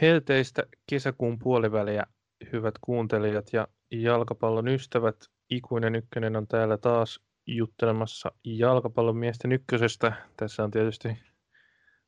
Helteistä 0.00 0.62
kesäkuun 0.90 1.38
puoliväliä, 1.38 2.06
hyvät 2.52 2.74
kuuntelijat 2.80 3.52
ja 3.52 3.68
jalkapallon 3.90 4.68
ystävät. 4.68 5.16
Ikuinen 5.50 5.94
ykkönen 5.94 6.36
on 6.36 6.46
täällä 6.46 6.78
taas 6.78 7.20
juttelemassa 7.46 8.32
jalkapallon 8.44 9.16
miesten 9.16 9.52
ykkösestä. 9.52 10.12
Tässä 10.36 10.64
on 10.64 10.70
tietysti 10.70 11.08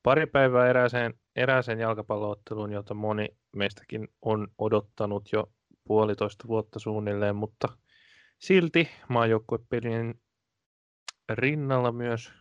pari 0.03 0.27
päivää 0.27 0.69
erääseen, 0.69 1.15
erääseen 1.37 1.79
jalkapallootteluun, 1.79 2.73
jota 2.73 2.95
moni 2.95 3.29
meistäkin 3.57 4.09
on 4.23 4.49
odottanut 4.59 5.29
jo 5.33 5.53
puolitoista 5.85 6.49
vuotta 6.49 6.79
suunnilleen, 6.79 7.37
mutta 7.37 7.69
silti 8.39 8.89
maajoukkuepelien 9.09 10.15
rinnalla 11.29 11.93
myös 11.93 12.33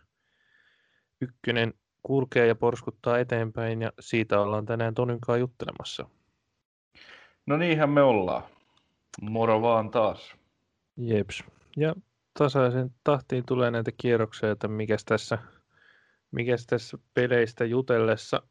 ykkönen 1.20 1.74
kulkee 2.08 2.46
ja 2.46 2.54
porskuttaa 2.54 3.18
eteenpäin 3.18 3.82
ja 3.82 3.92
siitä 4.00 4.40
ollaan 4.40 4.66
tänään 4.66 4.94
Toninkaan 4.94 5.40
juttelemassa. 5.40 6.08
No 7.46 7.56
niinhän 7.56 7.90
me 7.90 8.02
ollaan. 8.02 8.42
Moro 9.20 9.62
vaan 9.62 9.90
taas. 9.90 10.36
Jeps. 10.96 11.44
Ja 11.76 11.94
tasaisen 12.38 12.90
tahtiin 13.04 13.44
tulee 13.46 13.70
näitä 13.70 13.90
kierroksia, 13.96 14.50
että 14.50 14.68
mikäs 14.68 15.04
tässä, 15.04 15.38
mikäs 16.30 16.66
tässä 16.66 16.98
peleistä 17.14 17.64
jutellessa. 17.64 18.42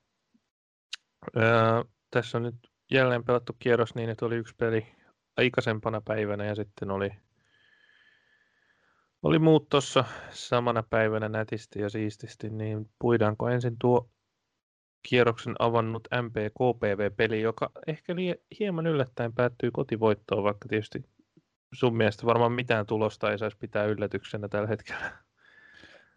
Ää, 1.36 1.84
tässä 2.12 2.38
on 2.38 2.44
nyt 2.44 2.56
jälleen 2.92 3.24
pelattu 3.24 3.56
kierros 3.60 3.96
niin, 3.96 4.10
että 4.10 4.26
oli 4.26 4.36
yksi 4.36 4.56
peli 4.58 4.88
aikaisempana 5.38 6.02
päivänä 6.02 6.46
ja 6.46 6.56
sitten 6.56 6.92
oli 6.92 7.12
oli 9.28 9.40
muut 9.40 9.70
tuossa 9.70 10.06
samana 10.30 10.84
päivänä 10.90 11.30
nätisti 11.30 11.82
ja 11.82 11.90
siististi, 11.90 12.50
niin 12.50 12.90
puidaanko 13.00 13.50
ensin 13.50 13.76
tuo 13.80 14.10
kierroksen 15.10 15.56
avannut 15.60 16.08
MP-KPV-peli, 16.22 17.42
joka 17.42 17.72
ehkä 17.88 18.16
hieman 18.60 18.88
yllättäen 18.88 19.34
päättyy 19.34 19.72
kotivoittoon, 19.72 20.44
vaikka 20.44 20.70
tietysti 20.70 21.06
sun 21.74 21.98
mielestä 21.98 22.26
varmaan 22.26 22.52
mitään 22.52 22.86
tulosta 22.86 23.32
ei 23.32 23.38
saisi 23.38 23.58
pitää 23.58 23.86
yllätyksenä 23.86 24.48
tällä 24.48 24.68
hetkellä. 24.68 25.12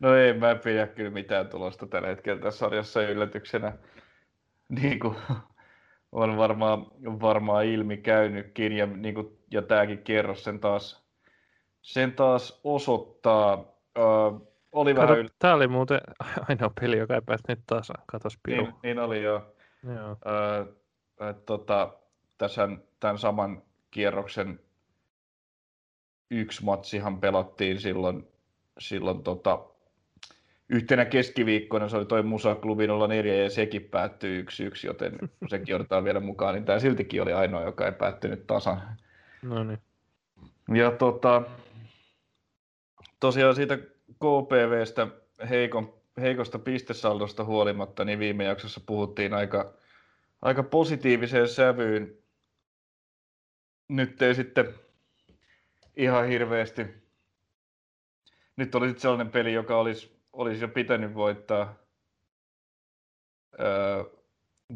No 0.00 0.14
ei, 0.14 0.33
mä 0.33 0.55
pidä 0.55 0.86
kyllä 0.86 1.11
mitään 1.11 1.48
tulosta 1.48 1.86
tällä 1.86 2.08
hetkellä 2.08 2.42
tässä 2.42 2.58
sarjassa 2.58 3.02
yllätyksenä. 3.02 3.72
Niin 4.83 5.00
kuin 5.00 5.17
on 6.12 6.36
varmaan, 6.36 6.86
varmaan 7.05 7.64
ilmi 7.67 7.97
käynytkin 7.97 8.72
ja, 8.72 8.86
niin 8.86 9.14
kuin, 9.14 9.39
ja 9.50 9.62
tämäkin 9.62 9.98
kierros 9.98 10.45
sen 10.45 10.61
taas 10.61 11.09
sen 11.83 12.12
taas 12.12 12.61
osoittaa. 12.64 13.55
Uh, 13.98 14.50
oli 14.73 14.95
Kato, 14.95 15.06
vähän 15.06 15.19
yl... 15.19 15.28
Tämä 15.39 15.55
oli 15.55 15.69
muuten 15.69 16.00
ainoa 16.48 16.70
peli, 16.81 16.98
joka 16.98 17.14
ei 17.14 17.20
päässyt 17.27 17.61
taas. 17.67 17.92
Katos 18.06 18.39
piru. 18.42 18.64
Niin, 18.64 18.75
niin 18.83 18.98
oli 18.98 19.23
jo. 19.23 19.55
joo. 19.95 20.17
Et, 21.31 21.47
tota, 21.47 21.92
tässä 22.39 22.69
tämän 23.01 23.19
saman 23.19 23.62
kierroksen 23.91 24.61
yksi 26.31 26.64
matsihan 26.64 27.20
pelattiin 27.20 27.81
silloin, 27.81 28.28
silloin 28.78 29.23
tota, 29.23 29.58
yhtenä 30.69 31.05
keskiviikkona, 31.05 31.89
se 31.89 31.97
oli 31.97 32.06
toi 32.06 32.23
Musa 32.23 32.55
Klubi 32.55 32.86
04 33.08 33.34
ja 33.34 33.51
sekin 33.51 33.83
päättyi 33.83 34.39
yksi 34.39 34.64
yksi, 34.64 34.86
joten 34.86 35.19
sekin 35.48 35.75
otetaan 35.75 36.05
vielä 36.05 36.20
mukaan, 36.20 36.55
niin 36.55 36.64
tämä 36.64 36.78
siltikin 36.78 37.23
oli 37.23 37.33
ainoa, 37.33 37.62
joka 37.62 37.86
ei 37.86 37.92
päättynyt 37.92 38.47
tasan. 38.47 38.83
No 39.42 39.64
niin. 39.64 39.78
Ja 40.75 40.91
tota, 40.91 41.42
tosiaan 43.20 43.54
siitä 43.54 43.78
KPVstä 44.14 45.06
heikon, 45.50 45.94
heikosta 46.20 46.58
pistesaldosta 46.58 47.44
huolimatta, 47.44 48.04
niin 48.04 48.18
viime 48.18 48.44
jaksossa 48.44 48.80
puhuttiin 48.86 49.34
aika, 49.34 49.74
aika 50.42 50.62
positiiviseen 50.62 51.48
sävyyn. 51.48 52.18
Nyt 53.88 54.22
ei 54.22 54.34
sitten 54.34 54.74
ihan 55.96 56.27
hirveästi. 56.28 56.86
Nyt 58.56 58.74
oli 58.74 58.86
sitten 58.86 59.02
sellainen 59.02 59.30
peli, 59.33 59.52
joka 59.52 59.77
olisi, 59.77 60.20
olisi 60.33 60.64
jo 60.64 60.68
pitänyt 60.68 61.14
voittaa, 61.14 61.74
öö, 63.61 64.05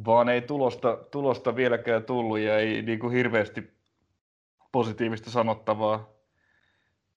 vaan 0.05 0.29
ei 0.29 0.43
tulosta, 0.43 0.97
tulosta 1.11 1.57
vieläkään 1.57 2.05
tullut 2.05 2.39
ja 2.39 2.59
ei 2.59 2.83
niin 2.83 2.99
kuin 2.99 3.13
hirveästi 3.13 3.75
positiivista 4.73 5.31
sanottavaa 5.31 6.14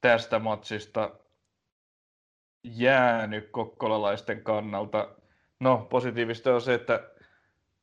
tästä 0.08 0.40
matsista 0.40 1.12
jäänyt 2.64 3.50
kokkolalaisten 3.52 4.44
kannalta. 4.44 5.10
No, 5.60 5.88
positiivista 5.90 6.54
on 6.54 6.62
se, 6.62 6.74
että 6.74 7.10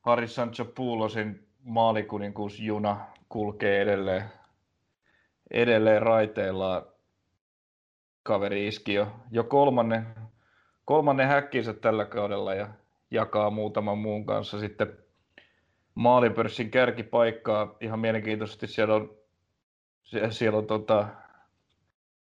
Harry 0.01 0.27
Sancho 0.27 0.65
Puulosin 0.65 1.47
maalikuninkuusjuna 1.63 3.05
kulkee 3.29 3.81
edelleen, 3.81 4.23
edelleen 5.51 6.01
raiteillaan. 6.01 6.85
Kaveri 8.23 8.67
iski 8.67 8.93
jo, 8.93 9.07
jo 9.31 9.43
kolmannen, 9.43 10.07
kolmannen 10.85 11.27
häkkinsä 11.27 11.73
tällä 11.73 12.05
kaudella 12.05 12.53
ja 12.53 12.69
jakaa 13.11 13.49
muutaman 13.49 13.97
muun 13.97 14.25
kanssa 14.25 14.59
sitten 14.59 14.97
maalipörssin 15.95 16.71
kärkipaikkaa. 16.71 17.75
Ihan 17.81 17.99
mielenkiintoisesti 17.99 18.67
siellä 18.67 18.95
on, 18.95 19.17
siellä 20.29 20.57
on 20.57 20.67
tota, 20.67 21.07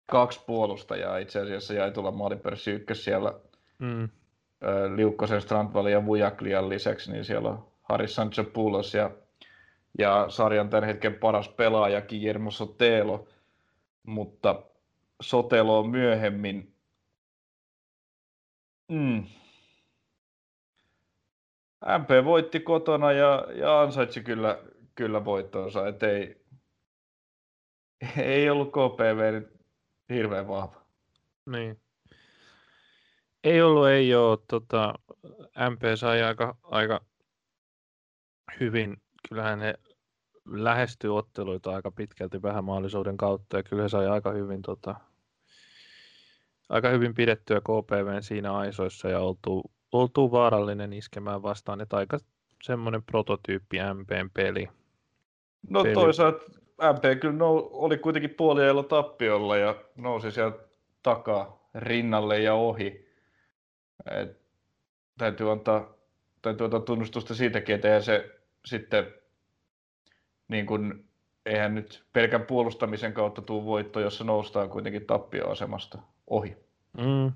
kaksi 0.07 0.41
puolustajaa 0.47 1.19
itse 1.19 1.41
asiassa 1.41 1.75
jäi 1.75 1.93
tulla 1.93 2.11
maalipörssi 2.11 2.71
ykkös 2.71 3.05
siellä 3.05 3.35
mm. 3.79 4.09
Liukkosen, 4.97 5.41
Strandvalin 5.41 5.93
ja 5.93 6.07
Vujaklian 6.07 6.69
lisäksi, 6.69 7.13
niin 7.13 7.25
siellä 7.25 7.49
on 7.49 7.67
Haris 7.83 8.15
Sancho 8.15 8.45
Poulos 8.45 8.95
ja, 8.95 9.11
ja 9.99 10.27
sarjan 10.29 10.71
tämän 10.71 10.85
hetken 10.85 11.15
paras 11.15 11.49
pelaaja 11.49 12.03
Guillermo 12.03 12.51
Sotelo, 12.51 13.29
mutta 14.03 14.63
Sotelo 15.23 15.79
on 15.79 15.91
myöhemmin 15.91 16.75
mm. 18.89 19.25
MP 21.99 22.25
voitti 22.25 22.61
kotona 22.61 23.13
ja, 23.13 23.47
ja 23.55 23.81
ansaitsi 23.81 24.23
kyllä, 24.23 24.59
kyllä 24.95 25.25
voittonsa, 25.25 25.89
et 25.89 26.03
ei, 26.03 26.45
ei 28.17 28.51
ollut 28.51 28.71
KPV 28.71 29.33
nyt 29.33 29.55
hirveän 30.09 30.49
vahva. 30.49 30.85
Niin. 31.47 31.81
Ei 33.45 33.63
ollut, 33.63 33.89
ei 33.89 34.15
ole. 34.15 34.39
Tota, 34.49 34.95
MP 35.71 35.83
sai 35.95 36.23
aika, 36.23 36.57
aika 36.63 37.05
hyvin. 38.61 38.97
Kyllähän 39.29 39.61
he 39.61 39.75
lähestyy 40.47 41.17
otteluita 41.17 41.75
aika 41.75 41.91
pitkälti 41.91 42.43
vähän 42.43 42.65
mahdollisuuden 42.65 43.17
kautta 43.17 43.57
ja 43.57 43.63
kyllä 43.63 43.83
he 43.83 43.89
sai 43.89 44.07
aika 44.07 44.33
hyvin, 44.33 44.63
tota, 44.63 44.95
aika 46.69 46.89
hyvin 46.89 47.15
pidettyä 47.15 47.61
KPVn 47.61 48.23
siinä 48.23 48.57
aisoissa 48.57 49.09
ja 49.09 49.21
oltu, 49.21 49.73
oltu 49.93 50.33
vaarallinen 50.33 50.93
iskemään 50.93 51.43
vastaan, 51.43 51.81
että 51.81 51.97
aika 51.97 52.19
semmoinen 52.63 53.03
prototyyppi 53.03 53.79
MPn 53.95 54.31
peli. 54.35 54.69
No 55.71 55.83
peli. 55.83 55.95
toisaalta 55.95 56.45
MP 56.83 57.21
kyllä 57.21 57.35
nou, 57.35 57.69
oli 57.73 57.99
kuitenkin 57.99 58.35
puoliajalla 58.35 58.83
tappiolla 58.83 59.57
ja 59.57 59.75
nousi 59.97 60.31
sieltä 60.31 60.59
takaa 61.03 61.69
rinnalle 61.75 62.39
ja 62.41 62.55
ohi. 62.55 63.09
Et, 64.11 64.41
täytyy, 65.19 65.53
antaa, 65.53 65.95
täytyy 66.43 66.65
antaa 66.65 66.81
tunnustusta 66.81 67.35
siitäkin, 67.35 67.75
että 67.75 68.01
se 68.01 68.41
sitten 68.65 69.07
niin 70.49 70.67
kun, 70.67 71.05
eihän 71.47 71.75
nyt 71.75 72.05
pelkän 72.13 72.43
puolustamisen 72.43 73.13
kautta 73.13 73.43
tuu 73.43 73.65
voitto, 73.65 74.01
jossa 74.01 74.25
noustaan 74.25 74.71
kuitenkin 74.71 75.07
tappioasemasta 75.07 75.99
ohi. 76.27 76.57
Mm. 76.99 77.33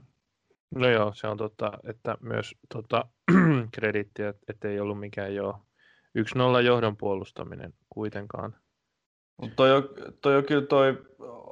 No 0.70 0.88
joo, 0.88 1.12
se 1.14 1.26
on 1.26 1.36
totta, 1.36 1.72
että 1.84 2.16
myös 2.20 2.54
tota, 2.74 3.04
kredittiä, 3.76 4.34
että 4.48 4.68
ei 4.68 4.80
ollut 4.80 5.00
mikään 5.00 5.34
jo 5.34 5.62
1-0 6.18 6.62
johdon 6.64 6.96
puolustaminen 6.96 7.74
kuitenkaan. 7.90 8.56
Mutta 9.40 9.56
toi, 9.56 9.72
on, 9.72 9.88
toi 10.20 10.36
on 10.36 10.44
kyllä 10.44 10.66
toi, 10.66 10.98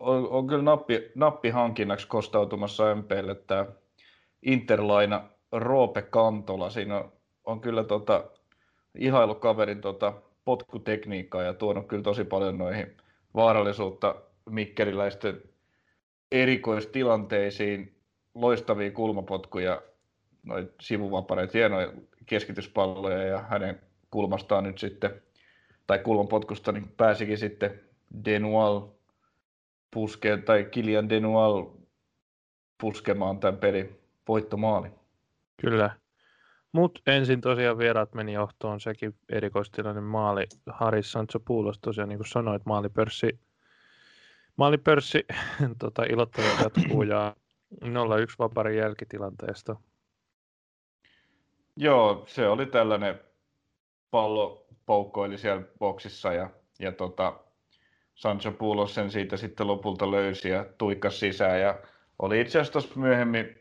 on, 0.01 0.29
on 0.29 0.47
kyllä 0.47 0.63
nappi, 0.63 1.11
nappihankinnaksi 1.15 2.07
kostautumassa 2.09 2.95
MPlle 2.95 3.35
tämä 3.35 3.67
Interlaina 4.43 5.29
Roope 5.53 6.03
Kantola. 6.03 6.71
Siinä 6.71 6.97
on, 6.97 7.13
on 7.45 7.61
kyllä 7.61 7.85
tota, 7.85 8.25
ihailukaverin 8.99 9.81
tota, 9.81 10.13
potkutekniikkaa 10.45 11.43
ja 11.43 11.55
tuonut 11.55 11.87
kyllä 11.87 12.03
tosi 12.03 12.25
paljon 12.25 12.59
noihin 12.59 12.97
vaarallisuutta 13.35 14.15
mikkeliläisten 14.51 15.43
erikoistilanteisiin, 16.33 17.97
loistavia 18.35 18.91
kulmapotkuja, 18.91 19.83
noin 20.43 20.69
sivuvapareita, 20.81 21.59
hienoja 21.59 21.93
keskityspalloja 22.27 23.23
ja 23.23 23.39
hänen 23.39 23.81
kulmastaan 24.11 24.65
nyt 24.65 24.79
sitten 24.79 25.23
tai 25.87 26.03
potkusta, 26.29 26.73
niin 26.73 26.89
pääsikin 26.97 27.39
sitten 27.39 27.81
Denual 28.25 28.89
puskeen, 29.91 30.43
tai 30.43 30.65
Kilian 30.65 31.09
Denual 31.09 31.67
puskemaan 32.81 33.41
tämän 33.41 33.57
pelin 33.57 34.01
voittomaali. 34.29 34.89
Kyllä. 35.57 35.91
Mutta 36.73 37.01
ensin 37.07 37.41
tosiaan 37.41 37.79
vieraat 37.79 38.15
meni 38.15 38.33
johtoon, 38.33 38.81
sekin 38.81 39.15
erikoistilainen 39.29 40.03
maali. 40.03 40.47
Haris 40.67 41.13
Sancho 41.13 41.41
Puulos 41.41 41.79
tosiaan, 41.79 42.09
niin 42.09 42.19
kuin 42.19 42.29
sanoit, 42.29 42.67
maalipörssi, 42.67 43.39
maalipörssi 44.57 45.27
tota, 45.79 46.05
ilottelu 46.05 46.47
jatkuu 46.63 47.03
ja 47.03 47.37
0-1 47.85 47.89
vaparin 48.39 48.77
jälkitilanteesta. 48.77 49.77
Joo, 51.77 52.25
se 52.27 52.49
oli 52.49 52.67
tällainen 52.67 53.21
pallo 54.11 54.66
poukkoili 54.87 55.39
siellä 55.39 55.63
boksissa 55.79 56.33
ja, 56.33 56.51
ja 56.79 56.93
tota, 56.93 57.41
Sancho 58.15 58.53
Puulos 58.53 58.95
sen 58.95 59.11
siitä 59.11 59.37
sitten 59.37 59.67
lopulta 59.67 60.11
löysi 60.11 60.49
ja 60.49 60.67
tuikkasi 60.79 61.19
sisään. 61.19 61.61
Ja 61.61 61.79
oli 62.19 62.41
itse 62.41 62.61
asiassa 62.61 63.01
myöhemmin 63.01 63.59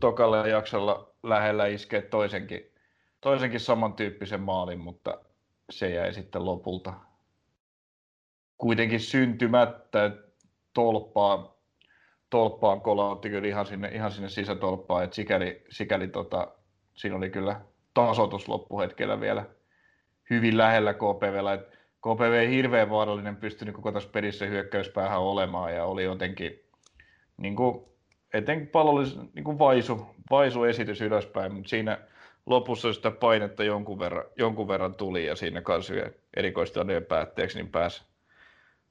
tokalla 0.00 0.48
jaksolla 0.48 1.10
lähellä 1.22 1.66
iskeä 1.66 2.02
toisenkin, 2.02 2.72
toisenkin 3.20 3.60
samantyyppisen 3.60 4.40
maalin, 4.40 4.80
mutta 4.80 5.20
se 5.70 5.90
jäi 5.90 6.12
sitten 6.12 6.44
lopulta 6.44 6.94
kuitenkin 8.58 9.00
syntymättä 9.00 10.10
tolppaan, 10.72 11.48
tolppaan 12.30 12.80
kolautti 12.80 13.28
kyllä 13.30 13.48
ihan 13.48 13.66
sinne, 13.66 13.88
ihan 13.88 14.10
sinne 14.10 14.28
sisätolppaan, 14.28 15.04
että 15.04 15.16
sikäli, 15.16 15.64
sikäli 15.70 16.08
tota, 16.08 16.48
siinä 16.94 17.16
oli 17.16 17.30
kyllä 17.30 17.60
tasoitus 17.94 18.48
loppuhetkellä 18.48 19.20
vielä 19.20 19.44
hyvin 20.30 20.58
lähellä 20.58 20.94
KPVllä, 20.94 21.52
että 21.52 21.76
KPV 22.00 22.32
ei 22.32 22.50
hirveän 22.50 22.90
vaarallinen 22.90 23.36
pystynyt 23.36 23.74
koko 23.74 23.92
tässä 23.92 24.08
pelissä 24.12 24.46
hyökkäyspäähän 24.46 25.20
olemaan 25.20 25.74
ja 25.74 25.84
oli 25.84 26.04
jotenkin 26.04 26.60
niin 27.36 27.56
kuin, 27.56 27.84
etenkin 28.34 28.68
pallollisen 28.68 29.28
niin 29.34 29.44
kuin 29.44 29.58
vaisu, 29.58 30.06
vaisu 30.30 30.64
esitys 30.64 31.00
ylöspäin, 31.00 31.54
mutta 31.54 31.68
siinä 31.68 31.98
lopussa 32.46 32.92
sitä 32.92 33.10
painetta 33.10 33.64
jonkun 33.64 33.98
verran, 33.98 34.24
jonkun 34.36 34.68
verran 34.68 34.94
tuli 34.94 35.26
ja 35.26 35.36
siinä 35.36 35.60
kanssa 35.60 35.94
erikoistilanteen 36.36 37.04
päätteeksi 37.04 37.58
niin 37.58 37.70
pääsi 37.70 38.04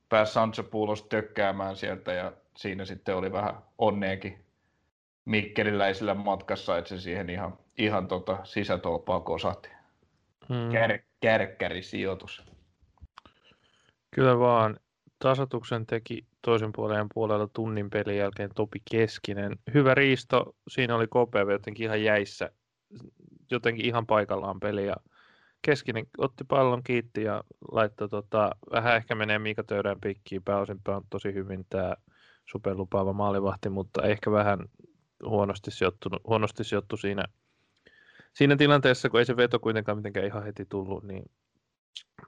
pääs 0.10 0.34
Sancho 0.34 0.64
Puulos 0.64 1.04
tökkäämään 1.04 1.76
sieltä 1.76 2.14
ja 2.14 2.32
siinä 2.58 2.86
sitten 2.86 3.16
oli 3.16 3.32
vähän 3.32 3.56
onneekin 3.78 4.46
Mikkeliläisillä 5.26 6.14
matkassa, 6.14 6.78
että 6.78 6.90
se 6.90 6.98
siihen 7.00 7.30
ihan, 7.30 7.58
ihan 7.78 8.08
tota 8.08 8.38
sisätolpaa 8.44 9.20
kosahti. 9.20 9.75
Hmm. 10.50 10.72
Kär, 10.72 11.00
kärkkäri 11.20 11.82
sijoitus. 11.82 12.44
Kyllä 14.12 14.40
vaan. 14.40 14.80
Tasotuksen 15.20 15.86
teki 15.86 16.26
toisen 16.42 16.72
puolen 16.76 17.08
puolella 17.14 17.48
tunnin 17.48 17.90
pelin 17.90 18.18
jälkeen 18.18 18.50
Topi 18.56 18.80
Keskinen. 18.92 19.58
Hyvä 19.74 19.94
riisto. 19.96 20.56
Siinä 20.68 20.96
oli 20.96 21.08
KPV 21.08 21.52
jotenkin 21.52 21.86
ihan 21.86 22.04
jäissä. 22.04 22.50
Jotenkin 23.52 23.86
ihan 23.86 24.06
paikallaan 24.06 24.60
peli. 24.60 24.86
Ja 24.86 24.96
Keskinen 25.62 26.06
otti 26.18 26.44
pallon 26.44 26.84
kiitti 26.84 27.24
ja 27.24 27.44
laittoi 27.72 28.10
tota, 28.10 28.52
vähän 28.72 28.96
ehkä 28.96 29.16
menee 29.16 29.40
Miika 29.40 29.64
Töydän 29.64 30.02
pikkiin. 30.02 30.44
Pääosin 30.44 30.82
on 30.88 31.04
tosi 31.10 31.34
hyvin 31.34 31.66
tämä 31.70 31.96
superlupaava 32.52 33.14
maalivahti, 33.14 33.70
mutta 33.70 34.04
ehkä 34.04 34.32
vähän 34.32 34.60
huonosti 35.26 35.72
sijoittu, 35.72 36.10
huonosti 36.28 36.64
sijoittu 36.64 36.98
siinä, 36.98 37.24
siinä 38.36 38.56
tilanteessa, 38.56 39.10
kun 39.10 39.20
ei 39.20 39.26
se 39.26 39.38
veto 39.38 39.60
kuitenkaan 39.60 39.98
mitenkään 39.98 40.26
ihan 40.26 40.44
heti 40.44 40.66
tullut, 40.66 41.04
niin 41.04 41.26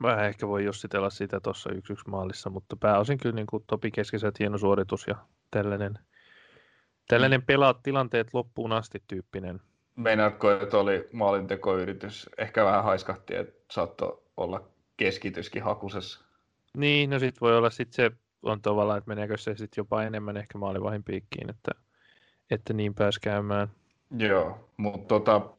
Vähän 0.02 0.26
ehkä 0.26 0.48
voi 0.48 0.66
jossitella 0.66 1.10
sitä 1.10 1.40
tuossa 1.40 1.72
yksi 1.72 1.94
yksi 1.94 2.10
maalissa, 2.10 2.50
mutta 2.50 2.76
pääosin 2.76 3.18
kyllä 3.18 3.36
niin 3.36 3.48
kuin 3.48 3.64
Topi 3.68 3.92
keskiset 3.92 4.40
hieno 4.40 4.58
suoritus 4.58 5.08
ja 5.08 5.16
tällainen, 5.52 6.00
tällainen 7.08 7.42
pelaat 7.42 7.84
tilanteet 7.84 8.34
loppuun 8.34 8.72
asti 8.72 9.04
tyyppinen. 9.08 9.62
Meinaatko, 9.96 10.52
että 10.52 10.78
oli 10.78 11.10
maalintekoyritys? 11.14 12.30
Ehkä 12.38 12.66
vähän 12.66 12.84
haiskahti, 12.84 13.36
että 13.36 13.66
saattoi 13.72 14.22
olla 14.38 14.68
keskityskin 14.98 15.64
hakusessa. 15.64 16.26
Niin, 16.78 17.10
no 17.10 17.20
sitten 17.20 17.42
voi 17.42 17.58
olla 17.58 17.70
sitten 17.70 17.96
se 17.96 18.18
on 18.44 18.62
tavallaan, 18.62 18.98
että 18.98 19.08
meneekö 19.08 19.38
se 19.38 19.56
sitten 19.56 19.82
jopa 19.82 20.04
enemmän 20.04 20.38
ehkä 20.38 20.58
maalivahin 20.58 21.04
piikkiin, 21.04 21.50
että, 21.50 21.72
että 22.52 22.74
niin 22.74 22.96
pääsi 22.96 23.20
käymään. 23.22 23.68
Joo, 24.18 24.70
mutta 24.78 25.08
tota, 25.08 25.57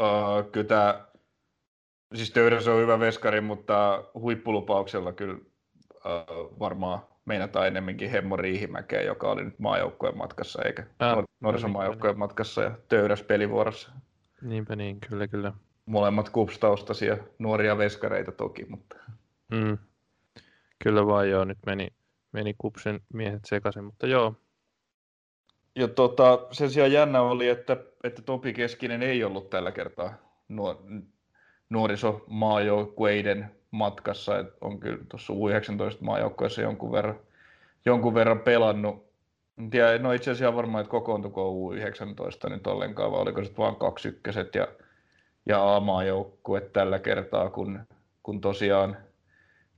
uh, 0.00 0.50
kyllä 0.52 0.66
tämä 0.66 1.10
Siis 2.14 2.30
Töydös 2.30 2.68
on 2.68 2.80
hyvä 2.80 3.00
veskari, 3.00 3.40
mutta 3.40 4.04
huippulupauksella 4.14 5.12
kyllä 5.12 5.34
äh, 5.34 6.22
varmaan 6.58 7.00
meinataan 7.24 7.66
enemmänkin 7.66 8.10
Hemmo 8.10 8.36
Riihimäkeä, 8.36 9.02
joka 9.02 9.30
oli 9.30 9.44
nyt 9.44 9.58
maajoukkueen 9.58 10.16
matkassa, 10.16 10.62
eikä 10.62 10.86
äh, 11.02 11.24
Norson 11.40 11.70
maajoukkueen 11.70 12.18
matkassa 12.18 12.62
ja 12.62 12.78
Töydös 12.88 13.22
pelivuorossa. 13.22 13.92
Niinpä 14.42 14.76
niin, 14.76 15.00
kyllä 15.08 15.28
kyllä. 15.28 15.52
Molemmat 15.86 16.28
kupstaustaisia 16.28 17.16
nuoria 17.38 17.78
veskareita 17.78 18.32
toki, 18.32 18.64
mutta... 18.64 18.96
Mm. 19.50 19.78
Kyllä 20.82 21.06
vaan 21.06 21.30
joo, 21.30 21.44
nyt 21.44 21.58
meni, 21.66 21.88
meni 22.32 22.54
kupsen 22.58 23.00
miehet 23.12 23.44
sekaisin, 23.44 23.84
mutta 23.84 24.06
joo. 24.06 24.34
Ja 25.74 25.88
tota, 25.88 26.46
sen 26.52 26.70
sijaan 26.70 26.92
jännä 26.92 27.22
oli, 27.22 27.48
että, 27.48 27.76
että 28.04 28.22
Topi 28.22 28.52
Keskinen 28.52 29.02
ei 29.02 29.24
ollut 29.24 29.50
tällä 29.50 29.72
kertaa 29.72 30.14
nuo, 30.48 30.82
nuorisomaajoukkueiden 31.70 33.50
matkassa, 33.70 34.38
että 34.38 34.56
on 34.60 34.80
kyllä 34.80 35.04
tuossa 35.08 35.32
U19 35.32 35.96
maajoukkueessa 36.00 36.62
jonkun 36.62 36.92
verran, 36.92 37.20
jonkun 37.84 38.14
verran 38.14 38.40
pelannut. 38.40 39.10
Tiedä, 39.70 39.98
no 39.98 40.12
itse 40.12 40.30
asiassa 40.30 40.56
varmaan, 40.56 40.82
että 40.82 40.90
kokoontuko 40.90 41.52
U19 41.52 42.50
nyt 42.50 42.66
ollenkaan, 42.66 43.12
vai 43.12 43.20
oliko 43.20 43.44
se 43.44 43.52
vaan 43.58 43.76
kaksi 43.76 44.08
ykköset 44.08 44.54
ja, 44.54 44.68
ja 45.46 45.76
A-maajoukkue 45.76 46.60
tällä 46.60 46.98
kertaa, 46.98 47.50
kun, 47.50 47.80
kun 48.22 48.40
tosiaan 48.40 48.96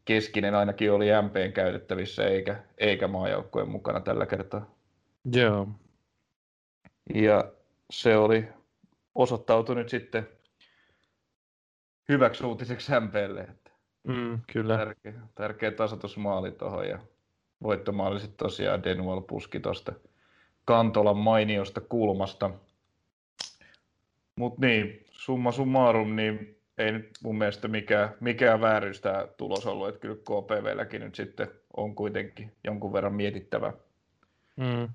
keskinen 0.04 0.54
ainakin 0.54 0.92
oli 0.92 1.06
MPn 1.22 1.52
käytettävissä, 1.52 2.24
eikä, 2.24 2.56
eikä 2.78 3.08
maajoukkueen 3.08 3.68
mukana 3.68 4.00
tällä 4.00 4.26
kertaa. 4.26 4.81
Joo. 5.24 5.68
Ja 7.14 7.52
se 7.90 8.16
oli 8.16 8.48
osoittautunut 9.14 9.88
sitten 9.88 10.28
hyväksi 12.08 12.44
uutiseksi 12.44 12.92
MPlle. 13.00 13.40
Että 13.40 13.70
mm, 14.08 14.40
kyllä. 14.52 14.76
Tärkeä, 14.76 15.12
tärkeä 15.34 15.70
tasoitusmaali 15.70 16.52
tuohon 16.52 16.88
ja 16.88 16.98
voittomaali 17.62 18.20
sitten 18.20 18.36
tosiaan 18.36 18.84
Denual 18.84 19.20
puski 19.20 19.60
tuosta 19.60 19.92
Kantolan 20.64 21.16
mainiosta 21.16 21.80
kulmasta. 21.80 22.50
Mutta 24.36 24.66
niin, 24.66 25.04
summa 25.10 25.52
summarum, 25.52 26.16
niin 26.16 26.58
ei 26.78 26.92
nyt 26.92 27.10
mun 27.22 27.38
mielestä 27.38 27.68
mikään, 27.68 28.14
mikään 28.20 28.60
vääryys 28.60 29.00
tämä 29.00 29.26
tulos 29.36 29.66
ollut, 29.66 29.88
että 29.88 30.00
kyllä 30.00 30.16
KPVlläkin 30.16 31.00
nyt 31.00 31.14
sitten 31.14 31.48
on 31.76 31.94
kuitenkin 31.94 32.56
jonkun 32.64 32.92
verran 32.92 33.14
mietittävä. 33.14 33.72
Mm. 34.56 34.88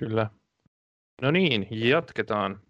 Kyllä. 0.00 0.30
No 1.22 1.30
niin, 1.30 1.66
jatketaan. 1.70 2.60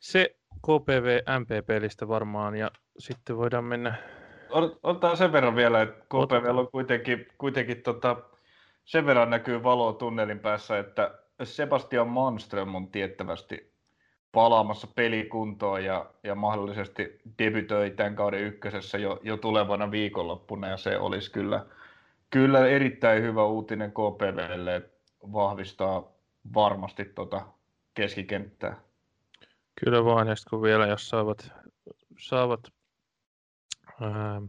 Se 0.00 0.36
KPV 0.62 1.20
MP-pelistä 1.40 2.08
varmaan 2.08 2.56
ja 2.56 2.70
sitten 2.98 3.36
voidaan 3.36 3.64
mennä... 3.64 3.94
Ottaa 4.82 5.16
sen 5.16 5.32
verran 5.32 5.56
vielä, 5.56 5.82
että 5.82 6.00
KPV 6.04 6.58
on 6.58 6.68
kuitenkin, 6.72 7.26
kuitenkin 7.38 7.82
tota, 7.82 8.16
sen 8.84 9.06
verran 9.06 9.30
näkyy 9.30 9.62
valoa 9.62 9.92
tunnelin 9.92 10.38
päässä, 10.38 10.78
että 10.78 11.18
Sebastian 11.42 12.08
Manström 12.08 12.74
on 12.74 12.88
tiettävästi 12.88 13.72
palaamassa 14.32 14.86
pelikuntoon 14.94 15.84
ja, 15.84 16.10
ja 16.22 16.34
mahdollisesti 16.34 17.20
debytöi 17.38 17.90
tämän 17.90 18.16
kauden 18.16 18.40
ykkösessä 18.40 18.98
jo, 18.98 19.20
jo 19.22 19.36
tulevana 19.36 19.90
viikonloppuna 19.90 20.68
ja 20.68 20.76
se 20.76 20.98
olisi 20.98 21.30
kyllä, 21.30 21.66
kyllä 22.32 22.66
erittäin 22.66 23.22
hyvä 23.22 23.44
uutinen 23.44 23.90
KPVlle, 23.90 24.90
vahvistaa 25.32 26.12
varmasti 26.54 27.04
tota 27.04 27.46
keskikenttää. 27.94 28.80
Kyllä 29.84 30.04
vaan, 30.04 30.28
ja 30.28 30.34
kun 30.50 30.62
vielä 30.62 30.86
jos 30.86 31.08
saavat, 31.08 31.52
saavat 32.18 32.60
ää, 34.00 34.42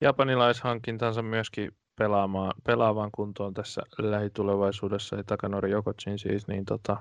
japanilaishankintansa 0.00 1.22
myöskin 1.22 1.76
pelaamaan, 1.98 2.52
pelaavaan 2.66 3.10
kuntoon 3.14 3.54
tässä 3.54 3.82
lähitulevaisuudessa, 3.98 5.16
ja 5.16 5.24
Takanori 5.24 5.70
Jokotsin 5.70 6.18
siis, 6.18 6.48
niin 6.48 6.64
tota, 6.64 6.96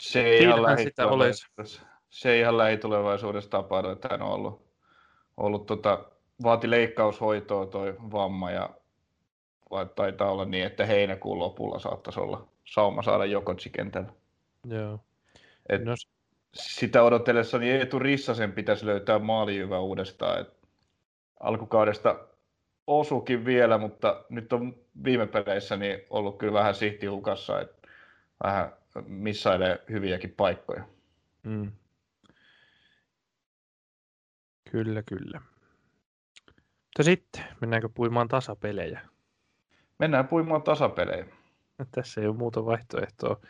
se 0.00 0.22
ei 0.22 0.42
ihan 0.42 0.78
sitä 0.78 1.06
olisi. 1.06 1.46
Se 2.10 2.30
ei 2.30 2.40
ihan 2.40 2.58
lähitulevaisuudessa 2.58 3.50
tapahdu, 3.50 3.88
että 3.88 4.08
hän 4.10 4.22
on 4.22 4.28
ollut, 4.28 4.66
ollut 5.36 5.66
tota, 5.66 6.04
vaati 6.42 6.70
leikkaushoitoa 6.70 7.66
toi 7.66 7.96
vamma, 8.12 8.50
ja 8.50 8.70
taitaa 9.94 10.30
olla 10.30 10.44
niin, 10.44 10.66
että 10.66 10.86
heinäkuun 10.86 11.38
lopulla 11.38 11.78
saattaisi 11.78 12.20
olla 12.20 12.48
sauma 12.64 13.02
saada 13.02 13.24
Jokotsi 13.24 13.70
kentällä. 13.70 14.12
Joo. 14.66 15.00
Et 15.68 15.84
no. 15.84 15.94
Sitä 16.54 17.02
odotellessa 17.02 17.58
niin 17.58 17.76
Eetu 17.76 17.98
Rissasen 17.98 18.52
pitäisi 18.52 18.86
löytää 18.86 19.18
maalijyvä 19.18 19.78
uudestaan. 19.78 20.40
Et 20.40 20.68
alkukaudesta 21.40 22.28
osukin 22.86 23.44
vielä, 23.44 23.78
mutta 23.78 24.24
nyt 24.28 24.52
on 24.52 24.76
viime 25.04 25.26
peleissä 25.26 25.76
niin 25.76 26.00
ollut 26.10 26.38
kyllä 26.38 26.52
vähän 26.52 26.74
sihti 26.74 27.06
hukassa. 27.06 27.60
Et 27.60 27.88
vähän 28.44 28.72
missailee 29.06 29.82
hyviäkin 29.90 30.34
paikkoja. 30.36 30.84
Mm. 31.42 31.72
Kyllä, 34.70 35.02
kyllä. 35.02 35.40
Mutta 36.94 37.10
sitten, 37.10 37.44
mennäänkö 37.60 37.88
puimaan 37.88 38.28
tasapelejä? 38.28 39.00
Mennään 39.98 40.28
puimaan 40.28 40.62
tasapelejä. 40.62 41.26
Tässä 41.90 42.20
ei 42.20 42.26
ole 42.26 42.36
muuta 42.36 42.64
vaihtoehtoa. 42.64 43.40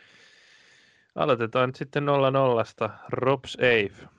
Aloitetaan 1.15 1.69
nyt 1.69 1.75
sitten 1.75 2.05
0 2.05 2.31
nollasta. 2.31 2.89
Robs 3.09 3.57
Ave. 3.59 4.09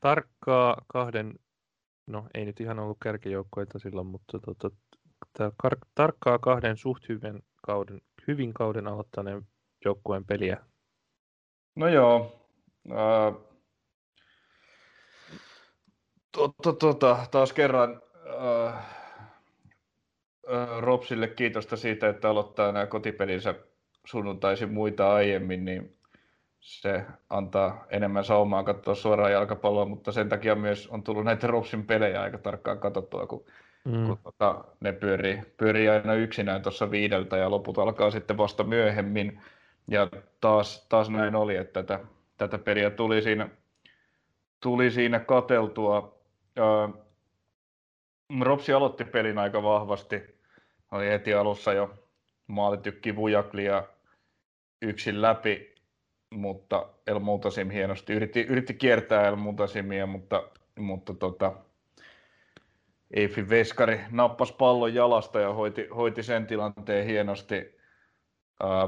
Tarkkaa 0.00 0.84
kahden, 0.86 1.34
no 2.06 2.26
ei 2.34 2.44
nyt 2.44 2.60
ihan 2.60 2.78
ollut 2.78 2.98
kärkijoukkoita 3.02 3.78
silloin, 3.78 4.06
mutta 4.06 4.38
tota, 4.38 4.70
tarkkaa 5.94 6.38
kahden 6.38 6.76
suht 6.76 7.08
hyvin 7.08 7.42
kauden, 7.66 8.00
hyvin 8.28 8.54
kauden 8.54 8.86
aloittaneen 8.86 9.46
joukkueen 9.84 10.24
peliä. 10.24 10.60
No 11.76 11.88
joo. 11.88 12.46
Uh, 12.88 13.51
tota, 16.32 16.72
tota, 16.72 17.16
taas 17.30 17.52
kerran 17.52 18.02
uh, 18.26 18.72
uh, 20.42 20.80
Ropsille 20.80 21.28
kiitosta 21.28 21.76
siitä, 21.76 22.08
että 22.08 22.30
aloittaa 22.30 22.72
nämä 22.72 22.86
kotipelinsä 22.86 23.54
sunnuntaisin 24.06 24.72
muita 24.72 25.14
aiemmin, 25.14 25.64
niin 25.64 25.96
se 26.60 27.04
antaa 27.30 27.86
enemmän 27.90 28.24
saumaa 28.24 28.64
katsoa 28.64 28.94
suoraan 28.94 29.32
jalkapalloa, 29.32 29.84
mutta 29.84 30.12
sen 30.12 30.28
takia 30.28 30.54
myös 30.54 30.88
on 30.88 31.02
tullut 31.02 31.24
näitä 31.24 31.46
Ropsin 31.46 31.86
pelejä 31.86 32.22
aika 32.22 32.38
tarkkaan 32.38 32.78
katsottua, 32.78 33.26
kun, 33.26 33.44
mm. 33.84 34.06
kun 34.06 34.18
tota, 34.22 34.64
ne 34.80 34.92
pyörii, 34.92 35.42
pyörii 35.56 35.88
aina 35.88 36.14
yksinään 36.14 36.62
tuossa 36.62 36.90
viideltä 36.90 37.36
ja 37.36 37.50
loput 37.50 37.78
alkaa 37.78 38.10
sitten 38.10 38.36
vasta 38.36 38.64
myöhemmin. 38.64 39.40
Ja 39.88 40.08
taas, 40.40 40.86
taas 40.88 41.10
näin 41.10 41.34
oli, 41.34 41.56
että 41.56 41.82
tätä, 41.82 42.04
tätä 42.38 42.58
peliä 42.58 42.90
tuli 42.90 43.22
siinä, 43.22 43.48
tuli 44.60 44.90
siinä 44.90 45.18
kateltua. 45.18 46.21
Ropsi 48.42 48.72
aloitti 48.72 49.04
pelin 49.04 49.38
aika 49.38 49.62
vahvasti. 49.62 50.22
Oli 50.90 51.08
heti 51.08 51.34
alussa 51.34 51.72
jo 51.72 52.08
maalitykki 52.46 53.16
Vujakli 53.16 53.64
ja 53.64 53.88
yksin 54.82 55.22
läpi, 55.22 55.74
mutta 56.30 56.88
El 57.06 57.18
Mutasim 57.18 57.70
hienosti 57.70 58.12
yritti, 58.12 58.40
yritti 58.40 58.74
kiertää 58.74 59.28
El 59.28 59.36
Mutasimia, 59.36 60.06
mutta, 60.06 60.48
mutta 60.78 61.14
tota, 61.14 61.52
Eifi 63.14 63.48
Veskari 63.48 64.00
nappasi 64.10 64.54
pallon 64.58 64.94
jalasta 64.94 65.40
ja 65.40 65.52
hoiti, 65.52 65.86
hoiti 65.86 66.22
sen 66.22 66.46
tilanteen 66.46 67.06
hienosti. 67.06 67.78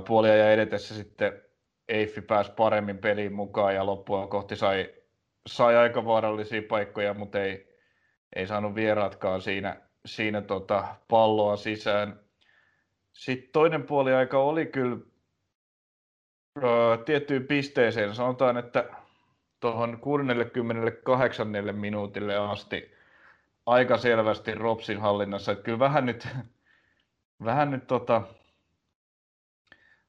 Puolia 0.07 0.37
ja 0.37 0.53
edetessä 0.53 0.95
sitten 0.95 1.43
Eifi 1.89 2.21
pääsi 2.21 2.53
paremmin 2.53 2.99
peliin 2.99 3.33
mukaan 3.33 3.75
ja 3.75 3.87
loppua 3.87 4.27
kohti 4.27 4.57
sai, 4.57 4.95
sai 5.47 5.77
aika 5.77 6.05
vaarallisia 6.05 6.63
paikkoja, 6.69 7.15
mutta 7.15 7.41
ei, 7.43 7.79
ei 8.37 8.47
saanut 8.47 8.75
vieraatkaan 8.75 9.43
siinä, 9.43 9.77
siinä 10.07 10.41
tota 10.41 10.97
palloa 11.09 11.57
sisään. 11.57 12.21
Sitten 13.13 13.51
toinen 13.53 13.83
puoli 13.83 14.13
aika 14.13 14.39
oli 14.39 14.67
kyllä 14.67 14.97
uh, 16.57 17.05
tiettyyn 17.05 17.47
pisteeseen. 17.47 18.15
Sanotaan, 18.15 18.57
että 18.57 18.91
tuohon 19.61 19.99
68 20.01 21.49
minuutille 21.73 22.37
asti 22.37 22.95
aika 23.67 23.99
selvästi 23.99 24.55
Ropsin 24.55 25.01
hallinnassa. 25.01 25.53
Että 25.53 25.65
kyllä 25.65 25.79
vähän 25.79 26.07
nyt, 26.07 26.29
vähän 27.45 27.71
nyt 27.71 27.87
tota, 27.87 28.23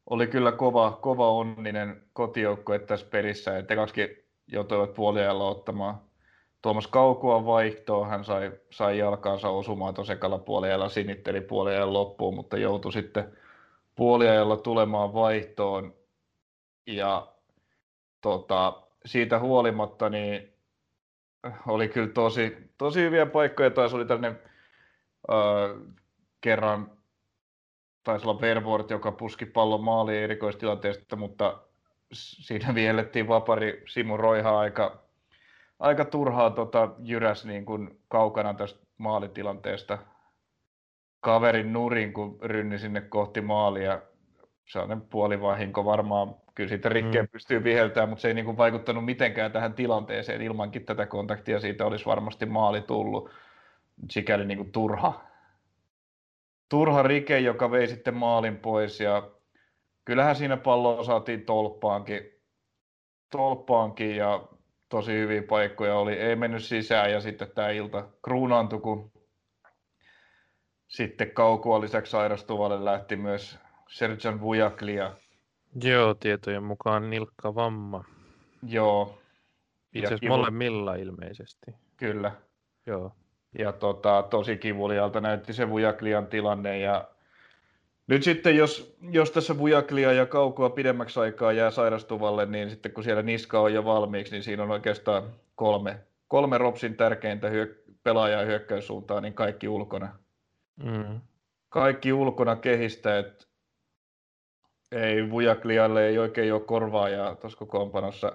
oli 0.09 0.27
kyllä 0.27 0.51
kova, 0.51 0.91
kova 1.01 1.31
onninen 1.31 2.03
kotijoukkue 2.13 2.79
tässä 2.79 3.07
pelissä. 3.09 3.57
Että 3.57 3.75
kaksi 3.75 4.24
joutuivat 4.47 4.93
puoliajalla 4.93 5.47
ottamaan 5.47 6.05
Tuomas 6.65 6.87
Kaukua 6.87 7.45
vaihtoa, 7.45 8.07
hän 8.07 8.23
sai, 8.23 8.51
sai 8.69 8.97
jalkaansa 8.97 9.49
osumaan 9.49 9.93
tuossa 9.93 10.13
ekalla 10.13 10.37
puoliajalla, 10.37 10.89
sinitteli 10.89 11.41
puoliajan 11.41 11.93
loppuun, 11.93 12.35
mutta 12.35 12.57
joutui 12.57 12.93
sitten 12.93 13.37
puoliajalla 13.95 14.57
tulemaan 14.57 15.13
vaihtoon. 15.13 15.93
Ja 16.87 17.27
tota, 18.21 18.81
siitä 19.05 19.39
huolimatta 19.39 20.09
niin 20.09 20.53
oli 21.67 21.87
kyllä 21.87 22.07
tosi, 22.07 22.57
tosi 22.77 23.01
hyviä 23.01 23.25
paikkoja. 23.25 23.71
Taisi 23.71 23.95
oli 23.95 24.05
tällainen 24.05 24.39
äh, 25.31 25.95
kerran, 26.41 26.91
taisi 28.03 28.27
olla 28.27 28.41
Vervoort, 28.41 28.89
joka 28.89 29.11
puski 29.11 29.45
pallon 29.45 29.83
maaliin 29.83 30.23
erikoistilanteesta, 30.23 31.15
mutta 31.15 31.59
siinä 32.11 32.75
viellettiin 32.75 33.27
vapari 33.27 33.83
Simu 33.87 34.17
Roiha 34.17 34.59
aika 34.59 35.05
aika 35.79 36.05
turhaa 36.05 36.49
tota, 36.49 36.89
jyräs 36.99 37.45
niin 37.45 37.65
kuin 37.65 37.99
kaukana 38.07 38.53
tästä 38.53 38.85
maalitilanteesta 38.97 39.97
kaverin 41.19 41.73
nurin, 41.73 42.13
kun 42.13 42.37
rynni 42.41 42.79
sinne 42.79 43.01
kohti 43.01 43.41
maalia. 43.41 44.01
Sellainen 44.65 45.01
puolivahinko 45.01 45.85
varmaan. 45.85 46.35
Kyllä 46.55 46.69
siitä 46.69 46.89
rikkeen 46.89 47.25
mm. 47.25 47.29
pystyy 47.31 47.63
viheltämään, 47.63 48.09
mutta 48.09 48.21
se 48.21 48.27
ei 48.27 48.33
niin 48.33 48.45
kuin 48.45 48.57
vaikuttanut 48.57 49.05
mitenkään 49.05 49.51
tähän 49.51 49.73
tilanteeseen. 49.73 50.41
Ilmankin 50.41 50.85
tätä 50.85 51.05
kontaktia 51.05 51.59
siitä 51.59 51.85
olisi 51.85 52.05
varmasti 52.05 52.45
maali 52.45 52.81
tullut. 52.81 53.29
Sikäli 54.11 54.45
niin 54.45 54.57
kuin 54.57 54.71
turha, 54.71 55.21
turha 56.69 57.03
rike, 57.03 57.39
joka 57.39 57.71
vei 57.71 57.87
sitten 57.87 58.13
maalin 58.13 58.57
pois. 58.57 58.99
Ja 58.99 59.29
kyllähän 60.05 60.35
siinä 60.35 60.57
palloa 60.57 61.03
saatiin 61.03 61.45
tolppaankin, 61.45 62.21
tolppaankin 63.31 64.15
ja 64.15 64.47
tosi 64.89 65.11
hyviä 65.11 65.43
paikkoja 65.43 65.95
oli. 65.95 66.13
Ei 66.13 66.35
mennyt 66.35 66.63
sisään 66.63 67.11
ja 67.11 67.21
sitten 67.21 67.51
tämä 67.55 67.69
ilta 67.69 68.07
kruunaantui, 68.23 68.79
kun 68.79 69.11
sitten 70.87 71.31
Kaukua 71.31 71.81
lisäksi 71.81 72.11
sairastuvalle 72.11 72.85
lähti 72.85 73.15
myös 73.15 73.59
Serjan 73.89 74.41
Vujaklia. 74.41 75.13
Joo, 75.83 76.13
tietojen 76.13 76.63
mukaan 76.63 77.09
nilkkavamma. 77.09 78.03
Joo. 78.67 79.17
Itse 79.93 80.07
asiassa 80.07 80.19
kivu... 80.19 80.37
molemmilla 80.37 80.95
ilmeisesti. 80.95 81.71
Kyllä. 81.97 82.31
Joo. 82.85 83.11
Ja 83.59 83.71
tota, 83.71 84.23
tosi 84.29 84.57
kivulialta 84.57 85.21
näytti 85.21 85.53
se 85.53 85.69
Vujaklian 85.69 86.27
tilanne 86.27 86.79
ja 86.79 87.07
nyt 88.07 88.23
sitten, 88.23 88.57
jos, 88.57 88.97
jos 89.11 89.31
tässä 89.31 89.57
Vujaklia 89.57 90.13
ja 90.13 90.25
Kaukoa 90.25 90.69
pidemmäksi 90.69 91.19
aikaa 91.19 91.51
jää 91.51 91.71
sairastuvalle, 91.71 92.45
niin 92.45 92.69
sitten 92.69 92.91
kun 92.91 93.03
siellä 93.03 93.21
niska 93.21 93.59
on 93.59 93.73
jo 93.73 93.85
valmiiksi, 93.85 94.33
niin 94.33 94.43
siinä 94.43 94.63
on 94.63 94.71
oikeastaan 94.71 95.23
kolme, 95.55 95.99
kolme 96.27 96.57
Ropsin 96.57 96.95
tärkeintä 96.95 97.49
hyö, 97.49 97.83
pelaajaa 98.03 98.43
hyökkäyssuuntaan, 98.43 99.23
niin 99.23 99.33
kaikki 99.33 99.67
ulkona. 99.67 100.17
Mm. 100.83 101.21
Kaikki 101.69 102.13
ulkona 102.13 102.55
kehistä, 102.55 103.19
että 103.19 103.45
ei 104.91 105.29
Vujaklialle 105.29 106.07
ei 106.07 106.17
oikein 106.17 106.53
ole 106.53 106.61
korvaajaa 106.61 107.35
tuossa 107.35 107.59
kokoonpanossa. 107.59 108.31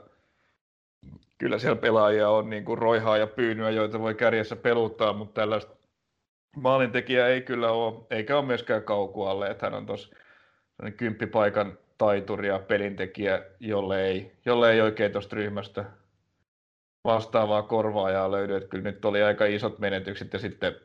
Kyllä 1.38 1.58
siellä 1.58 1.80
pelaajia 1.80 2.30
on 2.30 2.50
niin 2.50 2.64
kuin 2.64 2.78
roihaa 2.78 3.18
ja 3.18 3.26
pyynyä, 3.26 3.70
joita 3.70 4.00
voi 4.00 4.14
kärjessä 4.14 4.56
peluttaa, 4.56 5.12
mutta 5.12 5.40
tällaista 5.40 5.79
maalintekijä 6.56 7.26
ei 7.26 7.40
kyllä 7.42 7.70
ole, 7.70 8.06
eikä 8.10 8.38
ole 8.38 8.46
myöskään 8.46 8.82
kaukualle, 8.82 9.50
että 9.50 9.66
hän 9.66 9.74
on 9.74 9.86
tuossa 9.86 10.16
kymppipaikan 10.96 11.78
taituri 11.98 12.48
ja 12.48 12.58
pelintekijä, 12.58 13.42
jolle 13.60 14.04
ei, 14.04 14.32
jolle 14.44 14.72
ei 14.72 14.80
oikein 14.80 15.12
tuosta 15.12 15.36
ryhmästä 15.36 15.84
vastaavaa 17.04 17.62
korvaajaa 17.62 18.30
löydy. 18.30 18.56
Että 18.56 18.68
kyllä 18.68 18.84
nyt 18.84 19.04
oli 19.04 19.22
aika 19.22 19.44
isot 19.44 19.78
menetykset 19.78 20.32
ja 20.32 20.38
sitten 20.38 20.76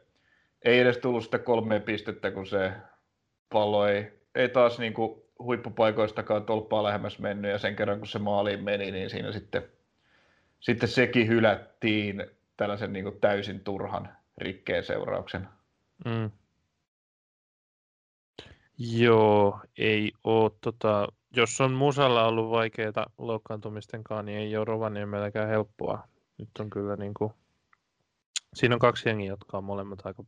ei 0.61 0.79
edes 0.79 0.97
tullut 0.97 1.23
sitä 1.23 1.39
kolme 1.39 1.79
pistettä, 1.79 2.31
kun 2.31 2.45
se 2.45 2.71
pallo 3.49 3.87
ei, 3.87 4.11
ei 4.35 4.49
taas 4.49 4.79
niin 4.79 4.93
kuin 4.93 5.21
huippupaikoistakaan 5.39 6.45
tolppaa 6.45 6.83
lähemmäs 6.83 7.19
mennyt 7.19 7.51
ja 7.51 7.57
sen 7.57 7.75
kerran 7.75 7.97
kun 7.97 8.07
se 8.07 8.19
maaliin 8.19 8.63
meni, 8.63 8.91
niin 8.91 9.09
siinä 9.09 9.31
sitten, 9.31 9.63
sitten 10.59 10.89
sekin 10.89 11.27
hylättiin 11.27 12.25
tällaisen 12.57 12.93
niin 12.93 13.03
kuin 13.03 13.19
täysin 13.21 13.59
turhan 13.59 14.09
rikkeen 14.37 14.83
seurauksena. 14.83 15.51
Mm. 16.05 16.31
Joo, 18.77 19.59
ei 19.77 20.11
ole. 20.23 20.51
Tota, 20.61 21.07
jos 21.35 21.61
on 21.61 21.71
Musalla 21.71 22.27
ollut 22.27 22.51
vaikeita 22.51 23.05
loukkaantumistenkaan, 23.17 24.25
niin 24.25 24.37
ei 24.37 24.57
ole 24.57 24.65
Rovaniemelläkään 24.65 25.49
helppoa. 25.49 26.07
Nyt 26.37 26.49
on 26.59 26.69
kyllä 26.69 26.95
niin 26.95 27.13
kuin, 27.13 27.33
siinä 28.53 28.75
on 28.75 28.79
kaksi 28.79 29.09
jengiä, 29.09 29.27
jotka 29.27 29.57
on 29.57 29.63
molemmat 29.63 30.05
aika, 30.05 30.23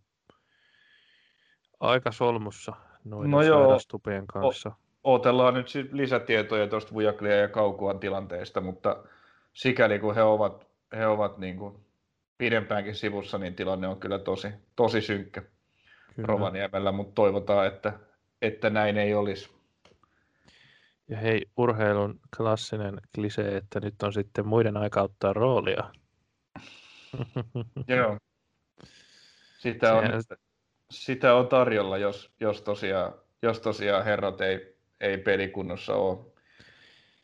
aika 1.79 2.11
solmussa 2.11 2.73
noiden 3.03 3.31
no 3.31 3.43
sairastupien 3.43 4.27
kanssa. 4.27 4.69
O- 4.69 5.13
otellaan 5.13 5.53
nyt 5.53 5.67
lisätietoja 5.91 6.67
tuosta 6.67 6.93
Vujaklia 6.93 7.35
ja 7.35 7.47
Kaukuan 7.47 7.99
tilanteesta, 7.99 8.61
mutta 8.61 9.03
sikäli 9.53 9.99
kun 9.99 10.15
he 10.15 10.23
ovat, 10.23 10.67
he 10.97 11.07
ovat 11.07 11.37
niin 11.37 11.57
kuin 11.57 11.86
pidempäänkin 12.37 12.95
sivussa, 12.95 13.37
niin 13.37 13.55
tilanne 13.55 13.87
on 13.87 13.99
kyllä 13.99 14.19
tosi, 14.19 14.47
tosi 14.75 15.01
synkkä 15.01 15.41
kyllä. 15.41 16.27
Rovaniemellä, 16.27 16.91
mutta 16.91 17.13
toivotaan, 17.13 17.67
että, 17.67 17.99
että 18.41 18.69
näin 18.69 18.97
ei 18.97 19.13
olisi. 19.13 19.57
Ja 21.09 21.17
hei, 21.17 21.45
urheilun 21.57 22.19
klassinen 22.37 23.01
klisee, 23.15 23.57
että 23.57 23.79
nyt 23.79 24.03
on 24.03 24.13
sitten 24.13 24.47
muiden 24.47 24.77
aika 24.77 25.01
ottaa 25.01 25.33
roolia. 25.33 25.83
Joo. 27.87 28.17
Sitä 29.57 29.93
on, 29.93 30.03
Sehän- 30.03 30.21
sitä 30.91 31.35
on 31.35 31.47
tarjolla, 31.47 31.97
jos, 31.97 32.31
jos, 32.39 32.61
tosiaan, 32.61 33.13
jos 33.41 33.59
tosiaan 33.59 34.05
herrat 34.05 34.41
ei, 34.41 34.77
ei 34.99 35.17
pelikunnossa 35.17 35.95
ole. 35.95 36.17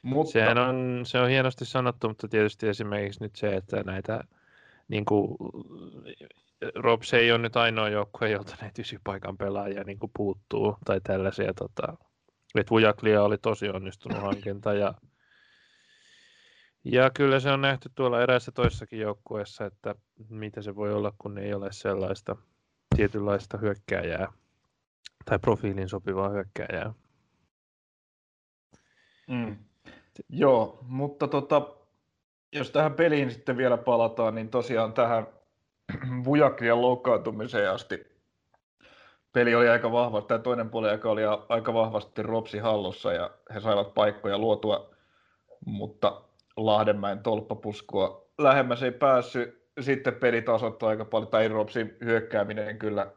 Mutta, 0.01 0.32
Sehän 0.32 0.58
on, 0.58 1.01
se 1.05 1.20
on 1.20 1.29
hienosti 1.29 1.65
sanottu, 1.65 2.08
mutta 2.08 2.27
tietysti 2.27 2.67
esimerkiksi 2.67 3.24
nyt 3.24 3.36
se, 3.36 3.55
että 3.55 3.84
näitä 3.84 4.24
niin 4.94 5.06
kuin, 5.06 5.38
Robs 6.76 7.14
ei 7.14 7.32
ole 7.32 7.40
nyt 7.40 7.56
ainoa 7.56 7.90
joukkue, 7.90 8.30
jolta 8.30 8.56
näitä 8.62 8.82
ysipaikan 8.82 9.38
pelaajia 9.38 9.84
niin 9.84 10.00
kuin 10.00 10.12
puuttuu 10.18 10.78
tai 10.86 11.02
tällaisia. 11.02 11.54
Tota, 11.54 11.98
että 12.56 12.70
Vujaklia 12.70 13.24
oli 13.24 13.38
tosi 13.38 13.70
onnistunut 13.70 14.22
hankinta 14.28 14.74
ja, 14.74 14.94
ja 16.84 17.10
kyllä 17.10 17.40
se 17.40 17.52
on 17.52 17.62
nähty 17.62 17.90
tuolla 17.96 18.22
eräissä 18.22 18.52
toissakin 18.52 19.00
joukkueessa, 19.00 19.66
että 19.66 19.96
mitä 20.30 20.62
se 20.62 20.76
voi 20.76 20.94
olla, 20.94 21.14
kun 21.18 21.38
ei 21.38 21.54
ole 21.54 21.72
sellaista 21.72 22.36
tietynlaista 22.96 23.58
hyökkääjää 23.58 24.28
tai 25.26 25.40
profiilin 25.40 25.90
sopivaa 25.90 26.30
hyökkääjää. 26.30 26.94
mm, 29.28 29.58
joo, 30.30 30.80
mutta 30.88 31.28
tota, 31.28 31.83
jos 32.53 32.72
tähän 32.72 32.93
peliin 32.93 33.31
sitten 33.31 33.57
vielä 33.57 33.77
palataan, 33.77 34.36
niin 34.36 34.50
tosiaan 34.50 34.93
tähän 34.93 35.27
Vujaklian 36.25 36.81
loukkaantumiseen 36.81 37.72
asti 37.72 38.13
peli 39.33 39.55
oli 39.55 39.69
aika 39.69 39.91
vahva, 39.91 40.22
tämä 40.22 40.39
toinen 40.39 40.69
puoli 40.69 40.89
aika 40.89 41.10
oli 41.10 41.22
aika 41.50 41.74
vahvasti 41.74 42.24
Ropsi 42.24 42.57
hallussa 42.57 43.13
ja 43.13 43.31
he 43.53 43.60
saivat 43.60 43.93
paikkoja 43.93 44.38
luotua, 44.38 44.93
mutta 45.65 46.22
Lahdenmäen 46.57 47.19
tolppapuskua 47.19 48.27
lähemmäs 48.38 48.83
ei 48.83 48.91
päässyt. 48.91 49.63
Sitten 49.79 50.15
peli 50.15 50.41
tasoittui 50.41 50.89
aika 50.89 51.05
paljon, 51.05 51.31
tai 51.31 51.48
Ropsin 51.48 51.98
hyökkääminen 52.03 52.79
kyllä, 52.79 53.12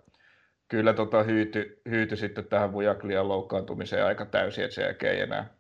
kyllä 0.69 0.93
tota 0.93 1.23
hyytyi, 1.23 1.81
hyytyi 1.91 2.17
sitten 2.17 2.45
tähän 2.45 2.73
Vujaklian 2.73 3.29
loukkaantumiseen 3.29 4.05
aika 4.05 4.27
täysin, 4.27 4.65
että 4.65 4.81
jälkeen 4.81 5.15
ei 5.15 5.21
enää, 5.21 5.55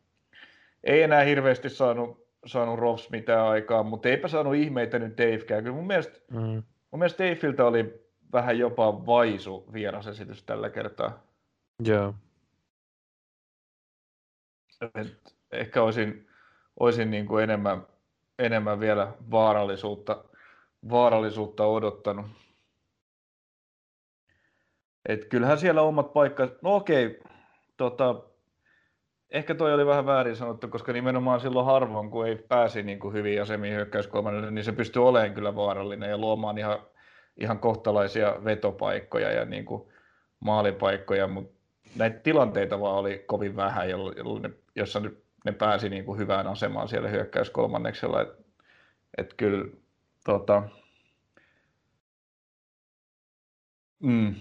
ei 0.85 1.03
enää 1.03 1.23
hirveästi 1.23 1.71
saanut, 1.71 2.26
saanut 2.47 2.79
Rops 2.79 3.11
mitään 3.11 3.47
aikaa, 3.47 3.83
mutta 3.83 4.09
eipä 4.09 4.29
saanut 4.29 4.55
ihmeitä 4.55 4.99
nyt 4.99 5.19
Davekään. 5.19 5.63
Kyllä 5.63 5.77
mun 5.77 5.87
mielestä 5.87 6.19
Mm. 6.31 6.63
Mun 6.91 6.99
mielestä 6.99 7.25
Daveiltä 7.25 7.65
oli 7.65 8.07
vähän 8.33 8.59
jopa 8.59 9.07
vaisu 9.07 9.73
vierasesitys 9.73 10.43
tällä 10.43 10.71
kertaa. 10.71 11.23
Joo. 11.85 12.15
Et 14.95 15.37
ehkä 15.53 15.83
olisin, 15.83 16.29
olisin 16.81 17.11
niin 17.11 17.27
kuin 17.27 17.45
enemmän, 17.45 17.87
enemmän 18.39 18.81
vielä 18.81 19.13
vaarallisuutta, 19.31 20.25
vaarallisuutta 20.91 21.67
odottanut. 21.67 22.27
Et 25.09 25.25
kyllähän 25.25 25.59
siellä 25.59 25.83
omat 25.83 26.13
paikkat... 26.13 26.63
No 26.63 26.77
okei, 26.77 27.21
tota, 27.77 28.23
ehkä 29.37 29.55
toi 29.55 29.75
oli 29.75 29.87
vähän 29.87 30.07
väärin 30.07 30.37
sanottu, 30.37 30.69
koska 30.69 30.93
nimenomaan 30.93 31.41
silloin 31.41 31.67
harvoin, 31.67 32.11
kun 32.11 32.27
ei 32.27 32.37
pääsi 32.37 32.83
niin 32.83 32.99
kuin 32.99 33.15
hyvin 33.15 33.43
asemiin 33.43 33.75
hyökkäyskolmannelle, 33.75 34.51
niin 34.51 34.65
se 34.65 34.73
pystyy 34.73 35.09
olemaan 35.09 35.35
kyllä 35.35 35.57
vaarallinen 35.57 36.11
ja 36.11 36.19
luomaan 36.19 36.59
ihan, 36.59 36.79
ihan 37.37 37.59
kohtalaisia 37.59 38.37
vetopaikkoja 38.45 39.33
ja 39.33 39.45
niin 39.45 39.65
kuin 39.65 39.89
maalipaikkoja, 40.41 41.27
mutta 41.29 41.61
näitä 41.97 42.19
tilanteita 42.19 42.81
vaan 42.81 42.97
oli 42.97 43.25
kovin 43.27 43.57
vähän, 43.57 43.91
jolloin, 43.91 44.43
ne, 44.43 44.51
jossa 44.77 45.01
ne, 45.01 45.11
ne 45.45 45.53
pääsi 45.53 45.89
niin 45.89 46.05
kuin 46.05 46.19
hyvään 46.19 46.47
asemaan 46.47 46.89
siellä 46.89 47.09
hyökkäyskolmanneksella. 47.09 48.23
Et, 48.23 48.29
et 49.19 49.35
kyllä 49.35 49.65
tota, 50.25 50.63
mm, 54.01 54.35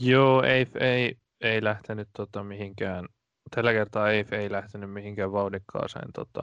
Joo, 0.00 0.42
ei, 0.42 0.66
ei, 0.80 1.16
ei 1.40 1.64
lähtenyt 1.64 2.08
tota 2.16 2.44
mihinkään. 2.44 3.08
Tällä 3.54 3.72
kertaa 3.72 4.10
ei, 4.10 4.26
ei 4.30 4.52
lähtenyt 4.52 4.90
mihinkään 4.90 5.32
vauhdikkaaseen, 5.32 6.12
tota, 6.14 6.42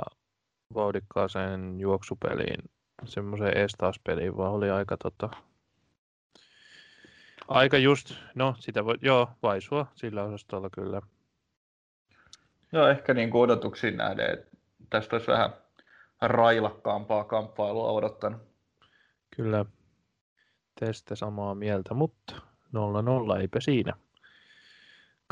vauhdikkaaseen 0.73 1.79
juoksupeliin, 1.79 2.63
semmoiseen 3.05 3.57
estauspeliin, 3.57 4.37
vaan 4.37 4.51
oli 4.51 4.69
aika, 4.69 4.97
tota, 4.97 5.29
aika 7.47 7.77
just, 7.77 8.13
no 8.35 8.55
sitä 8.59 8.85
voi, 8.85 8.95
joo, 9.01 9.29
vaisua 9.43 9.87
sillä 9.95 10.23
osastolla 10.23 10.69
kyllä. 10.69 11.01
Joo, 12.71 12.87
ehkä 12.87 13.13
niin 13.13 13.29
kuin 13.29 13.41
odotuksiin 13.41 13.97
nähden, 13.97 14.33
että 14.33 14.57
tästä 14.89 15.15
olisi 15.15 15.31
vähän 15.31 15.49
railakkaampaa 16.21 17.23
kamppailua 17.23 17.91
odottanut. 17.91 18.41
Kyllä 19.35 19.65
teistä 20.79 21.15
samaa 21.15 21.55
mieltä, 21.55 21.93
mutta 21.93 22.35
0-0 23.35 23.39
eipä 23.41 23.59
siinä. 23.59 23.93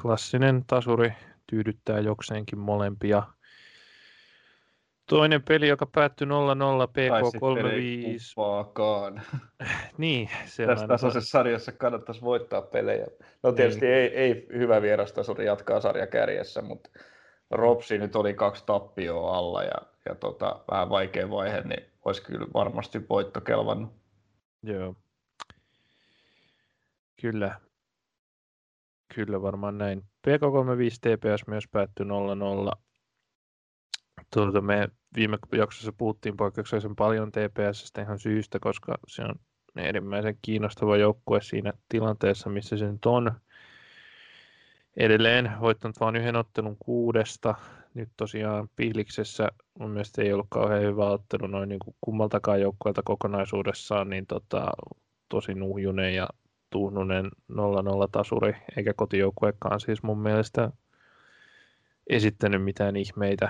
Klassinen 0.01 0.63
tasuri 0.67 1.13
tyydyttää 1.47 1.99
jokseenkin 1.99 2.59
molempia. 2.59 3.23
Toinen 5.09 5.43
peli, 5.43 5.67
joka 5.67 5.85
päättyi 5.85 6.27
0-0 6.27 6.29
Tai 6.29 7.25
sitten 7.31 7.65
ei 7.67 8.13
PK35. 8.15 8.33
kumpaakaan. 8.35 9.21
Niin, 9.97 10.29
se 10.45 10.65
Tässä 10.65 10.87
tasoisessa 10.87 11.29
sarjassa 11.29 11.71
kannattaisi 11.71 12.21
voittaa 12.21 12.61
pelejä. 12.61 13.07
No 13.43 13.51
tietysti 13.51 13.85
Niin. 13.85 13.93
ei, 13.95 14.07
ei 14.07 14.47
hyvä 14.53 14.81
vierastasuri 14.81 15.45
jatkaa 15.45 15.81
sarja 15.81 16.07
kärjessä, 16.07 16.61
mutta 16.61 16.89
Ropsi 17.51 17.97
nyt 17.97 18.15
oli 18.15 18.33
kaksi 18.33 18.63
tappioa 18.65 19.37
alla 19.37 19.63
ja, 19.63 19.75
ja 20.05 20.15
tota, 20.15 20.63
vähän 20.71 20.89
vaikea 20.89 21.29
vaihe, 21.29 21.61
niin 21.61 21.85
olisi 22.05 22.23
kyllä 22.23 22.47
varmasti 22.53 23.09
voitto 23.09 23.41
kelvannut. 23.41 23.93
Joo. 24.63 24.95
Kyllä. 27.21 27.59
Kyllä 29.15 29.41
varmaan 29.41 29.77
näin. 29.77 29.99
PK35 30.27 30.97
TPS 31.01 31.47
myös 31.47 31.63
päättyi 31.71 32.05
0-0. 32.05 32.09
Tuota, 34.33 34.61
me 34.61 34.89
viime 35.15 35.37
jaksossa 35.51 35.93
puhuttiin 35.97 36.37
poikkeuksellisen 36.37 36.95
paljon 36.95 37.31
TPSstä 37.31 38.01
ihan 38.01 38.19
syystä, 38.19 38.59
koska 38.59 38.95
se 39.07 39.21
on 39.21 39.35
erimmäisen 39.75 40.37
kiinnostava 40.41 40.97
joukkue 40.97 41.41
siinä 41.41 41.73
tilanteessa, 41.89 42.49
missä 42.49 42.77
se 42.77 42.91
nyt 42.91 43.05
on. 43.05 43.31
Edelleen 44.97 45.51
voittanut 45.61 45.99
vain 45.99 46.15
yhden 46.15 46.35
ottelun 46.35 46.77
kuudesta. 46.79 47.55
Nyt 47.93 48.09
tosiaan 48.17 48.69
Pihliksessä 48.75 49.49
mun 49.79 49.91
mielestä 49.91 50.21
ei 50.21 50.33
ollut 50.33 50.47
kauhean 50.49 50.81
hyvä 50.81 51.05
ottelu 51.05 51.47
noin 51.47 51.69
niin 51.69 51.79
kummaltakaan 52.01 52.61
joukkueelta 52.61 53.01
kokonaisuudessaan, 53.05 54.09
niin 54.09 54.27
tota, 54.27 54.71
tosi 55.29 55.53
nuhjunen 55.53 56.15
ja 56.15 56.27
tuhnunen 56.73 57.25
0-0 57.25 57.55
tasuri, 58.11 58.53
eikä 58.77 58.93
kotijoukkuekaan 58.93 59.79
siis 59.79 60.03
mun 60.03 60.19
mielestä 60.19 60.71
esittänyt 62.09 62.63
mitään 62.63 62.95
ihmeitä. 62.95 63.49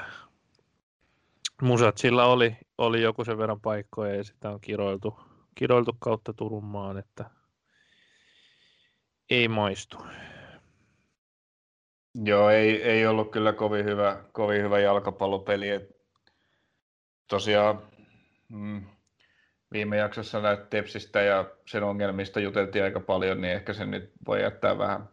Musat 1.62 1.97
sillä 1.97 2.25
oli, 2.25 2.57
oli 2.77 3.01
joku 3.01 3.25
sen 3.25 3.38
verran 3.38 3.62
paikkoja 3.62 4.15
ja 4.15 4.23
sitä 4.23 4.49
on 4.49 4.62
kiroiltu, 4.62 5.19
kiroiltu 5.55 5.95
kautta 5.99 6.33
Turunmaan, 6.33 6.97
että 6.97 7.29
ei 9.29 9.47
maistu. 9.47 9.97
Joo, 12.15 12.49
ei, 12.49 12.83
ei 12.83 13.07
ollut 13.07 13.31
kyllä 13.31 13.53
kovin 13.53 13.86
hyvä, 13.86 14.23
kovin 14.31 14.62
hyvä 14.62 14.79
jalkapallopeli. 14.79 15.69
Et 15.69 15.89
tosiaan 17.27 17.81
mm, 18.49 18.83
viime 19.73 19.97
jaksossa 19.97 20.41
näitä 20.41 20.65
Tepsistä 20.65 21.21
ja 21.21 21.45
sen 21.65 21.83
ongelmista 21.83 22.39
juteltiin 22.39 22.83
aika 22.83 22.99
paljon, 22.99 23.41
niin 23.41 23.53
ehkä 23.53 23.73
se 23.73 23.86
nyt 23.86 24.12
voi 24.27 24.41
jättää 24.41 24.77
vähän, 24.77 25.09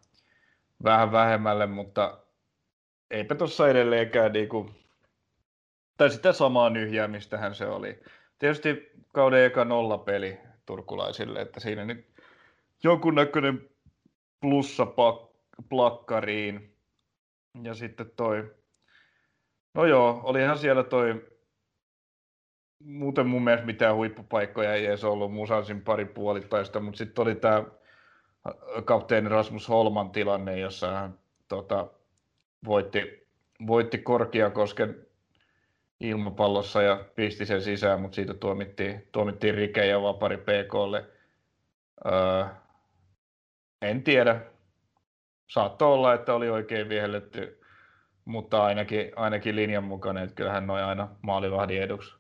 vähän 0.84 1.12
vähemmälle, 1.12 1.66
mutta 1.66 2.18
eipä 3.10 3.34
tuossa 3.34 3.68
edelleenkään 3.68 4.32
niinku, 4.32 4.70
tai 5.96 6.10
sitä 6.10 6.32
samaa 6.32 6.70
nyhjäämistähän 6.70 7.54
se 7.54 7.66
oli. 7.66 8.02
Tietysti 8.38 8.90
kauden 9.14 9.44
eka 9.44 9.64
nollapeli 9.64 10.38
turkulaisille, 10.66 11.40
että 11.40 11.60
siinä 11.60 11.84
nyt 11.84 12.06
jonkunnäköinen 12.82 13.70
plussa 14.40 14.86
pak- 14.86 15.30
plakkariin. 15.68 16.76
Ja 17.62 17.74
sitten 17.74 18.10
toi, 18.16 18.54
no 19.74 19.86
joo, 19.86 20.20
olihan 20.24 20.58
siellä 20.58 20.82
toi, 20.84 21.26
muuten 22.84 23.26
mun 23.26 23.44
mielestä 23.44 23.66
mitään 23.66 23.96
huippupaikkoja 23.96 24.74
ei 24.74 24.86
edes 24.86 25.04
ollut, 25.04 25.32
Musansin 25.32 25.82
pari 25.82 26.04
puolittaista, 26.04 26.80
mutta 26.80 26.98
sitten 26.98 27.22
oli 27.22 27.34
tämä 27.34 27.64
kapteeni 28.84 29.28
Rasmus 29.28 29.68
Holman 29.68 30.10
tilanne, 30.10 30.58
jossa 30.58 30.92
hän 30.92 31.18
tota, 31.48 31.86
voitti, 32.66 33.26
voitti 33.66 33.98
Korkeakosken 33.98 35.06
ilmapallossa 36.00 36.82
ja 36.82 37.04
pisti 37.14 37.46
sen 37.46 37.62
sisään, 37.62 38.00
mutta 38.00 38.14
siitä 38.14 38.34
tuomittiin, 38.34 39.08
tuomittiin 39.12 39.54
Rike 39.54 39.86
ja 39.86 40.02
Vapari 40.02 40.36
PKlle. 40.36 41.04
Öö, 42.06 42.44
en 43.82 44.02
tiedä. 44.02 44.40
Saattoi 45.46 45.92
olla, 45.92 46.14
että 46.14 46.34
oli 46.34 46.50
oikein 46.50 46.88
vihelletty, 46.88 47.60
mutta 48.24 48.64
ainakin, 48.64 49.12
ainakin 49.16 49.56
linjan 49.56 49.84
mukainen, 49.84 50.24
että 50.24 50.34
kyllähän 50.34 50.66
noin 50.66 50.84
aina 50.84 51.08
maalivahdin 51.22 51.82
eduksi, 51.82 52.19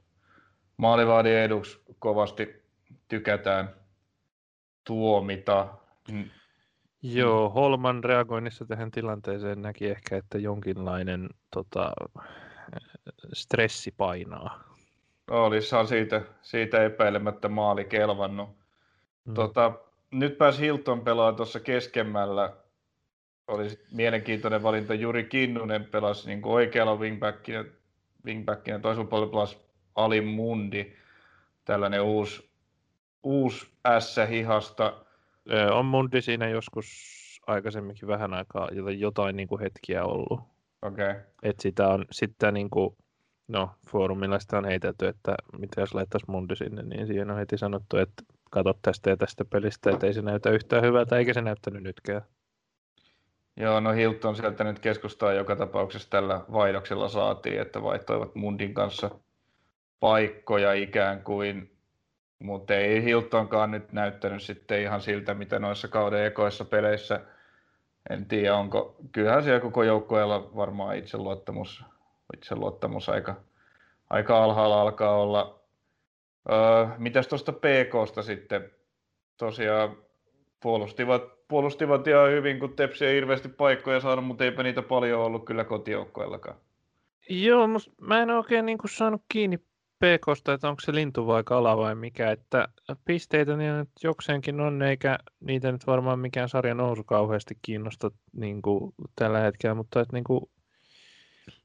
maalivahdin 0.80 1.36
eduksi 1.36 1.80
kovasti 1.98 2.62
tykätään 3.08 3.74
tuomita. 4.84 5.68
Joo, 7.02 7.50
Holman 7.50 8.04
reagoinnissa 8.04 8.64
tähän 8.64 8.90
tilanteeseen 8.90 9.62
näki 9.62 9.86
ehkä, 9.86 10.16
että 10.16 10.38
jonkinlainen 10.38 11.28
tota, 11.50 11.92
stressi 13.32 13.94
painaa. 13.96 14.64
Olisihan 15.30 15.86
siitä, 15.86 16.22
siitä 16.42 16.84
epäilemättä 16.84 17.48
maali 17.48 17.84
kelvannut. 17.84 18.48
Mm. 19.24 19.34
Tota, 19.34 19.72
nyt 20.10 20.38
pääsi 20.38 20.62
Hilton 20.62 21.00
pelaamaan 21.00 21.36
tuossa 21.36 21.60
keskemmällä. 21.60 22.52
Oli 23.48 23.68
mielenkiintoinen 23.92 24.62
valinta. 24.62 24.94
Juri 24.94 25.24
Kinnunen 25.24 25.84
pelasi 25.84 26.26
niin 26.26 26.42
kuin 26.42 26.52
oikealla 26.52 26.96
wingbackinä, 26.96 27.64
wingbackinä 28.24 28.78
toisella 28.78 29.08
puolella 29.08 29.30
pelasi 29.30 29.69
Ali 30.04 30.20
Mundi. 30.20 30.92
Tällainen 31.64 32.02
uusi, 32.02 32.50
uusi 33.22 33.66
S-hihasta. 33.98 35.04
On 35.72 35.86
Mundi 35.86 36.22
siinä 36.22 36.48
joskus 36.48 36.86
aikaisemminkin 37.46 38.08
vähän 38.08 38.34
aikaa 38.34 38.68
jotain 38.98 39.36
niin 39.36 39.48
kuin 39.48 39.60
hetkiä 39.60 40.04
ollut. 40.04 40.40
Okay. 40.82 41.14
Et 41.42 41.60
sitä 41.60 41.88
on 41.88 42.04
sitten 42.10 42.54
niin 42.54 42.70
kuin, 42.70 42.96
no 43.48 43.70
foorumilla 43.90 44.38
sitä 44.38 44.58
on 44.58 44.64
heitetty, 44.64 45.06
että 45.06 45.34
mitä 45.58 45.80
jos 45.80 45.94
laittaisi 45.94 46.26
Mundi 46.28 46.56
sinne, 46.56 46.82
niin 46.82 47.06
siihen 47.06 47.30
on 47.30 47.38
heti 47.38 47.58
sanottu, 47.58 47.96
että 47.96 48.22
katso 48.50 48.74
tästä 48.82 49.10
ja 49.10 49.16
tästä 49.16 49.44
pelistä, 49.44 49.90
että 49.90 50.06
ei 50.06 50.14
se 50.14 50.22
näytä 50.22 50.50
yhtään 50.50 50.82
hyvältä, 50.82 51.16
eikä 51.16 51.34
se 51.34 51.40
näyttänyt 51.40 51.82
nytkään. 51.82 52.22
Joo, 53.56 53.80
no 53.80 53.92
Hilton 53.92 54.36
sieltä 54.36 54.64
nyt 54.64 54.78
keskustaa 54.78 55.32
joka 55.32 55.56
tapauksessa 55.56 56.10
tällä 56.10 56.44
vaihdoksella 56.52 57.08
saatiin, 57.08 57.60
että 57.60 57.82
vaihtoivat 57.82 58.34
Mundin 58.34 58.74
kanssa 58.74 59.10
paikkoja 60.00 60.72
ikään 60.72 61.22
kuin, 61.22 61.76
mutta 62.38 62.74
ei 62.74 63.04
Hiltonkaan 63.04 63.70
nyt 63.70 63.92
näyttänyt 63.92 64.42
sitten 64.42 64.82
ihan 64.82 65.00
siltä, 65.00 65.34
mitä 65.34 65.58
noissa 65.58 65.88
kauden 65.88 66.26
ekoissa 66.26 66.64
peleissä, 66.64 67.20
en 68.10 68.26
tiedä 68.26 68.56
onko, 68.56 68.96
kyllähän 69.12 69.42
siellä 69.42 69.60
koko 69.60 69.82
joukkueella 69.82 70.56
varmaan 70.56 70.96
itseluottamus, 70.96 71.84
itseluottamus 72.36 73.08
aika, 73.08 73.36
aika 74.10 74.44
alhaalla 74.44 74.80
alkaa 74.80 75.16
olla, 75.16 75.60
Öö, 76.48 76.86
mitäs 76.98 77.28
tuosta 77.28 77.52
PKsta 77.52 78.22
sitten? 78.22 78.70
Tosiaan 79.36 79.96
puolustivat, 80.62 81.22
puolustivat 81.48 82.06
ihan 82.06 82.30
hyvin, 82.30 82.58
kun 82.58 82.76
Tepsi 82.76 83.06
ei 83.06 83.14
hirveästi 83.14 83.48
paikkoja 83.48 84.00
saanut, 84.00 84.24
mutta 84.24 84.44
eipä 84.44 84.62
niitä 84.62 84.82
paljon 84.82 85.20
ollut 85.20 85.44
kyllä 85.44 85.64
kotijoukkoillakaan. 85.64 86.56
Joo, 87.28 87.68
mä 88.00 88.22
en 88.22 88.30
oikein 88.30 88.66
niin 88.66 88.78
saanut 88.86 89.22
kiinni 89.28 89.58
PKsta, 90.00 90.52
että 90.52 90.68
onko 90.68 90.80
se 90.80 90.94
lintu 90.94 91.26
vai 91.26 91.44
kala 91.44 91.76
vai 91.76 91.94
mikä, 91.94 92.30
että 92.30 92.68
pisteitä 93.04 93.56
niin 93.56 93.78
nyt 93.78 93.90
jokseenkin 94.04 94.60
on, 94.60 94.82
eikä 94.82 95.18
niitä 95.40 95.72
nyt 95.72 95.86
varmaan 95.86 96.18
mikään 96.18 96.48
sarja 96.48 96.74
nousu 96.74 97.04
kauheasti 97.04 97.58
kiinnosta 97.62 98.10
niin 98.32 98.62
kuin 98.62 98.94
tällä 99.16 99.40
hetkellä, 99.40 99.74
mutta 99.74 100.00
että 100.00 100.16
niin 100.16 100.24
kuin 100.24 100.50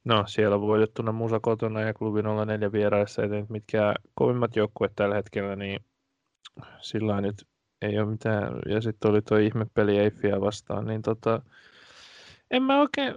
No, 0.04 0.24
siellä 0.28 0.56
on 0.56 0.62
voitettuna 0.62 1.12
Musa 1.12 1.40
kotona 1.40 1.82
ja 1.82 1.94
klubi 1.94 2.22
04 2.46 2.72
vieraissa, 2.72 3.22
ei 3.22 3.30
nyt 3.30 3.50
mitkään 3.50 3.96
kovimmat 4.16 4.56
joukkueet 4.56 4.92
tällä 4.96 5.16
hetkellä, 5.16 5.56
niin 5.56 5.86
sillä 6.82 7.22
nyt 7.22 7.48
ei 7.82 8.00
ole 8.00 8.10
mitään. 8.10 8.60
Ja 8.70 8.82
sitten 8.82 9.12
oli 9.12 9.22
tuo 9.22 9.38
ihmepeli 9.38 9.98
Eiffiä 9.98 10.42
vastaan, 10.42 10.86
niin 10.86 11.02
tota, 11.02 11.42
en 12.52 12.64
mä 12.64 12.82
oikein... 12.82 13.14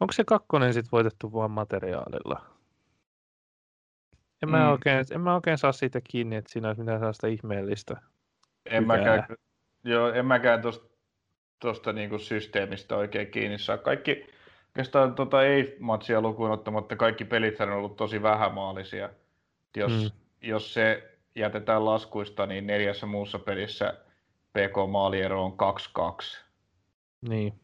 Onko 0.00 0.12
se 0.12 0.24
kakkonen 0.24 0.74
sitten 0.74 0.92
voitettu 0.92 1.32
vaan 1.32 1.50
materiaalilla? 1.50 2.57
En, 4.42 4.48
mm. 4.48 4.50
mä 4.50 4.70
oikein, 4.70 5.04
en 5.14 5.20
mä 5.20 5.34
oikein 5.34 5.58
saa 5.58 5.72
siitä 5.72 6.00
kiinni, 6.10 6.36
että 6.36 6.52
siinä 6.52 6.68
olisi 6.68 6.80
mitään 6.80 6.98
sellaista 6.98 7.26
ihmeellistä. 7.26 7.96
En 8.66 8.86
mäkään, 8.86 9.26
joo, 9.84 10.12
en 10.12 10.26
mäkään 10.26 10.62
tuosta 11.58 11.92
niinku 11.92 12.18
systeemistä 12.18 12.96
oikein 12.96 13.30
kiinni 13.30 13.58
saa. 13.58 13.78
Kaikki, 13.78 14.26
Oikeastaan 14.78 15.14
tota 15.14 15.42
ei-matsia 15.42 16.20
lukuun 16.20 16.50
ottamatta 16.50 16.96
kaikki 16.96 17.24
pelit 17.24 17.60
on 17.60 17.70
ollut 17.70 17.96
tosi 17.96 18.22
vähämaalisia. 18.22 19.10
Jos, 19.76 19.92
mm. 19.92 20.10
jos 20.48 20.74
se 20.74 21.18
jätetään 21.34 21.84
laskuista, 21.84 22.46
niin 22.46 22.66
neljässä 22.66 23.06
muussa 23.06 23.38
pelissä 23.38 23.94
PK-maaliero 24.52 25.44
on 25.44 25.56
2-2. 25.98 26.42
Niin. 27.28 27.60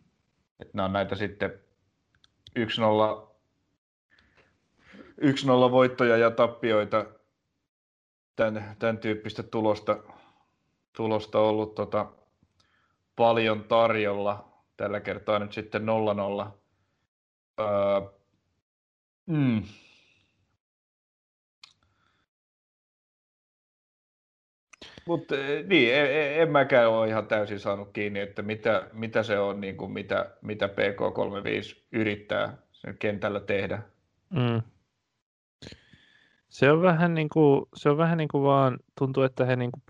Et 0.60 0.74
nämä 0.74 0.86
on 0.86 0.92
näitä 0.92 1.14
sitten 1.14 1.52
1-0, 2.58 2.62
1-0 5.20 5.70
voittoja 5.70 6.16
ja 6.16 6.30
tappioita, 6.30 7.06
tämän, 8.36 8.76
tämän 8.78 8.98
tyyppistä 8.98 9.42
tulosta, 9.42 9.98
tulosta 10.96 11.38
ollut 11.38 11.74
tota, 11.74 12.12
paljon 13.16 13.64
tarjolla. 13.64 14.48
Tällä 14.76 15.00
kertaa 15.00 15.38
nyt 15.38 15.52
sitten 15.52 15.82
0-0 15.82 16.50
Öö, 17.60 18.00
mm. 19.26 19.62
Mutta 25.06 25.36
eh, 25.36 25.64
niin, 25.66 25.94
en, 25.94 26.06
e, 26.06 26.42
en 26.42 26.50
mäkään 26.50 26.90
ole 26.90 27.08
ihan 27.08 27.26
täysin 27.26 27.60
saanut 27.60 27.92
kiinni, 27.92 28.20
että 28.20 28.42
mitä, 28.42 28.88
mitä 28.92 29.22
se 29.22 29.38
on, 29.38 29.60
niin 29.60 29.76
kuin 29.76 29.92
mitä, 29.92 30.30
mitä 30.42 30.66
PK35 30.66 31.82
yrittää 31.92 32.56
sen 32.72 32.98
kentällä 32.98 33.40
tehdä. 33.40 33.82
Mm. 34.30 34.62
Se 36.48 36.70
on 36.70 36.82
vähän 36.82 37.14
niin 37.14 37.28
kuin, 37.28 37.66
se 37.74 37.90
on 37.90 37.96
vähän 37.96 38.18
niin 38.18 38.28
kuin 38.28 38.44
vaan, 38.44 38.78
tuntuu, 38.98 39.22
että 39.22 39.44
he 39.44 39.56
niin 39.56 39.70
kuin, 39.72 39.82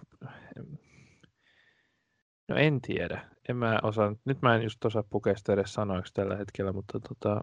no 2.48 2.56
en 2.56 2.80
tiedä. 2.80 3.24
En 3.48 3.56
mä 3.56 3.78
osaa, 3.82 4.14
nyt 4.24 4.42
mä 4.42 4.54
en 4.54 4.62
just 4.62 4.84
osaa 4.84 5.04
pukea 5.10 5.36
sitä 5.36 5.52
edes 5.52 5.74
sanoiksi 5.74 6.14
tällä 6.14 6.36
hetkellä, 6.36 6.72
mutta 6.72 7.00
tota, 7.00 7.40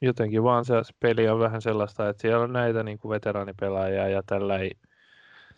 jotenkin 0.00 0.42
vaan 0.42 0.64
se, 0.64 0.74
peli 1.00 1.28
on 1.28 1.38
vähän 1.38 1.62
sellaista, 1.62 2.08
että 2.08 2.22
siellä 2.22 2.44
on 2.44 2.52
näitä 2.52 2.82
niin 2.82 2.98
kuin 2.98 3.10
veteraanipelaajia 3.10 4.08
ja 4.08 4.22
tällä 4.26 4.58
ei, 4.58 4.70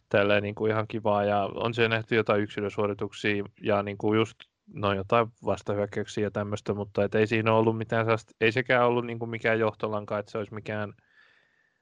tällä 0.09 0.35
ei 0.35 0.41
niin 0.41 0.55
kuin 0.55 0.71
ihan 0.71 0.89
kivaa 0.89 1.25
ja 1.25 1.49
on 1.55 1.75
siellä 1.75 1.97
nähty 1.97 2.15
jotain 2.15 2.43
yksilösuorituksia 2.43 3.45
ja 3.63 3.83
niin 3.83 3.99
kuin 3.99 4.19
just 4.19 4.39
no 4.75 4.93
jotain 4.93 5.27
vastahyökkäyksiä 5.45 6.25
ja 6.25 6.31
tämmöistä, 6.31 6.75
mutta 6.75 7.05
et 7.05 7.15
ei 7.15 7.27
siinä 7.27 7.53
ollut 7.53 7.79
mitään 7.79 8.07
ei 8.41 8.53
sekään 8.53 8.87
ollut 8.87 9.07
niin 9.07 9.19
kuin 9.19 9.31
mikään 9.31 9.59
johtolanka, 9.59 10.19
että 10.19 10.33
se 10.33 10.39
olisi 10.39 10.55
mikään 10.55 10.93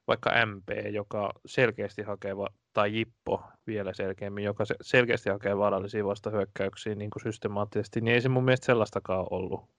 vaikka 0.09 0.47
MP, 0.47 0.69
joka 0.93 1.33
selkeästi 1.47 2.03
hakee, 2.03 2.35
tai 2.73 2.97
Jippo 2.97 3.45
vielä 3.67 3.93
selkeämmin, 3.93 4.45
joka 4.45 4.65
selkeästi 4.81 5.31
hakee 5.31 5.59
vaarallisia 5.59 6.05
vastahyökkäyksiä 6.05 6.95
niin 6.95 7.11
kuin 7.11 7.23
systemaattisesti, 7.23 8.01
niin 8.01 8.15
ei 8.15 8.21
se 8.21 8.29
mun 8.29 8.45
mielestä 8.45 8.67
sellaistakaan 8.67 9.27
ollut. 9.31 9.71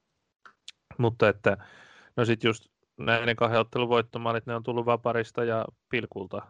Mutta 0.98 1.30
että, 1.30 1.58
no 2.16 2.26
sitten 2.26 2.50
just 2.50 2.66
näiden 2.98 3.36
kahden 3.36 3.60
ottelun 3.60 3.90
voittomaalit, 3.90 4.46
ne 4.46 4.56
on 4.56 4.64
tullut 4.64 4.86
Vaparista 4.86 5.44
ja 5.44 5.66
Pilkulta. 5.90 6.42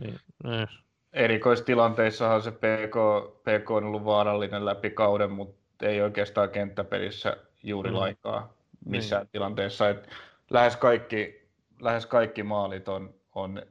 Niin, 0.00 0.18
niin. 0.44 0.68
Erikoistilanteissahan 1.12 2.42
se 2.42 2.50
PK, 2.50 2.96
PK 3.42 3.70
on 3.70 3.84
ollut 3.84 4.04
vaarallinen 4.04 4.64
läpi 4.64 4.90
kauden, 4.90 5.30
mutta 5.30 5.86
ei 5.86 6.00
oikeastaan 6.02 6.50
kenttäpelissä 6.50 7.36
juuri 7.62 7.90
mm. 7.90 7.96
lainkaan 7.96 8.50
missään 8.84 9.22
niin. 9.22 9.30
tilanteessa. 9.32 9.88
Et 9.88 10.08
lähes 10.50 10.76
kaikki 10.76 11.43
lähes 11.84 12.06
kaikki 12.06 12.42
maalit 12.42 12.88
on, 12.88 13.14
on 13.34 13.62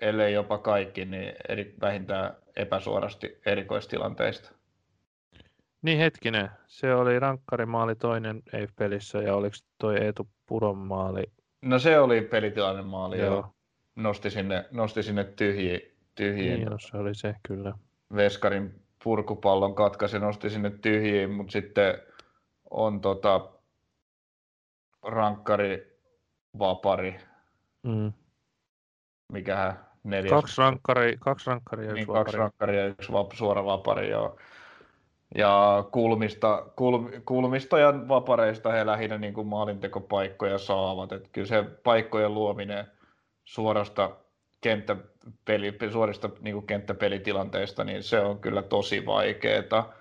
ellei 0.00 0.32
jopa 0.32 0.58
kaikki, 0.58 1.04
niin 1.04 1.32
eri, 1.48 1.74
vähintään 1.80 2.36
epäsuorasti 2.56 3.40
erikoistilanteista. 3.46 4.52
Niin 5.82 5.98
hetkinen, 5.98 6.50
se 6.66 6.94
oli 6.94 7.18
rankkarimaali 7.18 7.94
toinen 7.94 8.42
EIF-pelissä 8.52 9.18
ja 9.18 9.34
oliko 9.34 9.56
toi 9.78 10.04
Eetu 10.04 10.28
Puron 10.46 10.78
maali? 10.78 11.22
No 11.62 11.78
se 11.78 11.98
oli 11.98 12.20
pelitilanne 12.20 12.82
maali, 12.82 13.18
joo. 13.18 13.26
joo. 13.26 13.54
Nosti 13.96 14.30
sinne, 14.30 14.64
nosti 14.70 15.02
sinne 15.02 15.24
tyhjiin. 15.24 15.80
tyhjiin. 16.14 16.54
Niin, 16.54 16.70
no, 16.70 16.78
se 16.78 16.96
oli 16.96 17.14
se 17.14 17.34
kyllä. 17.42 17.74
Veskarin 18.16 18.82
purkupallon 19.04 19.74
katkaisi 19.74 20.18
nosti 20.18 20.50
sinne 20.50 20.70
tyhjiin, 20.70 21.30
mutta 21.30 21.52
sitten 21.52 21.94
on 22.70 23.00
tota, 23.00 23.48
rankkari 25.02 25.98
vapari. 26.58 27.20
Mm. 27.82 28.12
Mikähän 29.32 29.86
neljäs. 30.04 30.30
Kaksi 30.30 30.60
rankkaria, 30.60 31.16
kaksi 31.20 31.50
rankkaria 31.50 31.86
ja 31.86 31.94
niin, 31.94 32.02
yksi 32.02 32.12
kaksi 32.12 32.36
rankkaria 32.36 32.80
ja 32.80 32.86
yksi 32.86 33.12
vap, 33.12 33.32
suora 33.32 33.64
vapari, 33.64 34.10
joo. 34.10 34.36
Ja 35.34 35.84
kulmista, 35.92 36.66
kulm, 36.76 37.10
kulmista 37.24 37.78
ja 37.78 38.08
vapareista 38.08 38.72
he 38.72 38.86
lähinnä 38.86 39.18
niin 39.18 39.34
kuin 39.34 39.46
maalintekopaikkoja 39.46 40.58
saavat. 40.58 41.12
Et 41.12 41.28
kyllä 41.32 41.46
se 41.46 41.62
paikkojen 41.62 42.34
luominen 42.34 42.86
suorasta 43.44 44.10
kenttäpeli, 44.60 45.78
suorista 45.92 46.30
niin 46.40 46.54
kuin 46.54 46.66
kenttäpelitilanteista, 46.66 47.84
niin 47.84 48.02
se 48.02 48.20
on 48.20 48.38
kyllä 48.38 48.62
tosi 48.62 49.06
vaikeaa. 49.06 49.92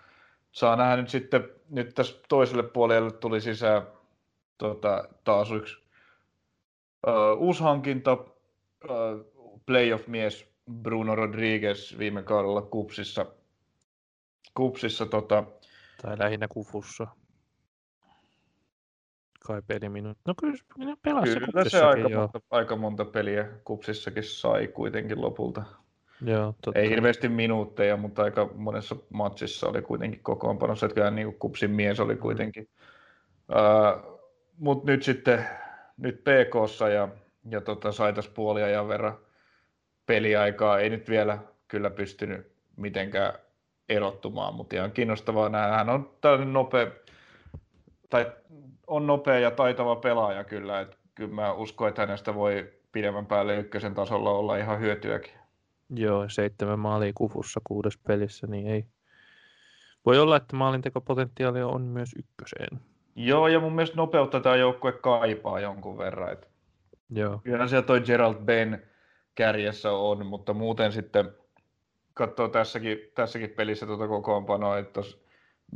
saa 0.52 0.76
nähdä 0.76 0.96
nyt 0.96 1.10
sitten, 1.10 1.50
nyt 1.70 1.96
tässä 1.96 2.20
toiselle 2.30 2.64
puolelle 2.64 3.12
tuli 3.12 3.42
sisään 3.42 3.82
tota, 4.58 5.10
taas 5.24 5.52
yksi 5.52 5.89
uh, 7.08 7.42
uusi 7.42 7.64
hankinta, 7.64 8.14
uh, 8.14 9.26
playoff-mies 9.66 10.50
Bruno 10.72 11.16
Rodriguez 11.16 11.98
viime 11.98 12.24
kaudella 12.24 12.62
Kupsissa. 12.62 13.26
Kupsissa 14.54 15.06
tota, 15.06 15.44
tai 16.02 16.20
lähinnä 16.20 16.48
kufussa. 16.48 17.08
Kai 19.46 19.62
peliminut. 19.68 20.18
No 20.28 20.34
kyllä 20.40 20.56
minä 20.78 20.98
pelasin 21.02 21.46
Kyllä 21.46 21.70
se 21.70 21.84
aika 21.84 22.10
monta, 22.10 22.42
aika 22.52 22.76
monta 22.76 23.06
peliä 23.06 23.48
kupsissakin 23.64 24.24
sai 24.24 24.68
kuitenkin 24.68 25.22
lopulta. 25.22 25.64
Joo, 26.26 26.56
totta. 26.62 26.80
Ei 26.80 26.90
hirveästi 26.90 27.30
minuutteja, 27.30 27.98
mutta 27.98 28.24
aika 28.24 28.50
monessa 28.56 28.96
matsissa 29.10 29.68
oli 29.68 29.82
kuitenkin 29.82 30.24
kokoonpanossa, 30.24 30.86
että 30.86 31.12
niin 31.12 31.34
kupsin 31.40 31.72
mies 31.72 32.00
oli 32.00 32.16
kuitenkin. 32.16 32.70
Uh, 33.50 34.20
mutta 34.58 34.92
nyt 34.92 35.04
sitten 35.04 35.46
nyt 36.00 36.24
PKssa 36.24 36.90
ja, 36.90 37.08
ja 37.50 37.62
tota, 37.62 37.92
sai 37.92 38.14
tässä 38.14 38.32
puolia 38.32 38.68
ja 38.68 38.88
verran 38.88 39.18
peliaikaa. 40.06 40.80
Ei 40.80 40.90
nyt 40.90 41.10
vielä 41.10 41.38
kyllä 41.68 41.90
pystynyt 41.90 42.52
mitenkään 42.76 43.34
erottumaan, 43.90 44.54
mutta 44.54 44.76
ihan 44.76 44.92
kiinnostavaa 44.92 45.50
nähdä. 45.50 45.76
Hän 45.76 45.90
on 45.90 46.12
tällainen 46.22 46.54
nopea, 46.54 46.88
tai 48.10 48.32
on 48.88 49.08
nopea 49.08 49.40
ja 49.40 49.52
taitava 49.52 49.96
pelaaja 49.96 50.44
kyllä, 50.44 50.80
että 50.80 50.98
kyllä 51.16 51.34
mä 51.34 51.54
uskon, 51.54 51.90
että 51.90 52.02
hänestä 52.02 52.36
voi 52.36 52.74
pidemmän 52.92 53.26
päälle 53.26 53.58
ykkösen 53.58 53.94
tasolla 53.94 54.32
olla 54.32 54.58
ihan 54.58 54.80
hyötyäkin. 54.80 55.34
Joo, 55.90 56.30
seitsemän 56.30 56.80
maalia 56.80 57.12
kufussa 57.16 57.62
kuudes 57.64 57.98
pelissä, 57.98 58.48
niin 58.48 58.68
ei. 58.68 58.86
Voi 60.06 60.20
olla, 60.20 60.36
että 60.36 60.56
maalintekopotentiaalia 60.56 61.68
on 61.68 61.82
myös 61.82 62.10
ykköseen. 62.20 62.89
Joo, 63.22 63.48
ja 63.48 63.60
mun 63.60 63.76
mielestä 63.76 63.98
nopeutta 63.98 64.40
tämä 64.40 64.56
joukkue 64.56 64.92
kaipaa 64.92 65.60
jonkun 65.60 65.98
verran. 65.98 66.32
Että 66.32 66.48
Joo. 67.10 67.42
Kyllä 67.44 67.68
siellä 67.68 67.86
toi 67.86 68.02
Gerald 68.02 68.36
Ben 68.36 68.84
kärjessä 69.36 69.92
on, 69.92 70.26
mutta 70.26 70.54
muuten 70.54 70.92
sitten 70.92 71.32
katsoo 72.14 72.48
tässäkin, 72.48 73.00
tässäkin 73.16 73.50
pelissä 73.50 73.86
tuota 73.86 74.08
kokoonpanoa, 74.08 74.78
että 74.78 74.94
tuossa 74.94 75.18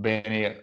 Beni, 0.01 0.58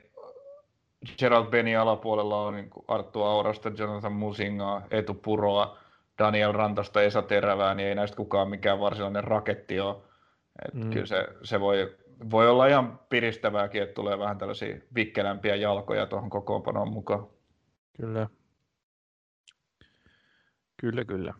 Gerald 1.19 1.47
Beni 1.47 1.77
alapuolella 1.77 2.43
on 2.43 2.55
niin 2.55 2.71
Arttu 2.89 3.23
Aurasta, 3.23 3.73
Jonathan 3.79 4.13
Musingaa, 4.13 4.83
Etu 4.91 5.15
Puroa, 5.15 5.79
Daniel 6.19 6.53
Rantasta, 6.53 7.03
Esa 7.03 7.23
Terävää, 7.23 7.75
niin 7.75 7.89
ei 7.89 7.95
näistä 7.95 8.17
kukaan 8.17 8.51
mikään 8.51 8.81
varsinainen 8.81 9.25
raketti 9.25 9.81
ole. 9.81 9.97
Et 10.69 10.75
mm. 10.75 10.91
Kyllä 10.91 11.07
se, 11.07 11.29
se 11.43 11.61
voi, 11.61 11.97
voi 12.31 12.49
olla 12.49 12.67
ihan 12.67 13.01
piristävääkin, 13.09 13.83
että 13.83 13.95
tulee 13.95 14.19
vähän 14.19 14.39
tällaisia 14.39 14.81
vikkelämpiä 14.95 15.57
jalkoja 15.57 16.07
tuohon 16.07 16.31
kokoonpanoon 16.31 16.93
mukaan. 16.93 17.27
Kyllä. 17.97 18.29
Kyllä, 20.81 21.05
kyllä. 21.05 21.35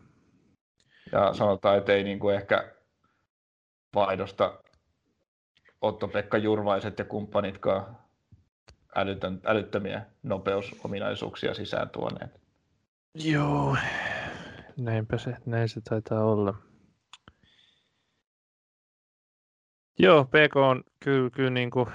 Ja 1.13 1.35
sanotaan, 1.35 1.79
että 1.79 1.93
ei 1.93 2.05
niin 2.05 2.19
kuin 2.19 2.35
ehkä 2.35 2.75
vaihdosta 3.95 4.63
Otto-Pekka 5.81 6.39
Jurvaiset 6.39 6.99
ja 6.99 7.05
kumppanitkaan 7.05 7.99
älytön, 8.97 9.41
älyttömiä 9.45 10.07
nopeusominaisuuksia 10.23 11.55
sisään 11.55 11.91
tuoneet. 11.91 12.41
Joo, 13.15 13.77
näinpä 14.77 15.19
se, 15.19 15.37
näin 15.47 15.69
se 15.69 15.81
taitaa 15.81 16.25
olla. 16.25 16.55
Joo, 20.03 20.25
PK 20.25 20.57
on 20.57 20.85
kyllä, 21.05 21.31
kyllä 21.31 21.51
niin 21.51 21.71
kuin 21.71 21.87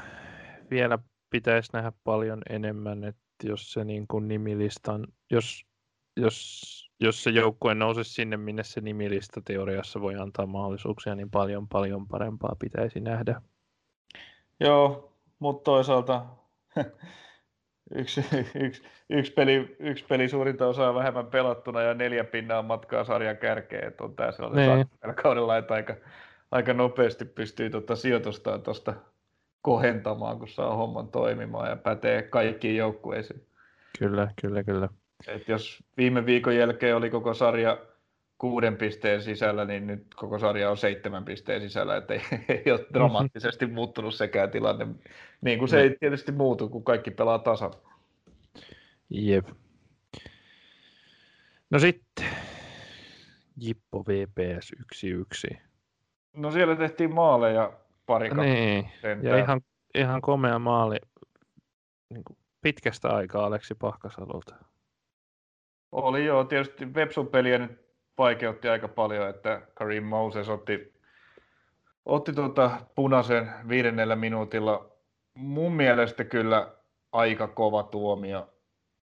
vielä 0.69 0.99
pitäisi 1.29 1.69
nähdä 1.73 1.91
paljon 2.03 2.41
enemmän, 2.49 3.03
että 3.03 3.21
jos 3.43 3.73
se 3.73 3.83
niin 3.83 4.07
kuin 4.07 4.27
nimilistan, 4.27 5.07
jos, 5.31 5.65
jos, 6.17 6.91
jos 6.99 7.23
se 7.23 7.29
joukkue 7.29 7.75
nousisi 7.75 8.13
sinne, 8.13 8.37
minne 8.37 8.63
se 8.63 8.81
nimilista 8.81 9.41
teoriassa 9.45 10.01
voi 10.01 10.15
antaa 10.15 10.45
mahdollisuuksia, 10.45 11.15
niin 11.15 11.31
paljon 11.31 11.67
paljon 11.67 12.07
parempaa 12.07 12.55
pitäisi 12.59 12.99
nähdä. 12.99 13.41
Joo, 14.59 15.13
mutta 15.39 15.63
toisaalta 15.63 16.25
yksi, 17.95 18.25
yksi, 18.55 18.83
yksi, 19.09 19.31
peli, 19.31 19.75
yksi 19.79 20.05
peli 20.05 20.29
suurinta 20.29 20.67
osaa 20.67 20.95
vähemmän 20.95 21.27
pelattuna 21.27 21.81
ja 21.81 21.93
neljä 21.93 22.23
pinnaa 22.23 22.61
matkaa 22.61 23.03
sarjan 23.03 23.37
kärkeen. 23.37 23.87
Että 23.87 24.03
on 24.03 24.15
tämä 24.15 24.31
sellainen 24.31 24.87
niin. 25.03 25.15
kaudella, 25.15 25.57
että 25.57 25.73
aika, 25.73 25.95
aika 26.51 26.73
nopeasti 26.73 27.25
pystyy 27.25 27.69
tuota 27.69 27.95
sijoitustaan 27.95 28.62
tuosta 28.62 28.93
kohentamaan, 29.62 30.39
kun 30.39 30.47
saa 30.47 30.75
homman 30.75 31.08
toimimaan 31.08 31.69
ja 31.69 31.75
pätee 31.75 32.21
kaikkiin 32.21 32.77
joukkueisiin. 32.77 33.45
Kyllä, 33.99 34.31
kyllä, 34.41 34.63
kyllä. 34.63 34.89
Et 35.27 35.47
jos 35.47 35.84
viime 35.97 36.25
viikon 36.25 36.55
jälkeen 36.55 36.95
oli 36.95 37.10
koko 37.10 37.34
sarja 37.34 37.77
kuuden 38.38 38.77
pisteen 38.77 39.21
sisällä, 39.21 39.65
niin 39.65 39.88
nyt 39.88 40.15
koko 40.15 40.39
sarja 40.39 40.69
on 40.69 40.77
seitsemän 40.77 41.25
pisteen 41.25 41.62
sisällä, 41.62 41.97
että 41.97 42.13
ei, 42.13 42.21
ei 42.65 42.71
ole 42.71 42.86
dramaattisesti 42.93 43.65
muuttunut 43.65 44.15
sekään 44.15 44.51
tilanne. 44.51 44.88
Niin 45.41 45.60
kuin 45.60 45.69
se 45.69 45.81
ei 45.81 45.97
tietysti 45.99 46.31
muutu, 46.31 46.69
kun 46.69 46.84
kaikki 46.84 47.12
pelaa 47.12 47.39
tasan. 47.39 47.73
Jep. 49.10 49.47
No 51.69 51.79
sitten, 51.79 52.25
Jippo 53.62 54.03
VPS 54.08 54.73
1-1. 55.51 55.58
No 56.36 56.52
siellä 56.52 56.76
tehtiin 56.76 57.13
maaleja 57.13 57.74
pari 58.06 58.30
Niin, 58.30 58.91
ja 59.21 59.38
ihan, 59.38 59.62
ihan 59.95 60.21
komea 60.21 60.60
maali 60.60 60.98
niin 62.10 62.24
kuin 62.24 62.38
pitkästä 62.62 63.10
aikaa 63.10 63.45
Aleksi 63.45 63.76
Pahkasalolta. 63.76 64.56
Oli 65.91 66.26
joo, 66.26 66.43
tietysti 66.43 66.93
Vepsun 66.93 67.28
peliä 67.28 67.58
nyt 67.58 67.86
vaikeutti 68.17 68.69
aika 68.69 68.88
paljon, 68.88 69.30
että 69.30 69.62
Karim 69.74 70.04
Moses 70.04 70.50
otti, 70.50 70.93
otti 72.06 72.34
tuota 72.34 72.71
punaisen 72.95 73.52
viidennellä 73.69 74.15
minuutilla. 74.15 74.91
Mun 75.34 75.74
mielestä 75.74 76.24
kyllä 76.24 76.71
aika 77.12 77.48
kova 77.48 77.84
tuomio 77.84 78.54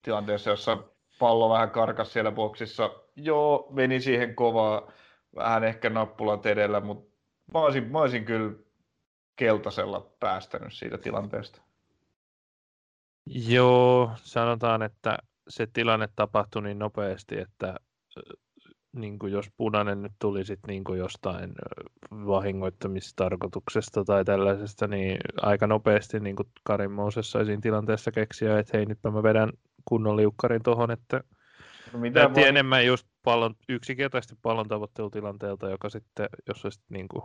tilanteessa, 0.02 0.50
jossa 0.50 0.78
pallo 1.20 1.50
vähän 1.50 1.72
karkas 1.72 2.13
siellä 2.13 2.32
boksissa. 2.32 2.89
Joo, 3.15 3.68
meni 3.72 4.00
siihen 4.00 4.36
kovaa, 4.36 4.92
vähän 5.36 5.63
ehkä 5.63 5.89
nappulat 5.89 6.46
edellä, 6.46 6.80
mutta 6.80 7.09
mä 7.53 7.59
olisin, 7.59 7.91
mä 7.91 7.99
olisin 7.99 8.25
kyllä 8.25 8.55
keltaisella 9.35 10.12
päästänyt 10.19 10.73
siitä 10.73 10.97
tilanteesta. 10.97 11.62
Joo, 13.25 14.12
sanotaan, 14.15 14.81
että 14.81 15.17
se 15.49 15.67
tilanne 15.73 16.09
tapahtui 16.15 16.62
niin 16.62 16.79
nopeasti, 16.79 17.39
että 17.39 17.75
niin 18.95 19.19
kuin 19.19 19.33
jos 19.33 19.51
punainen 19.57 20.01
nyt 20.01 20.12
tuli 20.19 20.45
sit 20.45 20.59
niin 20.67 20.83
kuin 20.83 20.99
jostain 20.99 21.53
vahingoittamistarkoituksesta 22.12 24.03
tai 24.03 24.25
tällaisesta, 24.25 24.88
niin 24.88 25.17
aika 25.41 25.67
nopeasti 25.67 26.19
niin 26.19 26.35
kuin 26.35 26.49
Karin 26.63 26.91
Mooses 26.91 27.31
sai 27.31 27.45
siinä 27.45 27.62
tilanteessa 27.62 28.12
keksiä, 28.12 28.59
että 28.59 28.77
hei 28.77 28.85
nytpä 28.85 29.12
mä 29.12 29.23
vedän 29.23 29.51
kunnon 29.85 30.17
liukkarin 30.17 30.63
tuohon, 30.63 30.91
että 30.91 31.23
mitä 31.93 32.34
voi... 32.34 32.47
enemmän 32.47 32.86
just 32.86 33.08
pallon, 33.23 33.56
yksinkertaisesti 33.69 34.36
pallon 34.41 34.67
tavoittelutilanteelta, 34.67 35.69
joka 35.69 35.89
sitten, 35.89 36.30
jos 36.47 36.65
olisi 36.65 36.82
niin 36.89 37.08
kuin 37.08 37.23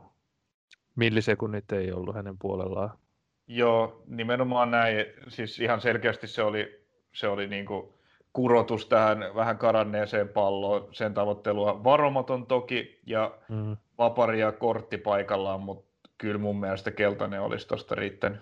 millisekunnit 0.96 1.72
ei 1.72 1.92
ollut 1.92 2.14
hänen 2.14 2.38
puolellaan. 2.38 2.98
Joo, 3.46 4.02
nimenomaan 4.06 4.70
näin. 4.70 5.06
Siis 5.28 5.60
ihan 5.60 5.80
selkeästi 5.80 6.26
se 6.26 6.42
oli, 6.42 6.86
se 7.12 7.28
oli 7.28 7.46
niin 7.46 7.66
kuin 7.66 7.94
kurotus 8.32 8.86
tähän 8.86 9.24
vähän 9.34 9.58
karanneeseen 9.58 10.28
palloon, 10.28 10.88
sen 10.92 11.14
tavoittelua. 11.14 11.84
Varomaton 11.84 12.46
toki 12.46 13.00
ja 13.06 13.38
mm. 13.48 13.76
vapari 13.98 14.40
ja 14.40 14.52
kortti 14.52 14.98
paikallaan, 14.98 15.60
mutta 15.60 16.10
kyllä 16.18 16.38
mun 16.38 16.60
mielestä 16.60 16.90
keltainen 16.90 17.40
olisi 17.40 17.68
tuosta 17.68 17.94
riittänyt. 17.94 18.40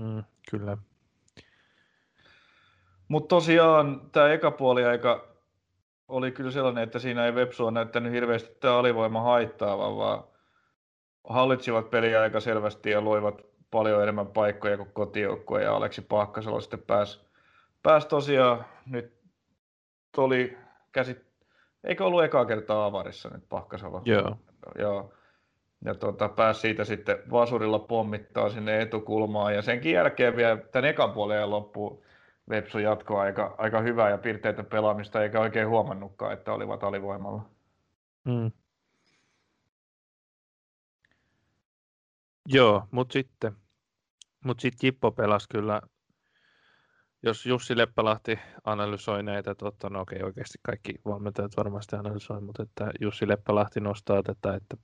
Mm, 0.00 0.24
kyllä. 0.50 0.76
Mutta 3.08 3.28
tosiaan 3.28 4.10
tämä 4.12 4.32
eka 4.32 4.50
puoli 4.50 4.84
aika 4.84 5.35
oli 6.08 6.32
kyllä 6.32 6.50
sellainen, 6.50 6.84
että 6.84 6.98
siinä 6.98 7.26
ei 7.26 7.34
Vepsu 7.34 7.70
näyttänyt 7.70 8.12
hirveästi 8.12 8.56
tämä 8.60 8.78
alivoima 8.78 9.20
haittaavan, 9.20 9.96
vaan 9.96 10.24
hallitsivat 11.24 11.90
peliä 11.90 12.20
aika 12.20 12.40
selvästi 12.40 12.90
ja 12.90 13.04
loivat 13.04 13.42
paljon 13.70 14.02
enemmän 14.02 14.26
paikkoja 14.26 14.76
kuin 14.76 14.92
kotijoukkue 14.92 15.62
ja 15.62 15.76
Aleksi 15.76 16.02
Pahkasalo 16.02 16.60
sitten 16.60 16.82
pääsi 16.82 17.26
pääs 17.82 18.06
tosiaan 18.06 18.64
nyt 18.86 19.12
oli 20.16 20.58
käsit... 20.92 21.26
Eikö 21.84 22.04
ollut 22.04 22.24
ekaa 22.24 22.44
kertaa 22.44 22.86
avarissa 22.86 23.28
nyt 23.28 23.48
Pahkasalo? 23.48 24.02
Joo. 24.04 24.36
Joo. 24.78 25.12
Ja 25.84 25.94
tuota, 25.94 26.28
pääsi 26.28 26.60
siitä 26.60 26.84
sitten 26.84 27.18
vasurilla 27.30 27.78
pommittaa 27.78 28.48
sinne 28.48 28.80
etukulmaan 28.80 29.54
ja 29.54 29.62
senkin 29.62 29.92
jälkeen 29.92 30.36
vielä 30.36 30.56
tämän 30.56 30.90
ekan 30.90 31.12
puolen 31.12 31.50
loppuun 31.50 32.02
Vepsu 32.50 32.78
jatkoi 32.78 33.20
aika, 33.20 33.54
aika 33.58 33.80
hyvää 33.80 34.10
ja 34.10 34.18
pirteitä 34.18 34.64
pelaamista, 34.64 35.22
eikä 35.22 35.40
oikein 35.40 35.68
huomannutkaan, 35.68 36.32
että 36.32 36.52
olivat 36.52 36.82
alivoimalla. 36.84 37.50
Mm. 38.24 38.52
Joo, 42.48 42.88
mutta 42.90 43.12
sitten 43.12 43.56
Mutta 44.44 44.62
sitten 44.62 44.86
Jippo 44.86 45.12
pelasi 45.12 45.48
kyllä, 45.48 45.82
jos 47.22 47.46
Jussi 47.46 47.76
Leppälahti 47.76 48.38
analysoi 48.64 49.22
näitä, 49.22 49.54
totta, 49.54 49.90
no 49.90 50.00
okei, 50.00 50.22
oikeasti 50.22 50.58
kaikki 50.62 50.94
valmentajat 51.04 51.56
varmasti 51.56 51.96
analysoi, 51.96 52.40
mutta 52.40 52.62
että 52.62 52.90
Jussi 53.00 53.28
Leppälahti 53.28 53.80
nostaa 53.80 54.22
tätä, 54.22 54.54
että 54.54 54.76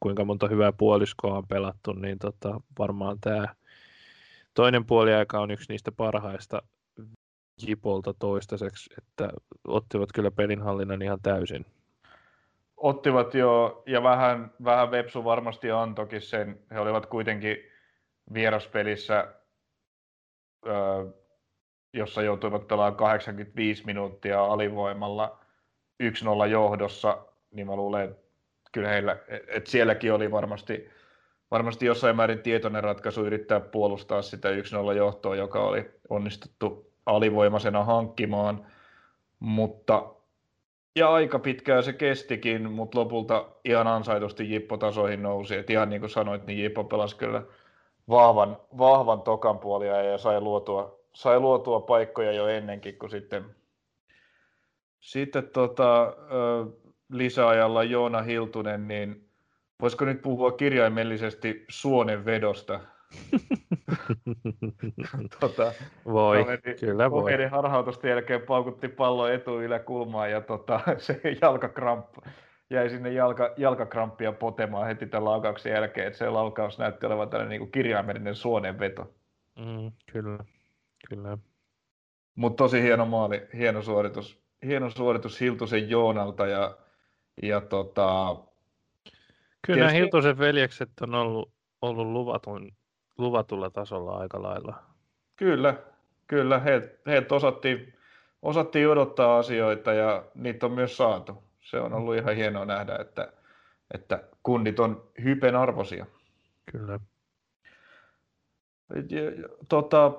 kuinka 0.00 0.24
monta 0.24 0.48
hyvää 0.48 0.72
puoliskoa 0.72 1.38
on 1.38 1.48
pelattu, 1.48 1.92
niin 1.92 2.18
tota, 2.18 2.60
varmaan 2.78 3.20
tämä 3.20 3.54
toinen 4.54 4.86
puoliaika 4.86 5.40
on 5.40 5.50
yksi 5.50 5.72
niistä 5.72 5.92
parhaista 5.92 6.62
Jipolta 7.66 8.14
toistaiseksi, 8.14 8.94
että 8.98 9.30
ottivat 9.68 10.08
kyllä 10.14 10.30
pelinhallinnan 10.30 11.02
ihan 11.02 11.18
täysin. 11.22 11.66
Ottivat 12.76 13.34
jo, 13.34 13.82
ja 13.86 14.02
vähän, 14.02 14.50
vähän 14.64 14.90
Vepsu 14.90 15.24
varmasti 15.24 15.70
antokin 15.70 16.20
sen. 16.20 16.60
He 16.70 16.80
olivat 16.80 17.06
kuitenkin 17.06 17.56
vieraspelissä, 18.34 19.34
jossa 21.92 22.22
joutuivat 22.22 22.68
pelaamaan 22.68 22.96
85 22.96 23.86
minuuttia 23.86 24.44
alivoimalla 24.44 25.38
1-0 26.02 26.46
johdossa, 26.50 27.26
niin 27.50 27.66
mä 27.66 27.76
luulen, 27.76 28.04
että 28.04 28.22
kyllä 28.72 28.88
heillä, 28.88 29.16
että 29.48 29.70
sielläkin 29.70 30.12
oli 30.12 30.30
varmasti, 30.30 30.88
varmasti 31.50 31.86
jossain 31.86 32.16
määrin 32.16 32.42
tietoinen 32.42 32.84
ratkaisu 32.84 33.24
yrittää 33.24 33.60
puolustaa 33.60 34.22
sitä 34.22 34.48
1-0 34.48 34.96
johtoa, 34.96 35.36
joka 35.36 35.60
oli 35.60 35.90
onnistuttu 36.08 36.87
alivoimasena 37.08 37.84
hankkimaan, 37.84 38.66
mutta 39.40 40.14
ja 40.96 41.12
aika 41.12 41.38
pitkään 41.38 41.82
se 41.82 41.92
kestikin, 41.92 42.72
mutta 42.72 42.98
lopulta 42.98 43.48
ihan 43.64 43.86
ansaitusti 43.86 44.52
Jippo 44.52 44.76
tasoihin 44.76 45.22
nousi. 45.22 45.56
Et 45.56 45.70
ihan 45.70 45.90
niin 45.90 46.00
kuin 46.00 46.10
sanoit, 46.10 46.46
niin 46.46 46.62
Jippo 46.62 46.84
pelasi 46.84 47.16
kyllä 47.16 47.42
vahvan, 48.08 48.56
vahvan 48.78 49.22
tokan 49.22 49.58
puolia 49.58 50.02
ja 50.02 50.18
sai 50.18 50.40
luotua, 50.40 50.98
sai 51.12 51.40
luotua 51.40 51.80
paikkoja 51.80 52.32
jo 52.32 52.48
ennenkin, 52.48 52.98
kun 52.98 53.10
sitten, 53.10 53.44
sitten 55.00 55.48
tota, 55.48 56.16
lisäajalla 57.12 57.84
Joona 57.84 58.22
Hiltunen, 58.22 58.88
niin 58.88 59.28
voisiko 59.80 60.04
nyt 60.04 60.22
puhua 60.22 60.52
kirjaimellisesti 60.52 61.64
suonen 61.68 62.24
vedosta? 62.24 62.80
tota, 65.40 65.72
voi, 66.04 66.38
toveri, 66.38 66.74
kyllä 66.80 67.10
voi. 67.10 67.20
Toveri 67.20 67.46
harhautusten 67.46 68.10
jälkeen 68.10 68.42
paukutti 68.42 68.88
pallo 68.88 69.28
etu 69.28 69.60
yläkulmaan 69.60 70.30
ja 70.30 70.40
tota, 70.40 70.80
se 70.98 71.20
jalkakramppi 71.42 72.20
jäi 72.70 72.90
sinne 72.90 73.12
jalka, 73.12 73.54
jalkakramppia 73.56 74.32
potemaan 74.32 74.86
heti 74.86 75.06
tämän 75.06 75.24
laukauksen 75.24 75.72
jälkeen, 75.72 76.06
että 76.06 76.18
se 76.18 76.30
laukaus 76.30 76.78
näytti 76.78 77.06
olevan 77.06 77.30
tällainen 77.30 77.60
niin 77.60 77.72
kirjaimellinen 77.72 78.34
suonenveto. 78.34 79.14
Mm, 79.58 79.92
kyllä, 80.12 80.44
kyllä. 81.08 81.38
Mutta 82.34 82.64
tosi 82.64 82.82
hieno 82.82 83.06
maali, 83.06 83.48
hieno 83.54 83.82
suoritus, 83.82 84.42
hieno 84.66 84.90
suoritus 84.90 85.40
Hiltusen 85.40 85.90
Joonalta 85.90 86.46
ja, 86.46 86.78
ja 87.42 87.60
tota, 87.60 88.36
Kyllä 89.66 89.78
tietysti... 89.78 89.98
Hiltusen 89.98 90.38
veljekset 90.38 90.90
on 91.00 91.14
ollut, 91.14 91.52
ollut 91.82 92.06
luvatun, 92.06 92.72
luvatulla 93.18 93.70
tasolla 93.70 94.16
aika 94.16 94.42
lailla. 94.42 94.82
Kyllä, 95.36 95.74
kyllä. 96.26 96.58
Heiltä 96.58 96.88
heiltä 97.06 97.34
osattiin, 97.34 97.94
osattiin 98.42 98.88
odottaa 98.88 99.38
asioita 99.38 99.92
ja 99.92 100.24
niitä 100.34 100.66
on 100.66 100.72
myös 100.72 100.96
saatu 100.96 101.48
se 101.70 101.80
on 101.80 101.92
ollut 101.92 102.16
ihan 102.16 102.36
hienoa 102.36 102.64
nähdä, 102.64 102.96
että, 102.96 103.32
että 103.94 104.24
kundit 104.42 104.80
on 104.80 105.10
hypen 105.24 105.56
arvoisia. 105.56 106.06
Kyllä. 106.72 107.00
Tota, 109.68 110.12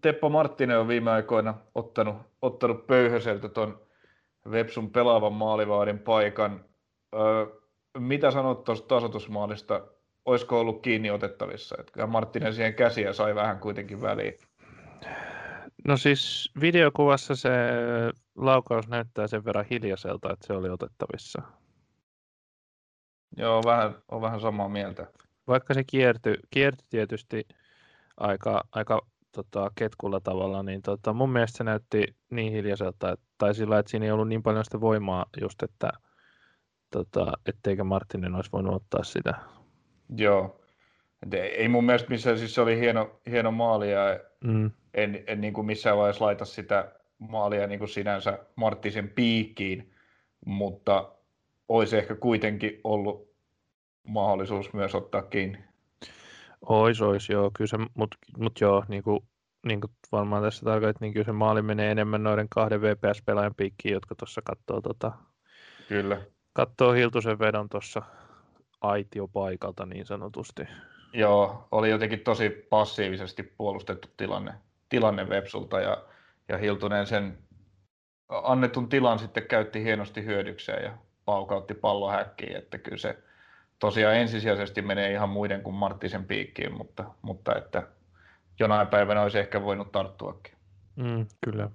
Teppo 0.00 0.28
Marttinen 0.28 0.78
on 0.78 0.88
viime 0.88 1.10
aikoina 1.10 1.54
ottanut, 1.74 2.16
ottanut 2.42 2.86
pöyhöseltä 2.86 3.48
tuon 3.48 3.80
Vepsun 4.50 4.90
pelaavan 4.90 5.32
maalivaadin 5.32 5.98
paikan. 5.98 6.64
Öö, 7.14 7.46
mitä 7.98 8.30
sanot 8.30 8.64
tuosta 8.64 8.88
tasotusmaalista? 8.88 9.80
Olisiko 10.24 10.60
ollut 10.60 10.82
kiinni 10.82 11.10
otettavissa? 11.10 11.76
Että 11.78 12.06
Marttinen 12.06 12.54
siihen 12.54 12.74
käsiä 12.74 13.12
sai 13.12 13.34
vähän 13.34 13.60
kuitenkin 13.60 14.00
väliin. 14.00 14.34
No 15.84 15.96
siis 15.96 16.50
videokuvassa 16.60 17.36
se 17.36 17.50
laukaus 18.36 18.88
näyttää 18.88 19.26
sen 19.26 19.44
verran 19.44 19.66
hiljaiselta, 19.70 20.32
että 20.32 20.46
se 20.46 20.52
oli 20.52 20.68
otettavissa. 20.68 21.42
Joo, 23.36 23.62
vähän, 23.66 23.94
on 24.08 24.20
vähän 24.20 24.40
samaa 24.40 24.68
mieltä. 24.68 25.06
Vaikka 25.46 25.74
se 25.74 25.84
kiertyi, 25.84 26.34
kiertyi 26.50 26.86
tietysti 26.90 27.48
aika, 28.16 28.64
aika 28.72 29.00
tota, 29.32 29.70
ketkulla 29.74 30.20
tavalla, 30.20 30.62
niin 30.62 30.82
tota, 30.82 31.12
mun 31.12 31.30
mielestä 31.30 31.58
se 31.58 31.64
näytti 31.64 32.16
niin 32.30 32.52
hiljaiselta, 32.52 33.12
että, 33.12 33.26
tai 33.38 33.54
sillä, 33.54 33.78
että 33.78 33.90
siinä 33.90 34.06
ei 34.06 34.12
ollut 34.12 34.28
niin 34.28 34.42
paljon 34.42 34.64
sitä 34.64 34.80
voimaa 34.80 35.26
just, 35.40 35.62
että 35.62 35.90
tota, 36.90 37.32
etteikö 37.46 37.84
Martinin 37.84 38.34
olisi 38.34 38.52
voinut 38.52 38.74
ottaa 38.74 39.04
sitä. 39.04 39.34
Joo. 40.16 40.60
Ei 41.32 41.68
mun 41.68 41.84
mielestä 41.84 42.08
missään, 42.08 42.38
siis 42.38 42.54
se 42.54 42.60
oli 42.60 42.80
hieno, 42.80 43.20
hieno 43.30 43.50
maali 43.50 43.92
ja 43.92 44.20
mm. 44.44 44.70
en, 44.94 45.24
en 45.26 45.40
niin 45.40 45.52
kuin 45.52 45.66
missään 45.66 45.96
vaiheessa 45.96 46.24
laita 46.24 46.44
sitä 46.44 46.92
maalia 47.18 47.66
niin 47.66 47.78
kuin 47.78 47.88
sinänsä 47.88 48.38
Marttisen 48.56 49.08
piikkiin, 49.08 49.94
mutta 50.46 51.12
olisi 51.68 51.96
ehkä 51.96 52.14
kuitenkin 52.14 52.80
ollut 52.84 53.32
mahdollisuus 54.08 54.72
myös 54.72 54.94
ottaa 54.94 55.22
kiinni. 55.22 55.58
Ois, 56.66 57.00
ois, 57.00 57.28
joo, 57.28 57.50
kyllä 57.56 57.68
se, 57.68 57.76
mutta 57.94 58.16
mut 58.38 58.60
joo, 58.60 58.84
niin 58.88 59.02
kuin, 59.02 59.20
niin 59.66 59.80
kuin 59.80 59.90
varmaan 60.12 60.42
tässä 60.42 60.64
tarkoittaa, 60.64 61.00
niin 61.00 61.12
kyllä 61.12 61.24
se 61.24 61.32
maali 61.32 61.62
menee 61.62 61.90
enemmän 61.90 62.22
noiden 62.22 62.46
kahden 62.48 62.80
VPS-pelaajan 62.80 63.54
piikkiin, 63.56 63.92
jotka 63.92 64.14
tuossa 64.14 64.40
katsoo, 64.44 64.80
tota, 64.80 65.12
kyllä. 65.88 66.22
katsoo 66.52 66.92
Hiltusen 66.92 67.38
vedon 67.38 67.68
tuossa 67.68 68.02
aitiopaikalta 68.82 69.86
niin 69.86 70.06
sanotusti. 70.06 70.62
Joo, 71.12 71.68
oli 71.70 71.90
jotenkin 71.90 72.20
tosi 72.20 72.50
passiivisesti 72.50 73.42
puolustettu 73.42 74.08
tilanne, 74.16 74.54
tilanne 74.88 75.28
Vepsulta 75.28 75.80
ja 75.80 76.04
ja 76.48 76.58
Hiltunen 76.58 77.06
sen 77.06 77.38
annetun 78.28 78.88
tilan 78.88 79.18
sitten 79.18 79.46
käytti 79.46 79.84
hienosti 79.84 80.24
hyödykseen 80.24 80.84
ja 80.84 80.92
paukautti 81.24 81.74
pallo 81.74 82.10
häkkiin, 82.10 82.56
että 82.56 82.78
kyllä 82.78 82.96
se 82.96 83.18
tosiaan 83.78 84.16
ensisijaisesti 84.16 84.82
menee 84.82 85.12
ihan 85.12 85.28
muiden 85.28 85.62
kuin 85.62 85.76
Marttisen 85.76 86.24
piikkiin, 86.24 86.72
mutta, 86.72 87.04
mutta 87.22 87.54
että 87.54 87.82
jonain 88.60 88.86
päivänä 88.86 89.22
olisi 89.22 89.38
ehkä 89.38 89.62
voinut 89.62 89.92
tarttuakin. 89.92 90.54
Mm, 90.96 91.26
kyllä. 91.44 91.70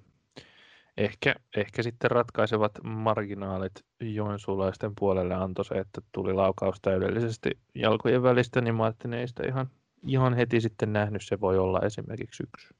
Ehkä, 0.98 1.34
ehkä 1.56 1.82
sitten 1.82 2.10
ratkaisevat 2.10 2.72
marginaalit 2.82 3.72
joensuulaisten 4.00 4.92
puolelle 4.98 5.34
antoi 5.34 5.64
se, 5.64 5.74
että 5.74 6.00
tuli 6.12 6.32
laukaus 6.32 6.80
täydellisesti 6.82 7.50
jalkojen 7.74 8.22
välistä, 8.22 8.60
niin 8.60 8.74
Martin 8.74 9.14
ei 9.14 9.28
sitä 9.28 9.42
ihan, 9.46 9.70
ihan 10.06 10.34
heti 10.34 10.60
sitten 10.60 10.92
nähnyt. 10.92 11.22
Se 11.24 11.40
voi 11.40 11.58
olla 11.58 11.80
esimerkiksi 11.80 12.42
yksi. 12.42 12.74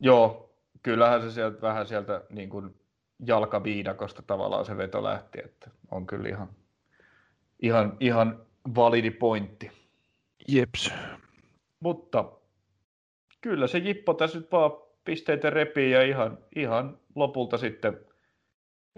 Joo, 0.00 0.54
kyllähän 0.82 1.22
se 1.22 1.30
sieltä, 1.30 1.60
vähän 1.60 1.86
sieltä 1.86 2.22
niin 2.30 2.50
kuin 2.50 2.80
jalkaviidakosta 3.26 4.22
tavallaan 4.22 4.64
se 4.64 4.76
veto 4.76 5.02
lähti, 5.02 5.38
että 5.44 5.70
on 5.90 6.06
kyllä 6.06 6.28
ihan, 6.28 6.48
ihan, 7.62 7.96
ihan 8.00 8.46
validi 8.74 9.10
pointti. 9.10 9.70
Jeps. 10.48 10.92
Mutta 11.80 12.32
kyllä 13.40 13.66
se 13.66 13.78
Jippo 13.78 14.14
tässä 14.14 14.38
nyt 14.38 14.52
vaan 14.52 14.87
pisteitä 15.08 15.50
repii 15.50 15.90
ja 15.90 16.02
ihan, 16.02 16.38
ihan 16.56 16.98
lopulta 17.14 17.58
sitten, 17.58 18.00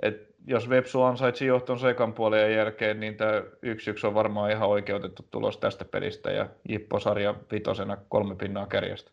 että 0.02 0.32
jos 0.46 0.68
Vepsu 0.68 1.02
ansaitsi 1.02 1.46
johton 1.46 1.78
sekan 1.78 2.12
puolen 2.12 2.54
jälkeen, 2.54 3.00
niin 3.00 3.16
tämä 3.16 3.32
1-1 3.40 4.06
on 4.06 4.14
varmaan 4.14 4.50
ihan 4.50 4.68
oikeutettu 4.68 5.28
tulos 5.30 5.58
tästä 5.58 5.84
pelistä 5.84 6.30
ja 6.30 6.48
Jippo 6.68 7.00
sarja 7.00 7.34
vitosena 7.52 7.96
kolme 8.08 8.36
pinnaa 8.36 8.66
kärjestä. 8.66 9.10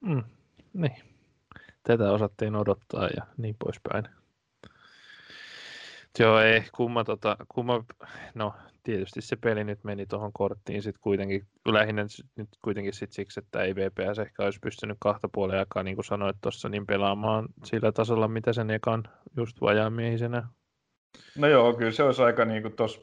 Mm, 0.00 0.22
niin 0.72 0.96
tätä 1.82 2.12
osattiin 2.12 2.56
odottaa 2.56 3.08
ja 3.16 3.26
niin 3.36 3.56
poispäin. 3.58 4.08
Joo, 6.18 6.40
ei, 6.40 6.62
kumma, 6.74 7.04
tota, 7.04 7.36
kumma, 7.48 7.84
no 8.34 8.54
tietysti 8.88 9.20
se 9.20 9.36
peli 9.36 9.64
nyt 9.64 9.84
meni 9.84 10.06
tuohon 10.06 10.32
korttiin 10.32 10.82
sitten 10.82 11.00
kuitenkin, 11.00 11.46
lähinnä 11.68 12.06
nyt 12.36 12.48
kuitenkin 12.64 12.92
sit 12.92 13.12
siksi, 13.12 13.40
että 13.40 13.62
ei 13.62 13.74
VPS 13.74 14.18
ehkä 14.18 14.44
olisi 14.44 14.58
pystynyt 14.62 14.96
kahta 15.00 15.28
puolen 15.32 15.58
aikaa, 15.58 15.82
niin 15.82 15.96
kuin 15.96 16.04
sanoit 16.04 16.36
tuossa, 16.40 16.68
niin 16.68 16.86
pelaamaan 16.86 17.48
sillä 17.64 17.92
tasolla, 17.92 18.28
mitä 18.28 18.52
sen 18.52 18.70
ekan 18.70 19.04
just 19.36 19.60
vajaamiehisenä. 19.60 20.48
No 21.36 21.48
joo, 21.48 21.74
kyllä 21.74 21.90
se 21.90 22.02
olisi 22.02 22.22
aika 22.22 22.44
niin 22.44 22.62
kuin 22.62 22.76
tuossa 22.76 23.00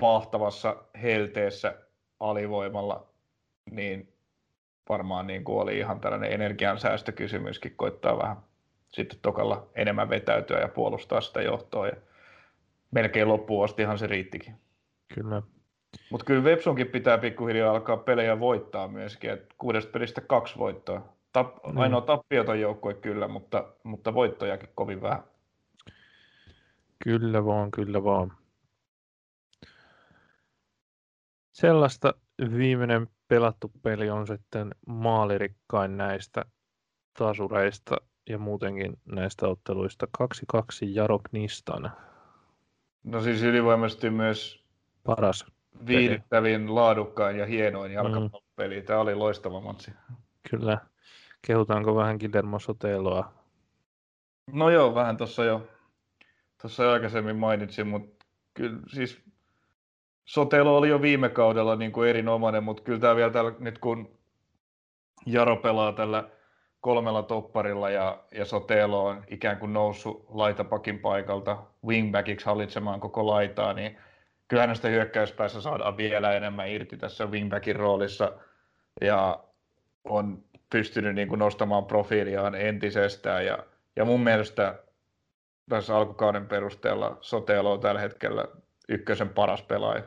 pahtavassa 0.00 0.76
helteessä 1.02 1.74
alivoimalla, 2.20 3.06
niin 3.70 4.12
varmaan 4.88 5.26
niin 5.26 5.44
kuin 5.44 5.62
oli 5.62 5.78
ihan 5.78 6.00
tällainen 6.00 6.32
energiansäästökysymyskin, 6.32 7.76
koittaa 7.76 8.18
vähän 8.18 8.36
sitten 8.88 9.18
tokalla 9.22 9.66
enemmän 9.74 10.10
vetäytyä 10.10 10.60
ja 10.60 10.68
puolustaa 10.68 11.20
sitä 11.20 11.42
johtoa. 11.42 11.86
Ja 11.86 11.96
melkein 12.90 13.28
loppuun 13.28 13.64
astihan 13.64 13.98
se 13.98 14.06
riittikin. 14.06 14.65
Kyllä. 15.14 15.42
Mutta 16.10 16.24
kyllä 16.24 16.44
Vepsunkin 16.44 16.86
pitää 16.86 17.18
pikkuhiljaa 17.18 17.70
alkaa 17.70 17.96
pelejä 17.96 18.40
voittaa 18.40 18.88
myöskin, 18.88 19.30
että 19.30 19.54
kuudesta 19.58 19.90
pelistä 19.90 20.20
kaksi 20.20 20.58
voittoa. 20.58 21.16
Tap, 21.32 21.56
mm. 21.66 21.76
Ainoa 21.76 22.00
tappioton 22.00 22.60
joukkue 22.60 22.94
kyllä, 22.94 23.28
mutta, 23.28 23.72
mutta 23.82 24.14
voittojakin 24.14 24.68
kovin 24.74 25.02
vähän. 25.02 25.22
Kyllä 27.04 27.44
vaan, 27.44 27.70
kyllä 27.70 28.04
vaan. 28.04 28.32
Sellaista 31.52 32.14
viimeinen 32.56 33.08
pelattu 33.28 33.72
peli 33.82 34.10
on 34.10 34.26
sitten 34.26 34.74
maalirikkain 34.86 35.96
näistä 35.96 36.44
tasureista 37.18 37.96
ja 38.28 38.38
muutenkin 38.38 38.96
näistä 39.04 39.48
otteluista 39.48 40.06
2-2 40.56 40.58
Jarok 40.82 41.22
Nistan. 41.32 41.92
No 43.04 43.20
siis 43.20 43.42
ylivoimaisesti 43.42 44.10
myös 44.10 44.65
paras 45.06 45.46
viihdyttävin, 45.86 46.74
laadukkain 46.74 47.38
ja 47.38 47.46
hienoin 47.46 47.92
jalkapallopeli. 47.92 48.80
Mm. 48.80 48.86
Tämä 48.86 49.00
oli 49.00 49.14
loistava 49.14 49.60
matsi. 49.60 49.90
Kyllä. 50.50 50.78
Kehutaanko 51.46 51.96
vähän 51.96 52.16
Guillermo 52.16 52.58
Soteloa? 52.58 53.32
No 54.52 54.70
joo, 54.70 54.94
vähän 54.94 55.16
tuossa 55.16 55.44
jo, 55.44 55.68
tuossa 56.62 56.84
jo 56.84 56.90
aikaisemmin 56.90 57.36
mainitsin, 57.36 57.86
mutta 57.86 58.26
kyllä 58.54 58.78
siis 58.88 59.22
Sotelo 60.24 60.76
oli 60.76 60.88
jo 60.88 61.02
viime 61.02 61.28
kaudella 61.28 61.76
niin 61.76 61.92
kuin 61.92 62.08
erinomainen, 62.08 62.64
mutta 62.64 62.82
kyllä 62.82 62.98
tämä 62.98 63.16
vielä 63.16 63.30
tällä, 63.30 63.52
nyt 63.58 63.78
kun 63.78 64.18
Jaro 65.26 65.56
pelaa 65.56 65.92
tällä 65.92 66.28
kolmella 66.80 67.22
topparilla 67.22 67.90
ja, 67.90 68.24
ja 68.34 68.44
Sotelo 68.44 69.04
on 69.04 69.24
ikään 69.28 69.58
kuin 69.58 69.72
noussut 69.72 70.26
laitapakin 70.28 70.98
paikalta 70.98 71.62
wingbackiksi 71.86 72.46
hallitsemaan 72.46 73.00
koko 73.00 73.26
laitaa, 73.26 73.72
niin 73.72 73.98
kyllä 74.48 74.62
hänestä 74.62 74.88
hyökkäyspäässä 74.88 75.60
saadaan 75.60 75.96
vielä 75.96 76.32
enemmän 76.32 76.68
irti 76.68 76.96
tässä 76.96 77.26
wingbackin 77.26 77.76
roolissa 77.76 78.32
ja 79.00 79.44
on 80.04 80.44
pystynyt 80.70 81.14
niin 81.14 81.28
kuin 81.28 81.38
nostamaan 81.38 81.84
profiiliaan 81.84 82.54
entisestään 82.54 83.46
ja, 83.46 83.58
ja 83.96 84.04
mun 84.04 84.20
mielestä 84.20 84.78
tässä 85.68 85.96
alkukauden 85.96 86.46
perusteella 86.46 87.18
Sotelo 87.20 87.72
on 87.72 87.80
tällä 87.80 88.00
hetkellä 88.00 88.44
ykkösen 88.88 89.28
paras 89.28 89.62
pelaaja. 89.62 90.02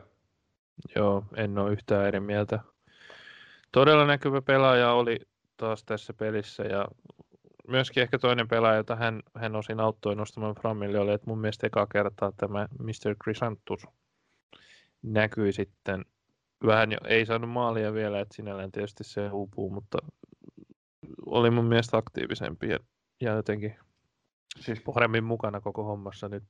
Joo, 0.96 1.24
en 1.36 1.58
ole 1.58 1.72
yhtään 1.72 2.06
eri 2.06 2.20
mieltä. 2.20 2.60
Todella 3.72 4.06
näkyvä 4.06 4.42
pelaaja 4.42 4.92
oli 4.92 5.20
taas 5.56 5.84
tässä 5.84 6.14
pelissä 6.14 6.62
ja 6.62 6.88
myöskin 7.68 8.02
ehkä 8.02 8.18
toinen 8.18 8.48
pelaaja, 8.48 8.76
jota 8.76 8.96
hän, 8.96 9.22
hän 9.36 9.56
osin 9.56 9.80
auttoi 9.80 10.16
nostamaan 10.16 10.54
Framille, 10.54 10.98
oli, 10.98 11.12
että 11.12 11.26
mun 11.26 11.40
mielestä 11.40 11.66
eka 11.66 11.86
kertaa 11.92 12.32
tämä 12.36 12.68
Mr. 12.78 13.14
Chrysanthus 13.22 13.86
näkyi 15.02 15.52
sitten 15.52 16.04
vähän 16.66 16.92
jo, 16.92 16.98
ei 17.08 17.26
saanut 17.26 17.50
maalia 17.50 17.92
vielä, 17.92 18.20
että 18.20 18.36
sinällään 18.36 18.72
tietysti 18.72 19.04
se 19.04 19.30
uupuu, 19.30 19.70
mutta 19.70 19.98
oli 21.26 21.50
mun 21.50 21.64
mielestä 21.64 21.96
aktiivisempi 21.96 22.68
ja, 22.68 22.78
ja 23.20 23.32
jotenkin 23.32 23.76
siis 24.60 24.80
paremmin 24.80 25.24
mukana 25.24 25.60
koko 25.60 25.84
hommassa 25.84 26.28
nyt. 26.28 26.44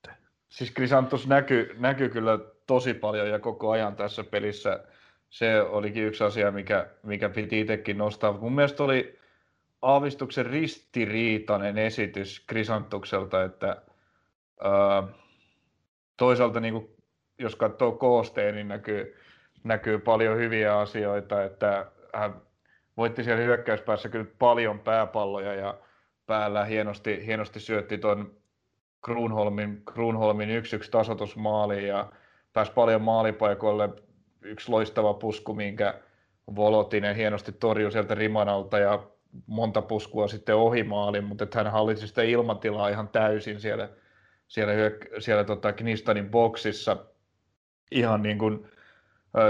Siis 0.48 0.70
Krisantos 0.70 1.26
näkyy, 1.26 1.76
näkyy 1.78 2.09
kyllä 2.09 2.38
tosi 2.66 2.94
paljon 2.94 3.28
ja 3.28 3.38
koko 3.38 3.70
ajan 3.70 3.96
tässä 3.96 4.24
pelissä. 4.24 4.84
Se 5.30 5.61
olikin 5.61 6.07
yksi 6.07 6.24
asia, 6.24 6.51
mikä, 6.51 6.90
mikä 7.03 7.28
piti 7.28 7.61
itsekin 7.61 7.98
nostaa. 7.98 8.32
Mun 8.32 8.55
mielestä 8.55 8.84
oli 8.84 9.18
aavistuksen 9.82 10.46
ristiriitainen 10.46 11.78
esitys 11.78 12.44
Krisantukselta, 12.46 13.44
että 13.44 13.82
ää, 14.61 15.09
toisaalta 16.16 16.61
niin 16.61 16.74
kuin, 16.74 16.88
jos 17.41 17.57
katsoo 17.57 17.93
koosteen, 17.93 18.55
niin 18.55 18.68
näkyy, 18.68 19.16
näkyy 19.64 19.99
paljon 19.99 20.38
hyviä 20.38 20.78
asioita, 20.78 21.45
että 21.45 21.86
hän 22.14 22.34
voitti 22.97 23.24
siellä 23.24 23.45
hyökkäyspäässä 23.45 24.09
kyllä 24.09 24.26
paljon 24.38 24.78
pääpalloja 24.78 25.55
ja 25.55 25.78
päällä 26.26 26.64
hienosti, 26.64 27.26
hienosti 27.26 27.61
syötti 27.61 27.99
tuon 27.99 28.41
Kruunholmin, 29.05 29.82
Kruunholmin 29.84 30.51
yksi 30.51 30.76
yksi 30.76 30.91
tasotusmaaliin 30.91 31.88
ja 31.88 32.12
pääsi 32.53 32.72
paljon 32.72 33.03
maalipaikoille. 33.03 33.88
Yksi 34.43 34.70
loistava 34.70 35.14
pusku, 35.14 35.55
minkä 35.55 35.95
Volotinen 36.57 37.16
hienosti 37.16 37.53
torjui 37.53 37.93
sieltä 37.93 38.14
rimanalta 38.14 38.78
ja 38.78 39.03
monta 39.47 39.82
puskua 39.82 40.28
sitten 40.28 40.57
ohi 40.57 40.82
maalin, 40.82 41.24
mutta 41.24 41.45
että 41.45 41.59
hän 41.59 41.72
hallitsi 41.72 42.09
sitä 42.09 42.22
ilmatilaa 42.22 42.88
ihan 42.88 43.09
täysin 43.09 43.61
siellä, 43.61 43.88
siellä, 44.49 44.72
hyök- 44.72 45.20
siellä 45.20 45.45
tota 45.45 45.72
Knistanin 45.72 46.30
boksissa. 46.30 46.97
Ihan 47.91 48.22
niin 48.22 48.38
kuin, 48.38 48.66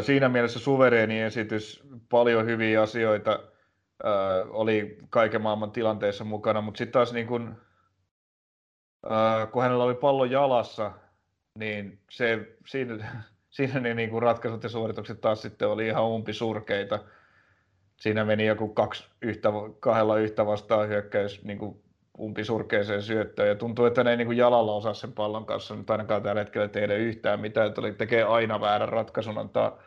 siinä 0.00 0.28
mielessä 0.28 0.58
suvereeni 0.58 1.20
esitys, 1.20 1.82
paljon 2.08 2.46
hyviä 2.46 2.82
asioita, 2.82 3.40
oli 4.48 4.98
kaiken 5.10 5.42
maailman 5.42 5.72
tilanteessa 5.72 6.24
mukana, 6.24 6.60
mutta 6.60 6.78
sitten 6.78 6.92
taas 6.92 7.12
niin 7.12 7.26
kuin, 7.26 7.56
kun 9.52 9.62
hänellä 9.62 9.84
oli 9.84 9.94
pallo 9.94 10.24
jalassa, 10.24 10.92
niin 11.58 12.00
se, 12.10 12.56
siinä, 12.66 13.22
siinä 13.50 13.80
ne 13.80 13.94
niin 13.94 14.10
kuin 14.10 14.22
ratkaisut 14.22 14.62
ja 14.62 14.68
suoritukset 14.68 15.20
taas 15.20 15.42
sitten 15.42 15.68
oli 15.68 15.86
ihan 15.86 16.04
umpisurkeita. 16.04 16.98
Siinä 17.96 18.24
meni 18.24 18.46
joku 18.46 18.68
kaksi 18.68 19.10
yhtä, 19.22 19.48
kahdella 19.80 20.18
yhtä 20.18 20.46
vastaan 20.46 20.88
hyökkäys 20.88 21.44
niin 21.44 21.58
kuin 21.58 21.82
umpisurkeeseen 22.20 23.02
syöttöön 23.02 23.48
ja 23.48 23.54
tuntuu, 23.54 23.84
että 23.84 24.04
ne 24.04 24.10
ei 24.10 24.16
niin 24.16 24.36
jalalla 24.36 24.74
osaa 24.74 24.94
sen 24.94 25.12
pallon 25.12 25.46
kanssa 25.46 25.76
nyt 25.76 25.90
ainakaan 25.90 26.22
tällä 26.22 26.40
hetkellä 26.40 26.68
tehdä 26.68 26.94
yhtään 26.94 27.40
mitään, 27.40 27.68
että 27.68 27.82
tekee 27.98 28.22
aina 28.22 28.60
väärän 28.60 28.88
ratkaisun, 28.88 29.38
antaa 29.38 29.78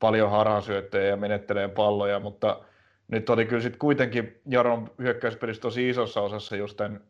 paljon 0.00 0.30
harasyöttöjä 0.30 1.06
ja 1.06 1.16
menettelee 1.16 1.68
palloja, 1.68 2.20
mutta 2.20 2.60
nyt 3.08 3.30
oli 3.30 3.46
kyllä 3.46 3.62
sitten 3.62 3.78
kuitenkin 3.78 4.40
Jaron 4.46 4.90
hyökkäyspelissä 4.98 5.62
tosi 5.62 5.88
isossa 5.88 6.20
osassa 6.20 6.56
just 6.56 6.76
tämän 6.76 7.00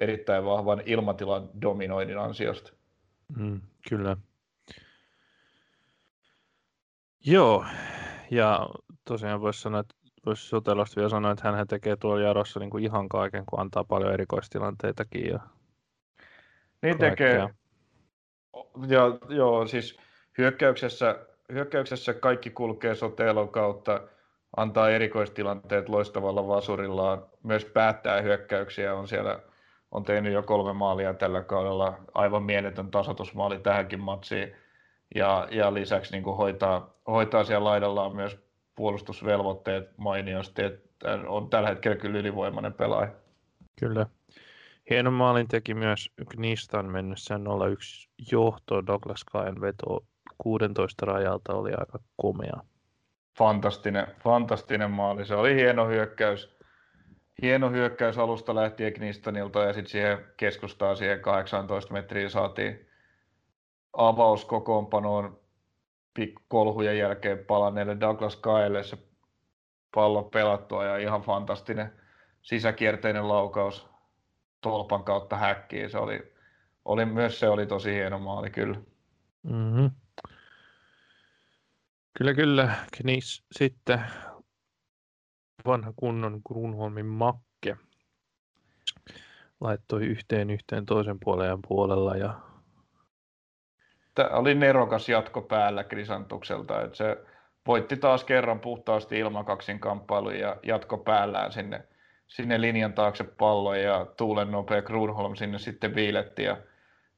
erittäin 0.00 0.44
vahvan 0.44 0.82
ilmatilan 0.86 1.50
dominoinnin 1.62 2.18
ansiosta. 2.18 2.72
Mm, 3.36 3.60
kyllä. 3.88 4.16
Joo, 7.24 7.64
ja 8.30 8.68
tosiaan 9.04 9.40
voisi 9.40 9.60
sanoa, 9.60 9.80
että 9.80 9.94
voisi 10.26 10.48
Sotelasta 10.48 10.96
vielä 10.96 11.08
sanoa, 11.08 11.32
että 11.32 11.52
hän 11.52 11.66
tekee 11.66 11.96
tuolla 11.96 12.20
Jarossa 12.20 12.60
niin 12.60 12.70
kuin 12.70 12.84
ihan 12.84 13.08
kaiken, 13.08 13.44
kun 13.46 13.60
antaa 13.60 13.84
paljon 13.84 14.12
erikoistilanteitakin. 14.12 15.26
Ja 15.26 15.38
niin 16.82 16.98
kaikkea. 16.98 17.28
tekee. 17.28 17.54
Ja, 18.88 19.18
joo, 19.28 19.66
siis 19.66 19.98
hyökkäyksessä, 20.38 21.18
hyökkäyksessä 21.52 22.14
kaikki 22.14 22.50
kulkee 22.50 22.94
Sotelon 22.94 23.48
kautta, 23.48 24.00
antaa 24.56 24.90
erikoistilanteet 24.90 25.88
loistavalla 25.88 26.48
vasurillaan, 26.48 27.26
myös 27.42 27.64
päättää 27.64 28.20
hyökkäyksiä, 28.20 28.94
on 28.94 29.08
siellä 29.08 29.40
on 29.90 30.04
tehnyt 30.04 30.32
jo 30.32 30.42
kolme 30.42 30.72
maalia 30.72 31.14
tällä 31.14 31.42
kaudella, 31.42 31.98
aivan 32.14 32.42
mieletön 32.42 32.90
tasoitusmaali 32.90 33.58
tähänkin 33.58 34.00
matsiin. 34.00 34.56
Ja, 35.14 35.48
ja 35.50 35.74
lisäksi 35.74 36.12
niin 36.12 36.24
hoitaa, 36.24 36.90
hoitaa 37.06 37.44
siellä 37.44 37.64
laidallaan 37.64 38.16
myös 38.16 38.47
puolustusvelvoitteet 38.78 39.90
mainiosti, 39.96 40.62
että 40.62 41.12
on 41.26 41.50
tällä 41.50 41.68
hetkellä 41.68 41.96
kyllä 41.96 42.18
ylivoimainen 42.18 42.72
pelaaja. 42.72 43.12
Kyllä. 43.80 44.06
Hieno 44.90 45.10
maalin 45.10 45.48
teki 45.48 45.74
myös 45.74 46.10
Knistan 46.28 46.86
mennessään 46.86 47.46
0-1 47.46 47.46
johto 48.32 48.86
Douglas 48.86 49.24
Kain 49.24 49.60
veto 49.60 50.04
16 50.38 51.06
rajalta 51.06 51.54
oli 51.54 51.70
aika 51.70 51.98
komea. 52.16 52.56
Fantastinen, 53.38 54.06
fantastinen 54.22 54.90
maali. 54.90 55.24
Se 55.24 55.34
oli 55.34 55.54
hieno 55.54 55.86
hyökkäys 55.86 56.58
hieno 57.42 57.70
hyökkäys 57.70 58.18
alusta 58.18 58.54
lähtien 58.54 58.92
Knistonilta 58.92 59.60
ja 59.60 59.72
sitten 59.72 59.90
siihen 59.90 60.18
keskustaan 60.36 60.96
siihen 60.96 61.20
18 61.20 61.92
metriä 61.92 62.28
saatiin 62.28 62.88
avaus 63.92 64.44
kokoonpanoon 64.44 65.40
kolhujen 66.48 66.98
jälkeen 66.98 67.38
palanneelle 67.38 68.00
Douglas 68.00 68.36
Kaelle 68.36 68.82
se 68.82 68.98
pallon 69.94 70.30
pelattua 70.30 70.84
ja 70.84 70.96
ihan 70.96 71.22
fantastinen 71.22 71.92
sisäkierteinen 72.42 73.28
laukaus 73.28 73.88
tolpan 74.60 75.04
kautta 75.04 75.36
häkkiin. 75.36 75.90
Se 75.90 75.98
oli, 75.98 76.32
oli, 76.84 77.04
myös 77.04 77.40
se 77.40 77.48
oli 77.48 77.66
tosi 77.66 77.92
hieno 77.92 78.18
maali 78.18 78.50
kyllä. 78.50 78.80
Mm-hmm. 79.42 79.90
Kyllä, 82.18 82.34
kyllä. 82.34 82.74
Knis 82.96 83.44
sitten 83.52 84.00
vanha 85.66 85.92
kunnon 85.96 86.40
Grunholmin 86.48 87.06
makke 87.06 87.76
laittoi 89.60 90.06
yhteen 90.06 90.50
yhteen 90.50 90.86
toisen 90.86 91.18
puolen 91.24 91.58
puolella. 91.68 92.16
Ja... 92.16 92.47
Tämä 94.18 94.30
oli 94.30 94.54
nerokas 94.54 95.08
jatko 95.08 95.42
päällä 95.42 95.84
Krisantukselta, 95.84 96.82
että 96.82 96.96
se 96.96 97.16
voitti 97.66 97.96
taas 97.96 98.24
kerran 98.24 98.60
puhtaasti 98.60 99.18
ilman 99.18 99.44
kaksin 99.44 99.80
kamppailun 99.80 100.38
ja 100.38 100.56
jatko 100.62 100.98
päällään 100.98 101.52
sinne, 101.52 101.84
sinne 102.26 102.60
linjan 102.60 102.92
taakse 102.92 103.24
pallon 103.24 103.80
ja 103.80 104.06
tuulen 104.16 104.50
nopea 104.50 104.82
Grunholm 104.82 105.34
sinne 105.34 105.58
sitten 105.58 105.94
viiletti 105.94 106.42
ja 106.42 106.56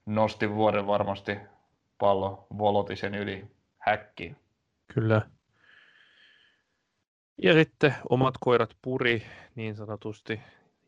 nosti 0.06 0.54
vuoden 0.54 0.86
varmasti 0.86 1.38
pallo 1.98 2.46
Volotisen 2.58 3.14
yli 3.14 3.50
häkkiin. 3.78 4.36
Kyllä. 4.94 5.22
Ja 7.42 7.52
sitten 7.52 7.94
omat 8.08 8.34
koirat 8.40 8.76
puri 8.82 9.22
niin 9.54 9.74
sanotusti. 9.74 10.40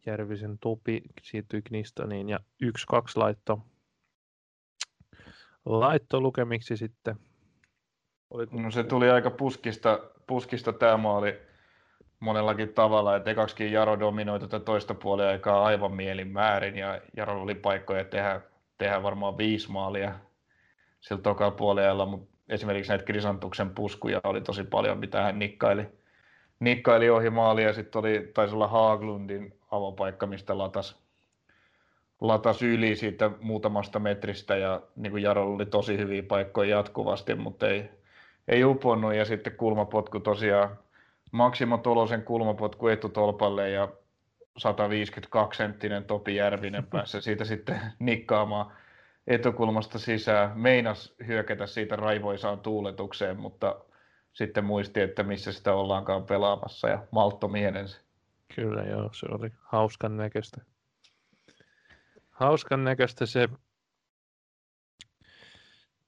Järvisen 0.06 0.58
Topi 0.58 1.02
siirtyi 1.22 1.62
Knistoniin 1.62 2.28
ja 2.28 2.38
1-2 2.64 2.66
laitto, 3.14 3.60
laitto 5.64 6.20
lukemiksi 6.20 6.76
sitten. 6.76 7.16
Oliko... 8.30 8.56
No 8.60 8.70
se 8.70 8.84
tuli 8.84 9.10
aika 9.10 9.30
puskista, 9.30 10.00
puskista 10.26 10.72
tämä 10.72 10.96
maali 10.96 11.40
monellakin 12.20 12.68
tavalla, 12.68 13.16
että 13.16 13.30
ekaksikin 13.30 13.72
Jaro 13.72 14.00
dominoi 14.00 14.40
tätä 14.40 14.60
toista 14.60 14.94
puolia 14.94 15.28
aikaa 15.28 15.64
aivan 15.64 15.92
mielin 15.92 16.28
määrin 16.28 16.76
ja 16.76 17.00
Jaro 17.16 17.42
oli 17.42 17.54
paikkoja 17.54 18.04
tehdä, 18.04 18.40
tehdä 18.78 19.02
varmaan 19.02 19.38
viisi 19.38 19.70
maalia 19.70 20.14
sillä 21.00 21.22
tokalla 21.22 21.56
puolella, 21.56 22.06
mutta 22.06 22.32
esimerkiksi 22.48 22.88
näitä 22.90 23.04
Krisantuksen 23.04 23.70
puskuja 23.70 24.20
oli 24.24 24.40
tosi 24.40 24.64
paljon, 24.64 24.98
mitä 24.98 25.22
hän 25.22 25.38
nikkaili, 25.38 25.86
nikkaili 26.60 27.10
ohi 27.10 27.30
maalia 27.30 27.66
ja 27.66 27.72
sitten 27.72 27.98
oli, 27.98 28.30
taisi 28.34 28.54
olla 28.54 28.68
Haaglundin 28.68 29.58
avopaikka, 29.70 30.26
mistä 30.26 30.58
latas, 30.58 31.02
latas 32.22 32.62
yli 32.62 32.96
siitä 32.96 33.30
muutamasta 33.40 33.98
metristä 33.98 34.56
ja 34.56 34.80
niin 34.96 35.10
kuin 35.10 35.22
Jarolla 35.22 35.54
oli 35.54 35.66
tosi 35.66 35.98
hyviä 35.98 36.22
paikkoja 36.22 36.76
jatkuvasti, 36.76 37.34
mutta 37.34 37.68
ei, 37.68 37.90
ei 38.48 38.64
uponnut 38.64 39.14
ja 39.14 39.24
sitten 39.24 39.56
kulmapotku 39.56 40.20
tosiaan 40.20 40.78
Maksimo 41.32 41.78
Tolosen 41.78 42.22
kulmapotku 42.22 42.88
etutolpalle 42.88 43.70
ja 43.70 43.88
152 44.58 45.56
senttinen 45.56 46.04
Topi 46.04 46.34
Järvinen 46.34 46.86
päässä 46.92 47.20
siitä 47.20 47.44
sitten 47.44 47.80
nikkaamaan 47.98 48.72
etukulmasta 49.26 49.98
sisään. 49.98 50.60
Meinas 50.60 51.14
hyökätä 51.26 51.66
siitä 51.66 51.96
raivoisaan 51.96 52.60
tuuletukseen, 52.60 53.40
mutta 53.40 53.76
sitten 54.32 54.64
muisti, 54.64 55.00
että 55.00 55.22
missä 55.22 55.52
sitä 55.52 55.74
ollaankaan 55.74 56.24
pelaamassa 56.24 56.88
ja 56.88 57.06
maltto 57.10 57.48
mielensä. 57.48 58.00
Kyllä 58.54 58.82
joo, 58.82 59.10
se 59.12 59.26
oli 59.30 59.50
hauskan 59.62 60.16
näköistä. 60.16 60.71
Hauskan 62.32 62.84
näköistä 62.84 63.26
se. 63.26 63.48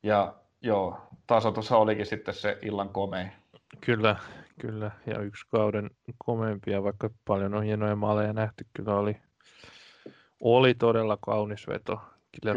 Ja 0.03 0.35
joo, 0.61 0.99
tasotus 1.27 1.73
olikin 1.73 2.07
sitten 2.07 2.35
se 2.35 2.59
illan 2.63 2.89
komein. 2.89 3.33
Kyllä, 3.81 4.17
kyllä. 4.61 4.91
Ja 5.07 5.19
yksi 5.21 5.47
kauden 5.51 5.91
komeimpia, 6.19 6.83
vaikka 6.83 7.11
paljon 7.25 7.55
on 7.55 7.63
hienoja 7.63 7.97
maaleja 7.97 8.33
nähty, 8.33 8.67
kyllä 8.73 8.95
oli, 8.95 9.17
oli 10.41 10.75
todella 10.75 11.19
kaunis 11.21 11.69
veto 11.69 12.01
Kyllä 12.43 12.55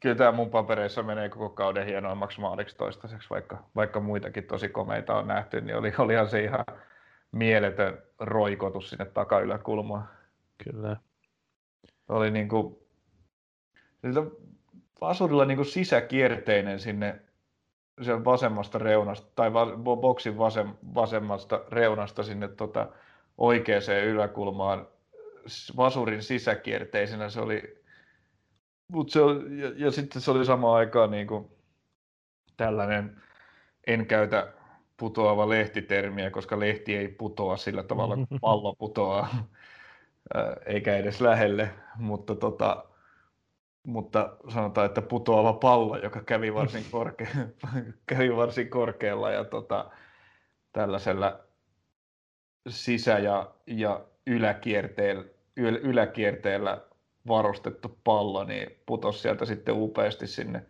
Kyllä 0.00 0.14
tämä 0.14 0.32
mun 0.32 0.50
papereissa 0.50 1.02
menee 1.02 1.28
koko 1.28 1.50
kauden 1.50 1.86
hienoimmaksi 1.86 2.40
maaliksi 2.40 2.76
toistaiseksi, 2.76 3.30
vaikka, 3.30 3.64
vaikka 3.76 4.00
muitakin 4.00 4.44
tosi 4.44 4.68
komeita 4.68 5.14
on 5.14 5.26
nähty, 5.26 5.60
niin 5.60 5.76
oli, 5.76 5.92
olihan 5.98 6.28
se 6.28 6.42
ihan 6.44 6.64
mieletön 7.32 8.02
roikotus 8.20 8.90
sinne 8.90 9.04
takayläkulmaan. 9.04 10.08
Kyllä. 10.64 10.96
Oli 12.08 12.30
niin 12.30 12.48
kuin, 12.48 12.76
Vasurilla 15.00 15.44
niin 15.44 15.56
kuin 15.56 15.66
sisäkierteinen 15.66 16.80
sinne 16.80 17.20
sen 18.02 18.24
vasemmasta 18.24 18.78
reunasta, 18.78 19.32
tai 19.34 19.52
va, 19.52 19.66
boksin 19.96 20.38
vasem, 20.38 20.74
vasemmasta 20.94 21.64
reunasta 21.68 22.22
sinne 22.22 22.48
tota, 22.48 22.88
oikeaan 23.38 24.04
yläkulmaan 24.04 24.86
Vasurin 25.76 26.22
sisäkierteisenä. 26.22 27.28
Se 27.28 27.40
oli 27.40 27.82
Mut 28.92 29.10
se 29.10 29.20
on, 29.20 29.58
ja, 29.58 29.72
ja, 29.76 29.90
sitten 29.90 30.22
se 30.22 30.30
oli 30.30 30.44
samaan 30.44 30.76
aikaan 30.76 31.10
niin 31.10 31.26
kuin 31.26 31.48
tällainen, 32.56 33.22
en 33.86 34.06
käytä 34.06 34.52
putoava 34.96 35.48
lehtitermiä, 35.48 36.30
koska 36.30 36.60
lehti 36.60 36.96
ei 36.96 37.08
putoa 37.08 37.56
sillä 37.56 37.82
tavalla, 37.82 38.16
kun 38.16 38.26
pallo 38.40 38.74
putoaa, 38.74 39.48
eikä 40.66 40.96
edes 40.96 41.20
lähelle, 41.20 41.70
mutta, 41.96 42.34
tota, 42.34 42.84
mutta 43.86 44.36
sanotaan, 44.54 44.86
että 44.86 45.02
putoava 45.02 45.52
pallo, 45.52 45.96
joka 45.96 46.22
kävi 46.22 46.54
varsin, 46.54 46.84
korke, 46.92 47.28
kävi 48.06 48.36
varsin 48.36 48.70
korkealla 48.70 49.30
ja 49.30 49.44
tota, 49.44 49.90
tällaisella 50.72 51.40
sisä- 52.68 53.18
ja, 53.18 53.54
ja 53.66 54.04
yläkierteellä, 54.26 55.24
yläkierteellä 55.56 56.80
varustettu 57.28 57.98
pallo, 58.04 58.44
niin 58.44 58.70
putosi 58.86 59.18
sieltä 59.18 59.44
sitten 59.44 59.74
upeasti 59.76 60.26
sinne, 60.26 60.66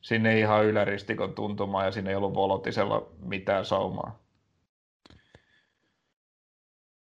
sinne 0.00 0.38
ihan 0.38 0.64
yläristikon 0.64 1.34
tuntumaan 1.34 1.84
ja 1.84 1.92
sinne 1.92 2.10
ei 2.10 2.16
ollut 2.16 2.34
Volotisella 2.34 3.12
mitään 3.18 3.64
saumaa. 3.64 4.18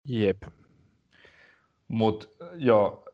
Jep. 0.06 0.44
Mutta 1.92 2.28
joo, 2.56 3.06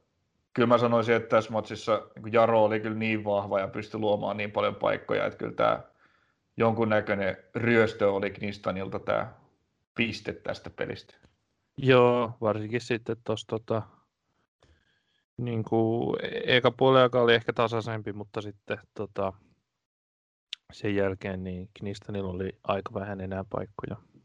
kyllä 0.53 0.67
mä 0.67 0.77
sanoisin, 0.77 1.15
että 1.15 1.29
tässä 1.29 1.51
matsissa 1.51 2.07
niin 2.23 2.33
Jaro 2.33 2.63
oli 2.63 2.79
kyllä 2.79 2.97
niin 2.97 3.23
vahva 3.23 3.59
ja 3.59 3.67
pystyi 3.67 3.99
luomaan 3.99 4.37
niin 4.37 4.51
paljon 4.51 4.75
paikkoja, 4.75 5.25
että 5.25 5.37
kyllä 5.37 5.53
tämä 5.53 5.83
jonkunnäköinen 6.57 7.37
ryöstö 7.55 8.11
oli 8.11 8.29
Knistanilta 8.29 8.99
tämä 8.99 9.33
piste 9.95 10.33
tästä 10.33 10.69
pelistä. 10.69 11.15
Joo, 11.77 12.31
varsinkin 12.41 12.81
sitten 12.81 13.17
tuossa 13.23 13.47
tota, 13.47 13.81
niin 15.37 15.63
kuin, 15.63 16.15
eka 16.45 16.71
puoli 16.71 16.99
oli 17.13 17.33
ehkä 17.33 17.53
tasaisempi, 17.53 18.13
mutta 18.13 18.41
sitten 18.41 18.77
tota, 18.93 19.33
sen 20.71 20.95
jälkeen 20.95 21.43
niin 21.43 21.69
Knistanilla 21.79 22.31
oli 22.31 22.49
aika 22.63 22.93
vähän 22.93 23.21
enää 23.21 23.43
paikkoja. 23.49 24.16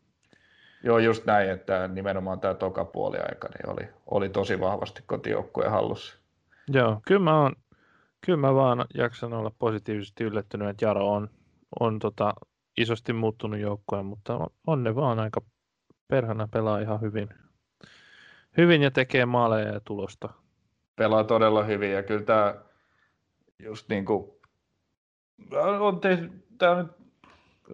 Joo, 0.82 0.98
just 0.98 1.24
näin, 1.26 1.50
että 1.50 1.88
nimenomaan 1.88 2.40
tämä 2.40 2.54
toka 2.54 2.84
puoli 2.84 3.18
aika 3.18 3.48
niin 3.48 3.70
oli, 3.70 3.88
oli 4.06 4.28
tosi 4.28 4.60
vahvasti 4.60 5.02
kotijoukkueen 5.06 5.70
hallussa. 5.70 6.18
Joo, 6.68 7.00
kyllä 7.06 7.20
mä, 7.20 7.40
on, 7.40 7.52
kyllä 8.20 8.38
mä 8.38 8.54
vaan 8.54 8.84
jaksan 8.94 9.32
olla 9.32 9.52
positiivisesti 9.58 10.24
yllättynyt, 10.24 10.68
että 10.68 10.84
Jaro 10.84 11.12
on, 11.12 11.30
on 11.80 11.98
tota, 11.98 12.34
isosti 12.76 13.12
muuttunut 13.12 13.60
joukkoja, 13.60 14.02
mutta 14.02 14.36
on, 14.36 14.46
on 14.66 14.84
ne 14.84 14.94
vaan 14.94 15.18
aika 15.18 15.40
perhana 16.08 16.48
pelaa 16.48 16.78
ihan 16.78 17.00
hyvin. 17.00 17.28
Hyvin 18.56 18.82
ja 18.82 18.90
tekee 18.90 19.26
maaleja 19.26 19.68
ja 19.68 19.80
tulosta 19.84 20.28
pelaa 20.96 21.24
todella 21.24 21.64
hyvin 21.64 21.92
ja 21.92 22.02
kyllä 22.02 22.22
tämä 22.22 22.54
just 23.58 23.88
niin 23.88 24.04
kuin, 24.04 24.30
on 25.80 26.00
tehty, 26.00 26.30
tämä 26.58 26.82
nyt 26.82 26.92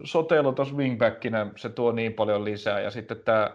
Sotelo 0.03 0.51
tuossa 0.51 0.75
wingbackinä, 0.75 1.47
se 1.55 1.69
tuo 1.69 1.91
niin 1.91 2.13
paljon 2.13 2.45
lisää 2.45 2.79
ja 2.79 2.91
sitten 2.91 3.17
tämä 3.17 3.51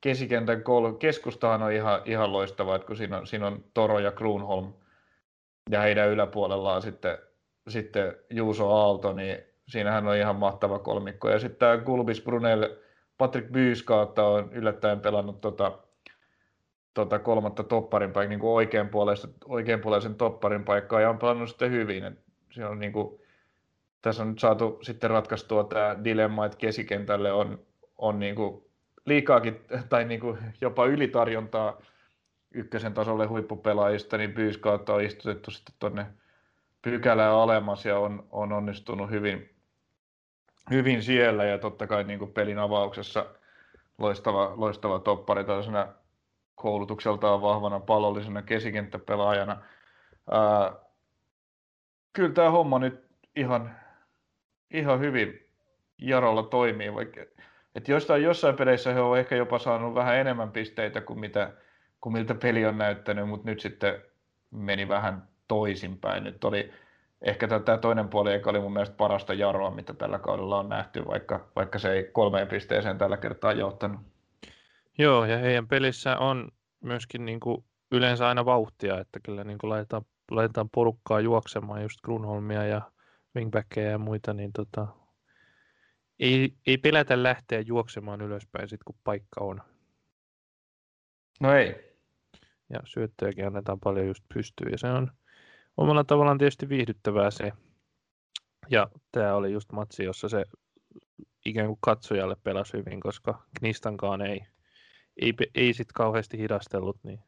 kesikentän 0.00 0.62
kol- 0.62 0.92
keskustahan 0.92 1.62
on 1.62 1.72
ihan, 1.72 2.02
ihan 2.04 2.32
loistava, 2.32 2.76
että 2.76 2.86
kun 2.86 2.96
siinä 2.96 3.18
on, 3.18 3.26
siinä 3.26 3.46
on 3.46 3.64
Toro 3.74 3.98
ja 3.98 4.12
Kruunholm 4.12 4.72
ja 5.70 5.80
heidän 5.80 6.08
yläpuolellaan 6.08 6.82
sitten, 6.82 7.18
sitten 7.68 8.16
Juuso 8.30 8.70
Aalto, 8.70 9.12
niin 9.12 9.38
siinähän 9.68 10.08
on 10.08 10.16
ihan 10.16 10.36
mahtava 10.36 10.78
kolmikko. 10.78 11.30
Ja 11.30 11.38
sitten 11.38 11.58
tämä 11.58 11.76
Gulbis 11.76 12.22
Brunel, 12.22 12.76
Patrick 13.18 13.52
Byyskautta 13.52 14.26
on 14.26 14.52
yllättäen 14.52 15.00
pelannut 15.00 15.40
tota 15.40 15.78
tota, 16.96 17.18
kolmatta 17.18 17.62
topparin 17.62 18.12
paikkaa, 18.12 18.36
niin 18.36 18.42
oikeanpuoleisen, 18.42 19.30
oikeanpuoleisen 19.44 20.14
topparin 20.14 20.64
paikkaa 20.64 21.00
ja 21.00 21.10
on 21.10 21.18
pelannut 21.18 21.48
sitten 21.48 21.70
hyvin. 21.70 22.04
Et 22.04 22.18
on 22.70 22.78
niin 22.78 22.92
kuin, 22.92 23.20
tässä 24.06 24.22
on 24.22 24.28
nyt 24.28 24.38
saatu 24.38 24.78
sitten 24.82 25.10
ratkaistua 25.10 25.64
tämä 25.64 25.96
dilemma, 26.04 26.46
että 26.46 26.58
keskikentälle 26.58 27.32
on, 27.32 27.58
on 27.98 28.18
niin 28.18 28.34
kuin 28.34 28.64
liikaakin 29.04 29.60
tai 29.88 30.04
niin 30.04 30.20
kuin 30.20 30.38
jopa 30.60 30.86
ylitarjontaa 30.86 31.80
ykkösen 32.54 32.94
tasolle 32.94 33.26
huippupelaajista, 33.26 34.18
niin 34.18 34.32
Byyskautta 34.32 34.94
on 34.94 35.02
istutettu 35.02 35.50
sitten 35.50 35.74
tuonne 35.78 36.06
pykälään 36.82 37.34
alemmas 37.34 37.84
ja 37.84 37.98
on, 37.98 38.26
on 38.30 38.52
onnistunut 38.52 39.10
hyvin, 39.10 39.50
hyvin 40.70 41.02
siellä 41.02 41.44
ja 41.44 41.58
totta 41.58 41.86
kai 41.86 42.04
niin 42.04 42.18
kuin 42.18 42.32
pelin 42.32 42.58
avauksessa 42.58 43.26
loistava, 43.98 44.52
loistava 44.56 44.98
toppari 44.98 45.44
tällaisena 45.44 45.88
koulutukseltaan 46.54 47.42
vahvana 47.42 47.80
pallollisena 47.80 48.42
keskikenttäpelaajana. 48.42 49.62
Ää, 50.30 50.72
kyllä 52.12 52.34
tämä 52.34 52.50
homma 52.50 52.78
nyt 52.78 53.06
ihan, 53.36 53.85
ihan 54.70 55.00
hyvin 55.00 55.46
Jarolla 55.98 56.42
toimii, 56.42 56.94
vaikka 56.94 57.20
että 57.76 57.92
jostain, 57.92 58.22
jossain 58.22 58.56
peleissä 58.56 58.92
he 58.92 59.00
ovat 59.00 59.18
ehkä 59.18 59.36
jopa 59.36 59.58
saanut 59.58 59.94
vähän 59.94 60.16
enemmän 60.16 60.52
pisteitä 60.52 61.00
kuin, 61.00 61.20
mitä, 61.20 61.52
kuin 62.00 62.12
miltä 62.12 62.34
peli 62.34 62.66
on 62.66 62.78
näyttänyt, 62.78 63.28
mutta 63.28 63.50
nyt 63.50 63.60
sitten 63.60 64.02
meni 64.50 64.88
vähän 64.88 65.28
toisinpäin. 65.48 66.24
Nyt 66.24 66.44
oli 66.44 66.72
ehkä 67.22 67.48
tämä 67.48 67.78
toinen 67.78 68.08
puoli, 68.08 68.32
joka 68.32 68.50
oli 68.50 68.60
mun 68.60 68.72
mielestä 68.72 68.96
parasta 68.96 69.34
Jaroa, 69.34 69.70
mitä 69.70 69.94
tällä 69.94 70.18
kaudella 70.18 70.58
on 70.58 70.68
nähty, 70.68 71.06
vaikka, 71.06 71.48
vaikka 71.56 71.78
se 71.78 71.92
ei 71.92 72.04
kolmeen 72.12 72.48
pisteeseen 72.48 72.98
tällä 72.98 73.16
kertaa 73.16 73.52
johtanut. 73.52 74.00
Joo, 74.98 75.24
ja 75.24 75.38
heidän 75.38 75.68
pelissä 75.68 76.18
on 76.18 76.48
myöskin 76.80 77.24
niin 77.24 77.40
kuin 77.40 77.64
yleensä 77.92 78.28
aina 78.28 78.44
vauhtia, 78.44 79.00
että 79.00 79.20
kyllä 79.22 79.44
niin 79.44 79.58
kuin 79.58 79.70
laitetaan, 79.70 80.02
laitetaan 80.30 80.68
porukkaa 80.70 81.20
juoksemaan, 81.20 81.82
just 81.82 82.00
Grunholmia 82.00 82.66
ja 82.66 82.82
wingbackkejä 83.36 83.90
ja 83.90 83.98
muita, 83.98 84.34
niin 84.34 84.52
tota, 84.52 84.86
ei, 86.18 86.56
ei 86.66 86.78
pelätä 86.78 87.22
lähteä 87.22 87.60
juoksemaan 87.60 88.20
ylöspäin 88.20 88.68
sit, 88.68 88.84
kun 88.84 88.96
paikka 89.04 89.40
on. 89.40 89.62
No 91.40 91.52
ei. 91.52 91.96
Ja 92.70 92.80
syöttöjäkin 92.84 93.46
annetaan 93.46 93.80
paljon 93.80 94.06
just 94.06 94.24
pystyyn. 94.34 94.72
Ja 94.72 94.78
se 94.78 94.86
on 94.86 95.10
omalla 95.76 96.04
tavallaan 96.04 96.38
tietysti 96.38 96.68
viihdyttävää 96.68 97.30
se. 97.30 97.52
Ja 98.70 98.88
tämä 99.12 99.34
oli 99.34 99.52
just 99.52 99.72
matsi, 99.72 100.04
jossa 100.04 100.28
se 100.28 100.44
ikään 101.44 101.66
kuin 101.66 101.78
katsojalle 101.80 102.36
pelasi 102.42 102.76
hyvin, 102.76 103.00
koska 103.00 103.42
Knistankaan 103.58 104.20
ei, 104.22 104.46
ei, 105.16 105.34
ei 105.54 105.74
sit 105.74 105.92
kauheasti 105.92 106.38
hidastellut, 106.38 106.98
niin 107.02 107.20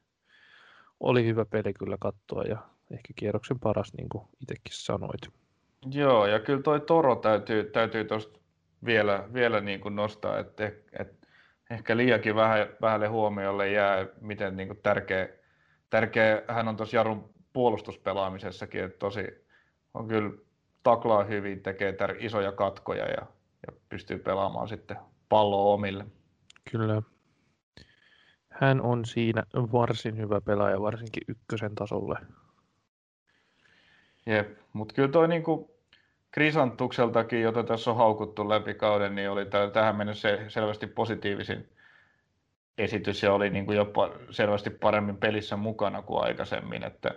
oli 1.01 1.25
hyvä 1.25 1.45
peli 1.45 1.75
kyllä 1.75 1.97
katsoa 2.01 2.43
ja 2.43 2.59
ehkä 2.91 3.13
kierroksen 3.17 3.61
paras, 3.61 3.93
niin 3.93 4.09
kuin 4.09 4.29
itsekin 4.43 4.73
sanoit. 4.73 5.21
Joo, 5.87 6.27
ja 6.27 6.41
kyllä 6.41 6.63
toi 6.63 6.81
Toro 6.81 7.17
täytyy, 7.17 7.65
täytyy 7.65 8.05
tuosta 8.05 8.39
vielä, 8.85 9.29
vielä 9.33 9.61
niin 9.61 9.81
kuin 9.81 9.97
nostaa, 9.97 10.39
että 10.39 10.73
et, 10.99 11.19
ehkä 11.71 11.97
liiakin 11.97 12.35
vähän, 12.35 12.67
vähälle 12.81 13.07
huomiolle 13.07 13.71
jää, 13.71 14.07
miten 14.21 14.57
niin 14.57 14.69
kuin 14.69 14.81
tärkeä, 14.83 15.29
tärkeä 15.91 16.43
hän 16.49 16.69
on 16.69 16.77
tuossa 16.77 16.97
Jarun 16.97 17.31
puolustuspelaamisessakin, 17.53 18.85
että 18.85 18.99
tosi 18.99 19.47
on 19.95 20.09
kyllä 20.09 20.31
taklaa 20.83 21.25
hyvin, 21.25 21.63
tekee 21.63 21.93
tär- 21.93 22.17
isoja 22.19 22.53
katkoja 22.53 23.05
ja, 23.05 23.27
ja 23.67 23.73
pystyy 23.89 24.19
pelaamaan 24.19 24.69
sitten 24.69 24.97
palloa 25.29 25.75
omille. 25.75 26.07
Kyllä. 26.71 27.03
Hän 28.49 28.81
on 28.81 29.05
siinä 29.05 29.43
varsin 29.55 30.19
hyvä 30.19 30.41
pelaaja, 30.41 30.81
varsinkin 30.81 31.23
ykkösen 31.29 31.75
tasolle. 31.75 32.19
Jep, 34.29 34.59
mutta 34.73 34.95
kyllä 34.95 35.09
toi 35.09 35.29
niinku 35.29 35.79
Krisantukseltakin, 36.31 37.43
jota 37.43 37.65
tässä 37.65 37.91
on 37.91 37.97
haukuttu 37.97 38.49
läpi 38.49 38.75
kauden, 38.75 39.15
niin 39.15 39.31
oli 39.31 39.47
tähän 39.73 39.97
mennessä 39.97 40.29
selvästi 40.49 40.87
positiivisin 40.87 41.69
esitys 42.79 43.23
ja 43.23 43.33
oli 43.33 43.51
niin 43.51 43.67
kuin 43.67 43.77
jopa 43.77 44.11
selvästi 44.31 44.71
paremmin 44.71 45.17
pelissä 45.17 45.57
mukana 45.57 46.03
kuin 46.03 46.25
aikaisemmin, 46.25 46.85
että 46.85 47.11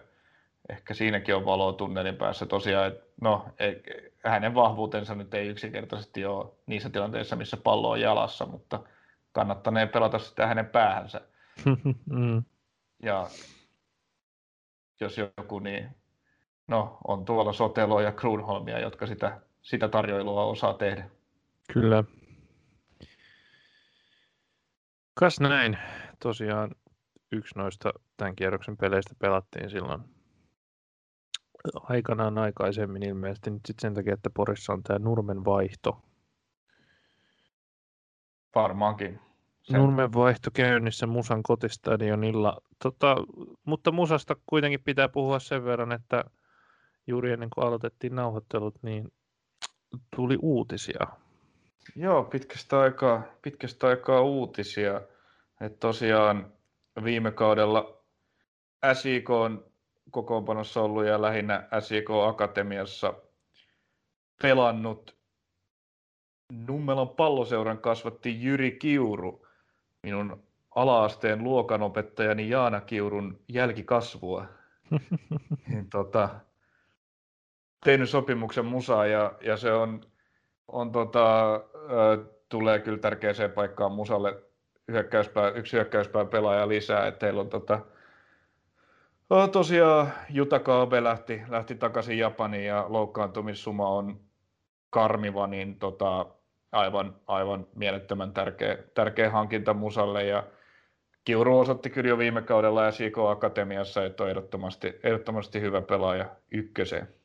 ehkä 0.70 0.94
siinäkin 0.94 1.36
on 1.36 1.46
valoa 1.46 1.74
tunnelin 1.74 2.16
päässä 2.16 2.46
tosiaan, 2.46 2.88
että 2.88 3.06
no, 3.22 3.46
ei, 3.60 3.84
hänen 4.26 4.56
vahvuutensa 4.56 5.16
nyt 5.16 5.34
ei 5.34 5.48
yksinkertaisesti 5.48 6.26
ole 6.26 6.52
niissä 6.66 6.90
tilanteissa, 6.90 7.36
missä 7.36 7.58
pallo 7.58 7.90
on 7.90 8.02
jalassa, 8.02 8.46
mutta 8.46 8.80
kannattanee 9.32 9.88
pelata 9.88 10.20
sitä 10.20 10.48
hänen 10.48 10.66
päähänsä. 10.66 11.22
mm. 12.06 12.44
Ja 13.04 13.28
jos 15.00 15.18
joku, 15.18 15.60
niin 15.60 16.01
no, 16.72 16.98
on 17.08 17.26
tuolla 17.26 17.54
Soteloa 17.54 18.02
ja 18.02 18.12
Kruunholmia, 18.12 18.80
jotka 18.80 19.08
sitä, 19.08 19.42
sitä 19.62 19.88
tarjoilua 19.88 20.46
osaa 20.46 20.74
tehdä. 20.74 21.10
Kyllä. 21.74 22.04
Kas 25.14 25.40
näin. 25.40 25.78
Tosiaan 26.20 26.72
yksi 27.32 27.58
noista 27.58 27.92
tämän 28.18 28.36
kierroksen 28.36 28.78
peleistä 28.78 29.16
pelattiin 29.20 29.70
silloin 29.70 30.02
aikanaan 31.74 32.38
aikaisemmin 32.38 33.04
ilmeisesti 33.04 33.50
nyt 33.50 33.62
sit 33.66 33.80
sen 33.80 33.94
takia, 33.94 34.14
että 34.14 34.30
Porissa 34.30 34.74
on 34.74 34.84
tämä 34.84 35.00
Nurmen 35.00 35.46
vaihto. 35.46 36.02
Varmaankin. 38.56 39.20
Sen... 39.62 39.80
Nurmen 39.80 40.14
vaihto 40.14 40.52
käynnissä 40.54 41.08
Musan 41.08 41.44
kotistadionilla. 41.44 42.62
Tota, 42.84 43.16
mutta 43.66 43.92
Musasta 43.92 44.36
kuitenkin 44.46 44.84
pitää 44.84 45.10
puhua 45.10 45.40
sen 45.40 45.66
verran, 45.66 45.92
että 45.92 46.26
juuri 47.08 47.32
ennen 47.32 47.50
kuin 47.50 47.68
aloitettiin 47.68 48.16
nauhoittelut, 48.16 48.76
niin 48.82 49.14
tuli 50.16 50.38
uutisia. 50.42 51.08
Joo, 51.96 52.24
pitkästä 52.24 52.80
aikaa, 52.80 53.24
pitkästä 53.42 53.88
aikaa 53.88 54.22
uutisia. 54.22 55.02
Et 55.62 55.80
tosiaan 55.80 56.54
viime 57.04 57.32
kaudella 57.32 58.04
SIK 58.94 59.30
on 59.30 59.66
kokoonpanossa 60.12 60.82
ollut 60.82 61.06
ja 61.06 61.22
lähinnä 61.22 61.68
SIK 61.80 62.10
Akatemiassa 62.28 63.14
pelannut 64.42 65.22
Nummelan 66.68 67.10
palloseuran 67.10 67.78
kasvatti 67.78 68.44
Jyri 68.44 68.72
Kiuru, 68.72 69.48
minun 70.04 70.44
alaasteen 70.76 71.44
luokanopettajani 71.44 72.50
Jaana 72.50 72.82
Kiurun 72.82 73.40
jälkikasvua. 73.48 74.46
niin, 75.68 75.90
tota, 75.90 76.30
tehnyt 77.84 78.10
sopimuksen 78.10 78.66
musaa 78.66 79.06
ja, 79.06 79.34
ja 79.42 79.58
se 79.58 79.74
on, 79.74 80.02
on 80.68 80.92
tota, 80.92 81.56
ö, 81.56 81.60
tulee 82.50 82.80
kyllä 82.80 82.98
tärkeäseen 82.98 83.52
paikkaan 83.52 83.92
musalle 83.92 84.44
hyökkäyspää, 84.92 85.50
yksi 85.50 85.74
hyökkäyspää 85.74 86.26
pelaaja 86.26 86.68
lisää, 86.68 87.08
että 87.08 87.20
teillä 87.20 87.42
on 87.42 87.50
tota, 87.50 87.80
o, 89.30 89.48
tosiaan 89.48 90.08
Jutakaabe 90.30 91.04
lähti, 91.04 91.42
lähti 91.50 91.76
takaisin 91.76 92.18
Japaniin 92.18 92.66
ja 92.66 92.86
loukkaantumissuma 92.90 93.90
on 93.90 94.20
karmiva, 94.90 95.48
niin 95.48 95.80
tota, 95.80 96.26
aivan, 96.72 97.16
aivan 97.28 97.68
mielettömän 97.76 98.34
tärkeä, 98.34 98.78
tärkeä 98.94 99.30
hankinta 99.30 99.74
musalle 99.74 100.24
ja 100.24 100.44
Kiuru 101.26 101.60
osoitti 101.60 101.90
kyllä 101.90 102.10
jo 102.10 102.18
viime 102.18 102.42
kaudella 102.42 102.84
ja 102.84 102.92
Siko 102.92 103.28
Akatemiassa, 103.28 104.06
että 104.06 104.24
on 104.24 104.30
ehdottomasti, 104.30 105.00
ehdottomasti 105.04 105.62
hyvä 105.62 105.82
pelaaja 105.82 106.26
ykköseen. 106.52 107.21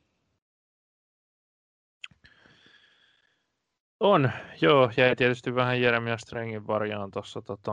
On, 4.01 4.31
joo, 4.61 4.91
ja 4.97 5.17
tietysti 5.17 5.55
vähän 5.55 5.81
Jeremia 5.81 6.19
Strengin 6.19 6.67
varjaan 6.67 7.11
tuossa 7.11 7.43
tota, 7.43 7.73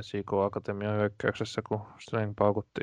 SIK 0.00 0.32
Akatemian 0.32 0.96
hyökkäyksessä, 0.96 1.62
kun 1.68 1.80
Streng 1.98 2.32
paukutti 2.38 2.80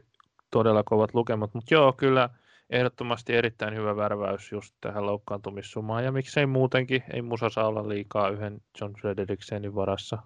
todella 0.51 0.83
kovat 0.83 1.13
lukemat, 1.13 1.53
mutta 1.53 1.73
joo, 1.73 1.93
kyllä 1.93 2.29
ehdottomasti 2.69 3.35
erittäin 3.35 3.75
hyvä 3.75 3.95
värväys 3.95 4.51
just 4.51 4.75
tähän 4.81 5.05
loukkaantumissumaan, 5.05 6.03
ja 6.03 6.11
miksei 6.11 6.45
muutenkin, 6.45 7.03
ei 7.13 7.21
musa 7.21 7.49
saa 7.49 7.67
olla 7.67 7.89
liikaa 7.89 8.29
yhden 8.29 8.61
John 8.81 8.93
Frederiksenin 9.01 9.75
varassa. 9.75 10.17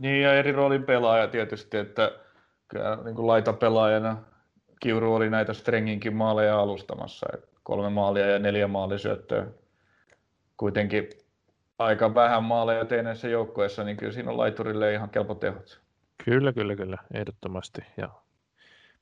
Niin, 0.00 0.22
ja 0.22 0.34
eri 0.34 0.52
roolin 0.52 0.84
pelaaja 0.84 1.28
tietysti, 1.28 1.76
että 1.76 2.12
kyllä 2.68 2.98
niin 3.04 3.14
kuin 3.16 3.26
laitapelaajana 3.26 4.16
Kiuru 4.80 5.14
oli 5.14 5.30
näitä 5.30 5.52
Strenginkin 5.52 6.16
maaleja 6.16 6.60
alustamassa, 6.60 7.26
kolme 7.62 7.90
maalia 7.90 8.26
ja 8.26 8.38
neljä 8.38 8.68
maalisyöttöä. 8.68 9.46
Kuitenkin 10.56 11.08
aika 11.78 12.14
vähän 12.14 12.44
maaleja 12.44 12.84
teineessä 12.84 13.28
joukkueessa, 13.28 13.84
niin 13.84 13.96
kyllä 13.96 14.12
siinä 14.12 14.30
on 14.30 14.38
laiturille 14.38 14.92
ihan 14.92 15.10
kelpo 15.10 15.34
tehot. 15.34 15.80
Kyllä, 16.24 16.52
kyllä, 16.52 16.76
kyllä, 16.76 16.98
ehdottomasti. 17.14 17.82
Ja 17.96 18.08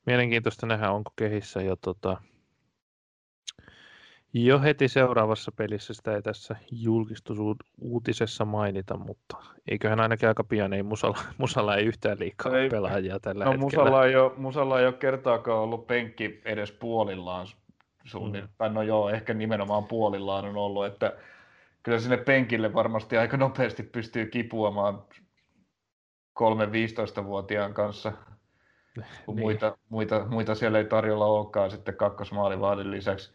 mielenkiintoista 0.05 0.65
nähdä, 0.65 0.91
onko 0.91 1.11
kehissä 1.15 1.61
jo 1.61 1.75
tota, 1.75 2.17
jo 4.33 4.61
heti 4.61 4.87
seuraavassa 4.87 5.51
pelissä 5.51 5.93
sitä 5.93 6.15
ei 6.15 6.21
tässä 6.21 6.55
julkistusuutisessa 6.71 8.45
mainita, 8.45 8.97
mutta 8.97 9.37
eiköhän 9.67 9.99
ainakin 9.99 10.27
aika 10.27 10.43
pian 10.43 10.73
ei 10.73 10.83
Musalla, 10.83 11.17
Musalla 11.37 11.75
ei 11.75 11.85
yhtään 11.85 12.19
liikaa 12.19 12.57
ei, 12.57 12.69
pelaajia 12.69 13.19
tällä 13.19 13.45
no, 13.45 13.51
hetkellä. 13.51 13.83
Musalla 13.83 14.05
ei, 14.05 14.15
ole, 14.15 14.31
Musalla 14.37 14.79
ei 14.79 14.85
ole 14.85 14.93
kertaakaan 14.93 15.59
ollut 15.59 15.87
penkki 15.87 16.41
edes 16.45 16.71
puolillaan 16.71 17.47
suunnin, 18.03 18.43
mm. 18.43 18.73
no 18.73 18.81
joo, 18.81 19.09
ehkä 19.09 19.33
nimenomaan 19.33 19.83
puolillaan 19.83 20.45
on 20.45 20.57
ollut, 20.57 20.85
että 20.85 21.13
kyllä 21.85 21.99
sinne 21.99 22.17
penkille 22.17 22.73
varmasti 22.73 23.17
aika 23.17 23.37
nopeasti 23.37 23.83
pystyy 23.83 24.25
kipuamaan 24.25 25.03
3-15-vuotiaan 26.39 27.73
kanssa, 27.73 28.11
kun 29.25 29.35
niin. 29.35 29.45
muita, 29.45 29.77
muita, 29.89 30.25
muita 30.25 30.55
siellä 30.55 30.77
ei 30.77 30.85
tarjolla 30.85 31.25
olekaan 31.25 31.71
sitten 31.71 31.95
kakkosmaalivahdin 31.95 32.91
lisäksi, 32.91 33.33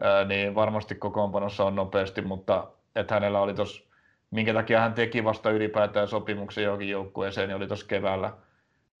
ää, 0.00 0.24
niin 0.24 0.54
varmasti 0.54 0.94
kokoonpanossa 0.94 1.64
on 1.64 1.74
nopeasti, 1.74 2.22
mutta 2.22 2.70
että 2.96 3.14
hänellä 3.14 3.40
oli 3.40 3.54
tuossa, 3.54 3.82
minkä 4.30 4.54
takia 4.54 4.80
hän 4.80 4.94
teki 4.94 5.24
vasta 5.24 5.50
ylipäätään 5.50 6.08
sopimuksen 6.08 6.64
johonkin 6.64 6.88
joukkueeseen, 6.88 7.48
niin 7.48 7.56
oli 7.56 7.66
tuossa 7.66 7.86
keväällä, 7.86 8.32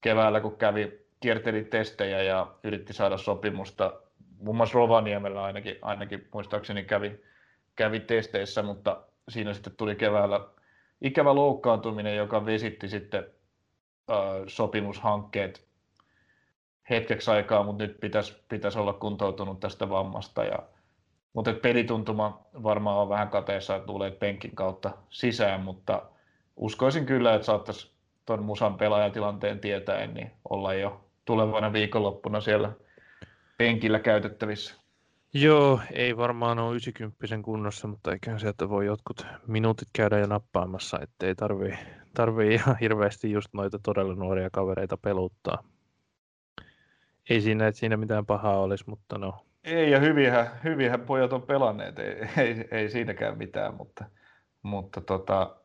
keväällä, 0.00 0.40
kun 0.40 0.56
kävi, 0.56 1.06
kierteli 1.20 1.64
testejä 1.64 2.22
ja 2.22 2.46
yritti 2.64 2.92
saada 2.92 3.18
sopimusta, 3.18 3.92
muun 4.38 4.56
muassa 4.56 4.78
Rovaniemellä 4.78 5.42
ainakin, 5.44 5.78
ainakin 5.82 6.28
muistaakseni 6.32 6.84
kävi, 6.84 7.20
kävi 7.78 8.00
testeissä, 8.00 8.62
mutta 8.62 9.02
siinä 9.28 9.54
sitten 9.54 9.76
tuli 9.76 9.96
keväällä 9.96 10.40
ikävä 11.00 11.34
loukkaantuminen, 11.34 12.16
joka 12.16 12.46
vesitti 12.46 12.88
sitten 12.88 13.26
äh, 14.10 14.16
sopimushankkeet 14.46 15.68
hetkeksi 16.90 17.30
aikaa, 17.30 17.62
mutta 17.62 17.84
nyt 17.84 18.00
pitäisi, 18.00 18.44
pitäisi 18.48 18.78
olla 18.78 18.92
kuntoutunut 18.92 19.60
tästä 19.60 19.88
vammasta. 19.88 20.44
Ja, 20.44 20.58
mutta 21.32 21.52
pelituntuma 21.52 22.46
varmaan 22.62 22.98
on 22.98 23.08
vähän 23.08 23.28
kateessa, 23.28 23.76
että 23.76 23.86
tulee 23.86 24.10
penkin 24.10 24.54
kautta 24.54 24.90
sisään, 25.10 25.60
mutta 25.60 26.02
uskoisin 26.56 27.06
kyllä, 27.06 27.34
että 27.34 27.46
saattaisi 27.46 27.90
tuon 28.26 28.42
musan 28.42 28.74
pelaajatilanteen 28.74 29.60
tietäen 29.60 30.14
niin 30.14 30.30
olla 30.50 30.74
jo 30.74 31.04
tulevana 31.24 31.72
viikonloppuna 31.72 32.40
siellä 32.40 32.72
penkillä 33.58 33.98
käytettävissä. 33.98 34.77
Joo, 35.40 35.80
ei 35.92 36.16
varmaan 36.16 36.58
ole 36.58 36.70
90 36.70 37.44
kunnossa, 37.44 37.88
mutta 37.88 38.12
eiköhän 38.12 38.40
sieltä 38.40 38.68
voi 38.68 38.86
jotkut 38.86 39.26
minuutit 39.46 39.88
käydä 39.92 40.18
jo 40.18 40.26
nappaamassa, 40.26 40.98
ettei 41.00 41.34
tarvii, 41.34 41.78
tarvii 42.14 42.54
ihan 42.54 42.76
hirveästi 42.80 43.32
just 43.32 43.48
noita 43.52 43.78
todella 43.78 44.14
nuoria 44.14 44.50
kavereita 44.52 44.96
peluttaa. 44.96 45.64
Ei 47.30 47.40
siinä, 47.40 47.66
että 47.66 47.78
siinä 47.78 47.96
mitään 47.96 48.26
pahaa 48.26 48.60
olisi, 48.60 48.84
mutta 48.86 49.18
no. 49.18 49.46
Ei, 49.64 49.90
ja 49.90 50.00
hyviä, 50.00 50.50
hyviä 50.64 50.98
pojat 50.98 51.32
on 51.32 51.42
pelanneet, 51.42 51.98
ei, 51.98 52.16
ei, 52.36 52.68
ei 52.70 52.90
siinäkään 52.90 53.38
mitään, 53.38 53.74
mutta, 53.74 54.04
mutta 54.62 55.00
tota, 55.00 55.56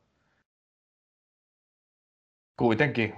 kuitenkin 2.57 3.15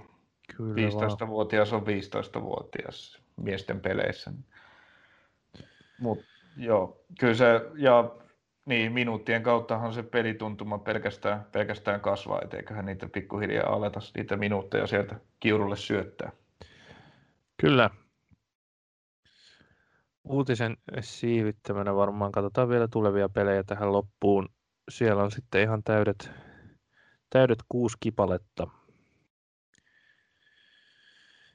Kyllä 0.57 0.75
15-vuotias 0.75 1.73
on 1.73 1.81
15-vuotias 1.81 3.21
miesten 3.37 3.79
peleissä. 3.79 4.31
Mut, 5.99 6.19
joo, 6.57 7.05
kyllä 7.19 7.33
se, 7.33 7.45
ja 7.75 8.11
niin, 8.65 8.91
minuuttien 8.91 9.43
kauttahan 9.43 9.93
se 9.93 10.03
pelituntuma 10.03 10.77
pelkästään, 10.77 11.45
pelkästään 11.51 12.01
kasvaa, 12.01 12.41
eiköhän 12.57 12.85
niitä 12.85 13.09
pikkuhiljaa 13.09 13.73
aleta 13.73 13.99
niitä 14.17 14.37
minuutteja 14.37 14.87
sieltä 14.87 15.15
kiurulle 15.39 15.75
syöttää. 15.75 16.31
Kyllä. 17.57 17.89
Uutisen 20.23 20.77
siivittämänä 20.99 21.95
varmaan 21.95 22.31
katsotaan 22.31 22.69
vielä 22.69 22.87
tulevia 22.87 23.29
pelejä 23.29 23.63
tähän 23.63 23.91
loppuun. 23.91 24.49
Siellä 24.89 25.23
on 25.23 25.31
sitten 25.31 25.61
ihan 25.61 25.83
täydet, 25.83 26.31
täydet 27.29 27.59
kuusi 27.69 27.97
kipaletta. 27.99 28.67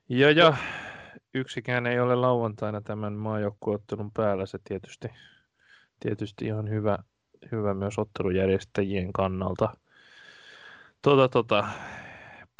Ja, 0.08 0.30
ja 0.30 0.54
yksikään 1.34 1.86
ei 1.86 2.00
ole 2.00 2.14
lauantaina 2.14 2.80
tämän 2.80 3.12
maajoukkueottelun 3.12 4.10
päällä. 4.10 4.46
Se 4.46 4.58
tietysti, 4.64 5.08
tietysti 6.00 6.44
ihan 6.44 6.70
hyvä, 6.70 6.98
hyvä 7.52 7.74
myös 7.74 7.98
ottelujärjestäjien 7.98 9.12
kannalta. 9.12 9.76
Tota, 11.02 11.28
tota, 11.28 11.68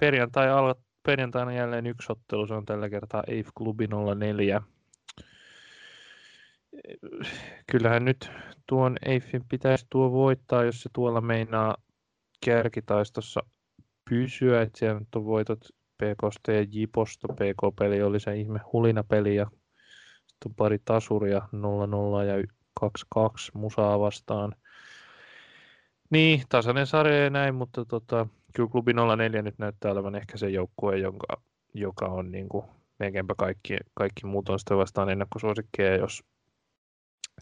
perjantai 0.00 0.50
al, 0.50 0.74
perjantaina 1.02 1.52
jälleen 1.52 1.86
yksi 1.86 2.12
ottelu, 2.12 2.46
se 2.46 2.54
on 2.54 2.64
tällä 2.64 2.88
kertaa 2.88 3.22
EIF 3.26 3.48
Klubi 3.54 3.88
04. 4.18 4.62
Kyllähän 7.70 8.04
nyt 8.04 8.30
tuon 8.66 8.96
EIFin 9.06 9.44
pitäisi 9.48 9.86
tuo 9.90 10.12
voittaa, 10.12 10.64
jos 10.64 10.82
se 10.82 10.90
tuolla 10.92 11.20
meinaa 11.20 11.76
kärkitaistossa 12.44 13.40
pysyä, 14.10 14.62
että 14.62 14.78
siellä 14.78 15.00
nyt 15.00 15.14
on 15.14 15.24
voitot 15.24 15.58
PKsta 16.00 16.52
ja 16.52 16.66
Jiposta. 16.72 17.28
PK-peli 17.28 18.02
oli 18.02 18.20
se 18.20 18.36
ihme 18.36 18.60
hulinapeli 18.72 19.36
ja 19.36 19.46
sitten 20.26 20.50
on 20.50 20.54
pari 20.54 20.78
tasuria 20.84 21.38
0-0 21.38 22.24
ja 22.24 22.44
2-2 22.84 22.90
musaa 23.54 24.00
vastaan. 24.00 24.54
Niin, 26.10 26.42
tasainen 26.48 26.86
sarja 26.86 27.24
ja 27.24 27.30
näin, 27.30 27.54
mutta 27.54 27.84
tota, 27.84 28.26
kyllä 28.54 28.68
klubi 28.68 28.92
04 29.16 29.42
nyt 29.42 29.58
näyttää 29.58 29.92
olevan 29.92 30.14
ehkä 30.14 30.36
se 30.36 30.48
joukkue, 30.48 30.98
jonka, 30.98 31.26
joka 31.74 32.06
on 32.06 32.30
niin 32.30 32.48
kuin, 32.48 32.64
melkeinpä 32.98 33.34
kaikki, 33.38 33.76
kaikki 33.94 34.26
muut 34.26 34.48
on 34.48 34.58
sitä 34.58 34.76
vastaan 34.76 35.10
ennakkosuosikkeja, 35.10 35.96
jos, 35.96 36.24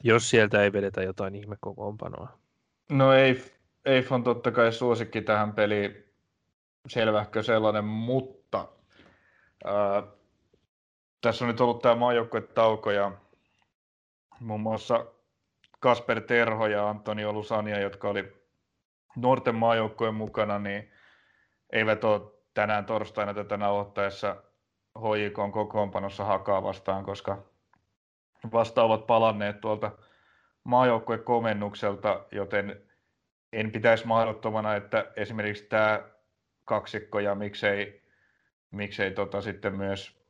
jos 0.05 0.31
sieltä 0.31 0.63
ei 0.63 0.73
vedetä 0.73 1.03
jotain 1.03 1.35
ihmekokoonpanoa. 1.35 2.39
No 2.91 3.13
ei, 3.13 3.43
ei 3.85 4.07
on 4.11 4.25
totta 4.25 4.51
kai 4.51 4.73
suosikki 4.73 5.23
tähän 5.23 5.53
peliin, 5.53 6.08
selvähkö 6.89 7.43
sellainen, 7.43 7.85
mutta 7.85 8.69
ää, 9.65 10.03
tässä 11.21 11.45
on 11.45 11.49
nyt 11.49 11.61
ollut 11.61 11.83
tämä 11.83 11.95
maajoukkuetauko 11.95 12.91
ja 12.91 13.13
muun 14.41 14.61
muassa 14.61 15.07
Kasper 15.81 16.21
Terho 16.21 16.67
ja 16.67 16.89
Antoni 16.89 17.25
Olusania, 17.25 17.81
jotka 17.81 18.09
oli 18.09 18.33
nuorten 19.17 19.55
maajoukkojen 19.55 20.15
mukana, 20.15 20.59
niin 20.59 20.93
eivät 21.73 22.05
ole 22.05 22.21
tänään 22.55 22.85
torstaina 22.85 23.35
tätä 23.35 23.57
nauhoittaessa 23.57 24.37
HJK 24.99 25.53
kokoonpanossa 25.53 26.25
hakaa 26.25 26.63
vastaan, 26.63 27.05
koska 27.05 27.43
vasta 28.53 28.83
ovat 28.83 29.07
palanneet 29.07 29.61
tuolta 29.61 29.91
maajoukkueen 30.65 31.25
komennukselta, 31.25 32.25
joten 32.33 32.83
en 33.53 33.73
pitäisi 33.73 34.07
mahdottomana, 34.07 34.75
että 34.75 35.13
esimerkiksi 35.17 35.65
tämä 35.65 36.03
kaksikko 36.69 37.21
ja 37.21 37.35
miksei, 37.35 38.03
miksei 38.71 39.11
tota 39.11 39.41
sitten 39.41 39.77
myös 39.77 40.21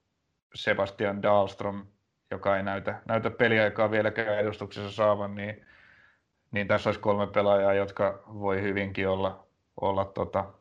Sebastian 0.55 1.22
Dahlström, 1.22 1.86
joka 2.30 2.57
ei 2.57 2.62
näytä, 2.62 3.03
näytä 3.09 3.30
peliaikaa 3.30 3.91
vieläkään 3.91 4.39
edustuksessa 4.39 4.91
saavan, 4.91 5.34
niin, 5.34 5.66
niin 6.51 6.68
tässä 6.68 6.89
olisi 6.89 7.01
kolme 7.01 7.26
pelaajaa, 7.26 7.74
jotka 7.74 8.22
voi 8.26 8.62
hyvinkin 8.62 9.09
olla, 9.09 9.47
olla 9.80 10.05
tota, 10.05 10.53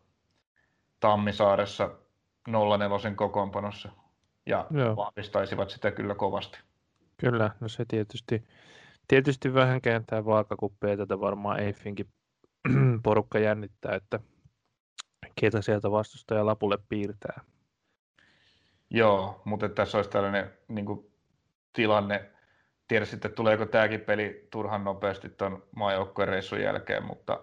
Tammisaaressa 1.00 1.90
04 2.48 3.16
kokoonpanossa 3.16 3.90
ja 4.46 4.68
Joo. 4.72 4.96
vahvistaisivat 4.96 5.70
sitä 5.70 5.92
kyllä 5.92 6.16
kovasti. 6.16 6.60
Kyllä, 7.18 7.52
no 7.60 7.68
se 7.68 7.86
tietysti, 7.88 8.44
tietysti 9.08 9.54
vähän 9.54 9.82
kääntää 9.82 10.26
vaakakuppeja 10.26 10.98
tätä 10.98 11.20
varmaan 11.20 11.60
Eiffinkin 11.60 12.08
porukka 13.04 13.40
jännittää, 13.40 13.96
että 13.96 14.20
ketä 15.42 15.62
sieltä 15.62 15.92
vastustaja 15.92 16.46
lapulle 16.46 16.78
piirtää. 16.90 17.42
Joo, 18.90 19.42
mutta 19.46 19.70
tässä 19.70 19.98
olisi 19.98 20.10
tällainen 20.10 20.54
niin 20.68 20.86
kuin, 20.86 21.12
tilanne. 21.74 22.32
Tiedä 22.88 23.06
sitten, 23.06 23.34
tuleeko 23.34 23.66
tämäkin 23.66 24.02
peli 24.02 24.48
turhan 24.52 24.84
nopeasti 24.84 25.30
tuon 25.30 25.64
maajoukkojen 25.76 26.30
reissun 26.30 26.62
jälkeen, 26.62 27.04
mutta 27.04 27.40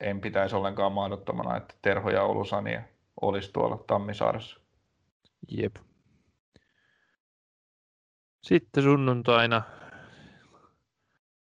en 0.00 0.20
pitäisi 0.20 0.56
ollenkaan 0.56 0.92
mahdottomana, 0.92 1.56
että 1.56 1.74
Terho 1.82 2.10
ja 2.10 2.22
Olusania 2.22 2.82
olisi 3.20 3.52
tuolla 3.52 3.84
Tammisaaressa. 3.86 4.60
Jep. 5.48 5.76
Sitten 8.42 8.82
sunnuntaina 8.82 9.62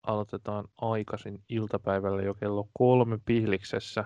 aloitetaan 0.04 0.66
aikaisin 0.78 1.44
iltapäivällä 1.50 2.22
jo 2.22 2.34
kello 2.34 2.70
kolme 2.74 3.20
Pihliksessä 3.26 4.06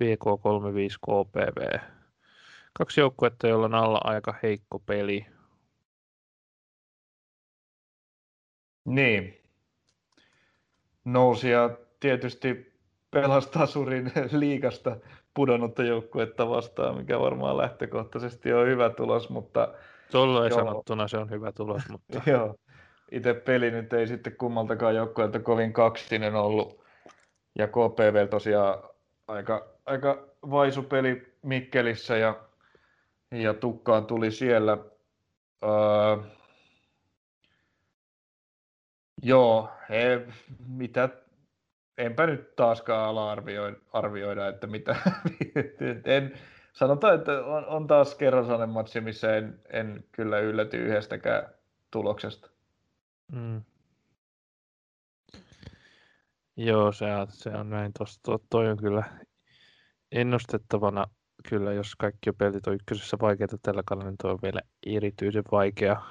PK35 0.00 0.96
KPV. 1.06 1.78
Kaksi 2.72 3.00
joukkuetta, 3.00 3.48
joilla 3.48 3.66
on 3.66 3.74
alla 3.74 4.00
aika 4.04 4.34
heikko 4.42 4.78
peli. 4.78 5.26
Niin. 8.84 9.40
Nousia 11.04 11.70
tietysti 12.00 12.74
pelastaa 13.10 13.66
surin 13.66 14.12
liikasta 14.32 14.96
pudonnutta 15.34 15.82
joukkuetta 15.82 16.48
vastaan, 16.48 16.96
mikä 16.96 17.20
varmaan 17.20 17.56
lähtökohtaisesti 17.56 18.52
on 18.52 18.66
hyvä 18.66 18.90
tulos, 18.90 19.30
mutta... 19.30 19.74
Tuolla 20.10 20.44
ei 20.44 20.52
sanottuna 20.52 21.08
se 21.08 21.18
on 21.18 21.30
hyvä 21.30 21.52
tulos, 21.52 21.82
mutta... 21.88 22.22
joo. 22.30 22.54
Itse 23.10 23.34
peli 23.34 23.70
nyt 23.70 23.92
ei 23.92 24.06
sitten 24.06 24.36
kummaltakaan 24.36 24.94
joukkueelta 24.94 25.40
kovin 25.40 25.72
kaksinen 25.72 26.34
ollut. 26.34 26.84
Ja 27.58 27.66
KPV 27.66 28.28
tosiaan 28.28 28.82
aika, 29.28 29.73
aika 29.86 30.28
vaisu 30.50 30.82
peli 30.82 31.34
Mikkelissä 31.42 32.16
ja, 32.16 32.40
ja 33.30 33.54
tukkaan 33.54 34.06
tuli 34.06 34.30
siellä. 34.30 34.78
Öö, 35.64 36.30
joo, 39.22 39.70
he, 39.88 40.26
mitä, 40.68 41.08
enpä 41.98 42.26
nyt 42.26 42.56
taaskaan 42.56 43.08
ala 43.08 43.32
arvioida, 43.32 43.76
arvioida 43.92 44.48
että 44.48 44.66
mitä, 44.66 44.96
en, 46.04 46.38
sanotaan, 46.72 47.14
että 47.14 47.44
on, 47.44 47.66
on 47.66 47.86
taas 47.86 48.14
kerran 48.14 48.44
sellainen 48.44 48.68
matsi, 48.68 49.00
missä 49.00 49.36
en, 49.36 49.60
en 49.72 50.04
kyllä 50.12 50.38
ylläty 50.38 50.76
yhdestäkään 50.76 51.48
tuloksesta. 51.90 52.50
Mm. 53.32 53.62
Joo, 56.56 56.92
se 56.92 57.14
on, 57.14 57.26
se 57.30 57.50
on 57.50 57.70
näin. 57.70 57.92
Tuosta, 57.98 58.38
toi 58.50 58.68
on 58.68 58.76
kyllä 58.76 59.04
ennustettavana, 60.14 61.04
kyllä 61.48 61.72
jos 61.72 61.96
kaikki 61.96 62.32
pelit 62.32 62.66
on 62.66 62.74
ykkösessä 62.74 63.16
vaikeita 63.20 63.56
tällä 63.62 63.82
kaudella, 63.86 64.10
niin 64.10 64.18
tuo 64.22 64.30
on 64.30 64.38
vielä 64.42 64.60
erityisen 64.86 65.44
vaikea. 65.52 66.02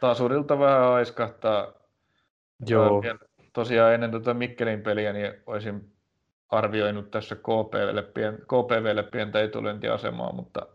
Tasurilta 0.00 0.58
vähän 0.58 0.92
aiskahtaa. 0.92 1.72
Joo. 2.66 3.02
Tosiaan 3.52 3.94
ennen 3.94 4.10
tuota 4.10 4.34
Mikkelin 4.34 4.82
peliä 4.82 5.12
niin 5.12 5.32
olisin 5.46 5.92
arvioinut 6.48 7.10
tässä 7.10 7.36
KPVlle, 7.36 8.02
pien, 8.02 8.34
KPVlle 8.34 9.02
pientä 9.02 9.42
etulyöntiasemaa, 9.42 10.32
mutta 10.32 10.66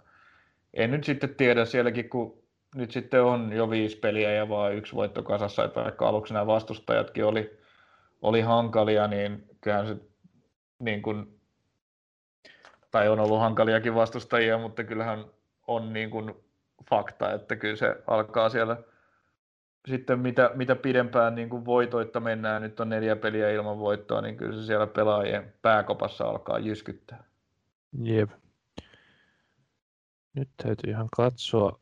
en 0.74 0.91
nyt 0.91 1.03
sitten 1.03 1.36
tiedä 1.36 1.66
sielläkin, 1.66 2.10
kun 2.10 2.43
nyt 2.76 2.91
sitten 2.91 3.24
on 3.24 3.53
jo 3.53 3.70
viisi 3.70 3.97
peliä 3.97 4.32
ja 4.32 4.49
vaan 4.49 4.76
yksi 4.76 4.95
voitto 4.95 5.24
kasassa, 5.24 5.64
että 5.64 5.84
vaikka 5.84 6.10
aluksi 6.10 6.34
nämä 6.34 6.47
vastustajatkin 6.47 7.26
oli, 7.26 7.60
oli 8.22 8.41
hankalia, 8.41 9.07
niin 9.07 9.49
kyllähän 9.62 9.88
se 9.88 9.97
niin 10.80 11.01
kuin, 11.01 11.38
tai 12.91 13.09
on 13.09 13.19
ollut 13.19 13.39
hankaliakin 13.39 13.95
vastustajia, 13.95 14.57
mutta 14.57 14.83
kyllähän 14.83 15.25
on 15.67 15.93
niin 15.93 16.09
kuin 16.09 16.33
fakta, 16.89 17.33
että 17.33 17.55
kyllä 17.55 17.75
se 17.75 17.95
alkaa 18.07 18.49
siellä 18.49 18.77
sitten 19.87 20.19
mitä, 20.19 20.51
mitä 20.55 20.75
pidempään 20.75 21.35
niin 21.35 21.49
kuin 21.49 21.65
voitoitta 21.65 22.19
mennään, 22.19 22.61
nyt 22.61 22.79
on 22.79 22.89
neljä 22.89 23.15
peliä 23.15 23.51
ilman 23.51 23.79
voittoa, 23.79 24.21
niin 24.21 24.37
kyllä 24.37 24.61
se 24.61 24.65
siellä 24.65 24.87
pelaajien 24.87 25.53
pääkopassa 25.61 26.23
alkaa 26.25 26.59
jyskyttää. 26.59 27.23
Jep. 28.03 28.29
Nyt 30.33 30.49
täytyy 30.63 30.91
ihan 30.91 31.07
katsoa, 31.15 31.79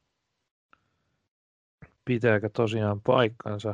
pitääkö 2.06 2.50
tosiaan 2.50 3.02
paikkansa. 3.02 3.74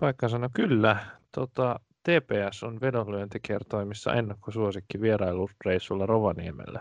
Paikkansa, 0.00 0.38
no 0.38 0.48
kyllä. 0.54 1.06
Tota, 1.32 1.80
TPS 2.02 2.62
on 2.62 2.80
vedonlyöntikertoimissa 2.80 4.14
ennakkosuosikki 4.14 5.00
vierailureissulla 5.00 6.06
Rovaniemelle. 6.06 6.80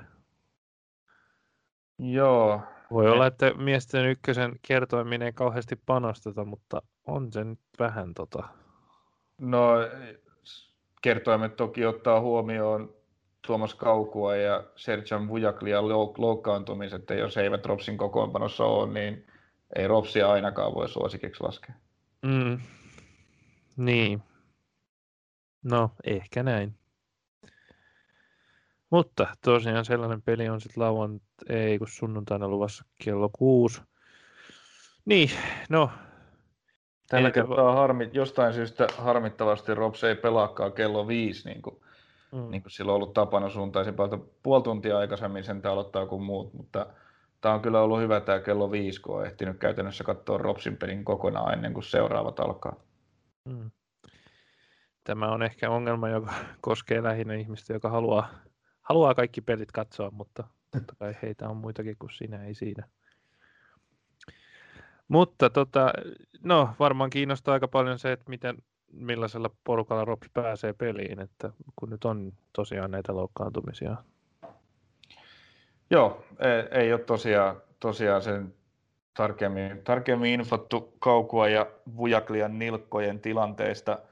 Joo. 1.99 2.61
Voi 2.91 3.09
olla, 3.09 3.27
että 3.27 3.53
miesten 3.53 4.05
ykkösen 4.05 4.59
kertoiminen 4.61 5.21
ei 5.21 5.33
kauheasti 5.33 5.75
panosteta, 5.85 6.45
mutta 6.45 6.81
on 7.07 7.33
se 7.33 7.43
nyt 7.43 7.59
vähän 7.79 8.13
tota... 8.13 8.43
No, 9.37 9.73
kertoimet 11.01 11.55
toki 11.55 11.85
ottaa 11.85 12.21
huomioon 12.21 12.93
Tuomas 13.47 13.75
Kaukua 13.75 14.35
ja 14.35 14.63
Serjan 14.75 15.27
Vujaklian 15.27 15.89
loukkaantumiset, 16.17 17.01
että 17.01 17.13
jos 17.13 17.37
eivät 17.37 17.65
Ropsin 17.65 17.97
kokoonpanossa 17.97 18.63
ole, 18.63 18.93
niin 18.93 19.27
ei 19.75 19.87
Ropsia 19.87 20.31
ainakaan 20.31 20.73
voi 20.73 20.89
suosikiksi 20.89 21.43
laskea. 21.43 21.75
Mm. 22.21 22.59
Niin. 23.77 24.23
No, 25.63 25.91
ehkä 26.03 26.43
näin. 26.43 26.75
Mutta 28.89 29.27
tosiaan 29.45 29.85
sellainen 29.85 30.21
peli 30.21 30.49
on 30.49 30.61
sitten 30.61 30.83
lauan, 30.83 31.21
ei 31.49 31.77
kun 31.77 31.87
sunnuntaina 31.87 32.47
luvassa 32.47 32.85
kello 33.03 33.29
kuusi. 33.33 33.81
Niin, 35.05 35.29
no. 35.69 35.89
Tällä 37.09 37.27
ei 37.27 37.33
kertaa 37.33 37.75
harmi, 37.75 38.09
jostain 38.13 38.53
syystä 38.53 38.87
harmittavasti 38.97 39.75
Rops 39.75 40.03
ei 40.03 40.15
pelaakaan 40.15 40.73
kello 40.73 41.07
viisi, 41.07 41.49
niin 41.49 41.61
kuin, 41.61 41.81
mm. 42.31 42.51
niin 42.51 42.61
kuin 42.61 42.71
silloin 42.71 42.95
ollut 42.95 43.13
tapana 43.13 43.49
suuntaisin 43.49 43.93
puoli 44.43 44.63
tuntia 44.63 44.97
aikaisemmin 44.97 45.43
sen 45.43 45.65
aloittaa 45.65 46.05
kuin 46.05 46.23
muut, 46.23 46.53
mutta 46.53 46.85
tämä 47.41 47.55
on 47.55 47.61
kyllä 47.61 47.81
ollut 47.81 47.99
hyvä 47.99 48.19
tämä 48.19 48.39
kello 48.39 48.71
viisi, 48.71 49.01
kun 49.01 49.17
on 49.17 49.25
ehtinyt 49.25 49.57
käytännössä 49.57 50.03
katsoa 50.03 50.37
Ropsin 50.37 50.77
pelin 50.77 51.05
kokonaan 51.05 51.53
ennen 51.53 51.73
kuin 51.73 51.83
seuraavat 51.83 52.39
alkaa. 52.39 52.75
Mm. 53.45 53.71
Tämä 55.03 55.31
on 55.31 55.43
ehkä 55.43 55.69
ongelma, 55.69 56.09
joka 56.09 56.33
koskee 56.61 57.03
lähinnä 57.03 57.33
ihmistä, 57.33 57.73
joka 57.73 57.89
haluaa 57.89 58.29
haluaa 58.81 59.15
kaikki 59.15 59.41
pelit 59.41 59.71
katsoa, 59.71 60.11
mutta 60.11 60.43
totta 60.71 60.95
kai 60.99 61.15
heitä 61.21 61.49
on 61.49 61.57
muitakin 61.57 61.95
kuin 61.99 62.11
sinä, 62.11 62.43
ei 62.43 62.53
siinä. 62.53 62.87
Mutta 65.07 65.49
tota, 65.49 65.93
no, 66.43 66.69
varmaan 66.79 67.09
kiinnostaa 67.09 67.53
aika 67.53 67.67
paljon 67.67 67.99
se, 67.99 68.11
että 68.11 68.29
miten, 68.29 68.57
millaisella 68.91 69.49
porukalla 69.63 70.05
Rops 70.05 70.29
pääsee 70.33 70.73
peliin, 70.73 71.19
että 71.19 71.51
kun 71.75 71.89
nyt 71.89 72.05
on 72.05 72.33
tosiaan 72.53 72.91
näitä 72.91 73.15
loukkaantumisia. 73.15 73.97
Joo, 75.89 76.25
ei, 76.39 76.81
ei 76.81 76.93
ole 76.93 77.01
tosiaan, 77.01 77.61
tosiaan 77.79 78.21
sen 78.21 78.53
tarkemmin, 79.13 79.81
tarkemmin 79.83 80.39
infottu 80.39 80.93
Kaukua 80.99 81.47
ja 81.47 81.67
Vujaklian 81.97 82.59
nilkkojen 82.59 83.19
tilanteista– 83.19 83.99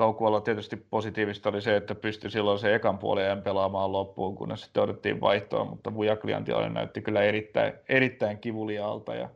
Kaukualla 0.00 0.40
tietysti 0.40 0.76
positiivista 0.76 1.48
oli 1.48 1.60
se, 1.60 1.76
että 1.76 1.94
pystyi 1.94 2.30
silloin 2.30 2.58
se 2.58 2.74
ekan 2.74 2.98
puolen 2.98 3.42
pelaamaan 3.42 3.92
loppuun, 3.92 4.36
kunnes 4.36 4.62
sitten 4.62 4.82
otettiin 4.82 5.20
vaihtoa, 5.20 5.64
mutta 5.64 5.94
Vujaklian 5.94 6.44
tilanne 6.44 6.68
näytti 6.68 7.02
kyllä 7.02 7.22
erittäin, 7.22 7.72
erittäin 7.88 8.38
kivuliaalta 8.38 9.14
ja, 9.14 9.30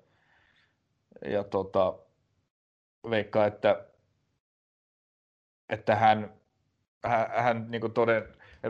ja 1.24 1.44
tota, 1.44 1.98
veikkaa, 3.10 3.46
että, 3.46 3.84
että 5.68 5.96
hän, 5.96 6.32
hän, 7.04 7.30
hän 7.36 7.66
niin 7.70 7.92
toden, 7.94 8.28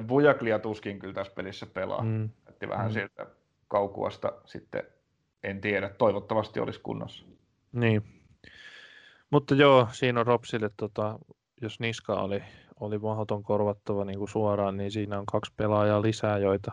Vujaklia 0.09 0.59
tuskin 0.59 0.99
kyllä 0.99 1.15
tässä 1.15 1.33
pelissä 1.33 1.67
pelaa. 1.67 2.03
Mm. 2.03 2.31
Että 2.49 2.69
vähän 2.69 2.87
mm. 2.87 2.93
sieltä 2.93 3.27
Kaukuasta 3.69 4.33
sitten, 4.45 4.83
en 5.43 5.61
tiedä, 5.61 5.89
toivottavasti 5.89 6.61
olisi 6.61 6.81
kunnossa. 6.81 7.27
Niin. 7.73 8.03
Mutta 9.31 9.55
joo, 9.55 9.89
siinä 9.93 10.21
on 10.21 10.27
Ropsille 10.27 10.71
tota, 10.77 11.19
jos 11.65 11.81
Niska 11.81 12.15
oli, 12.15 12.43
oli 12.81 12.99
mahdoton 12.99 13.43
korvattava 13.43 14.05
niin 14.05 14.19
kuin 14.19 14.29
suoraan, 14.29 14.77
niin 14.77 14.91
siinä 14.91 15.19
on 15.19 15.27
kaksi 15.27 15.53
pelaajaa 15.57 16.03
lisää, 16.03 16.39
joita, 16.39 16.73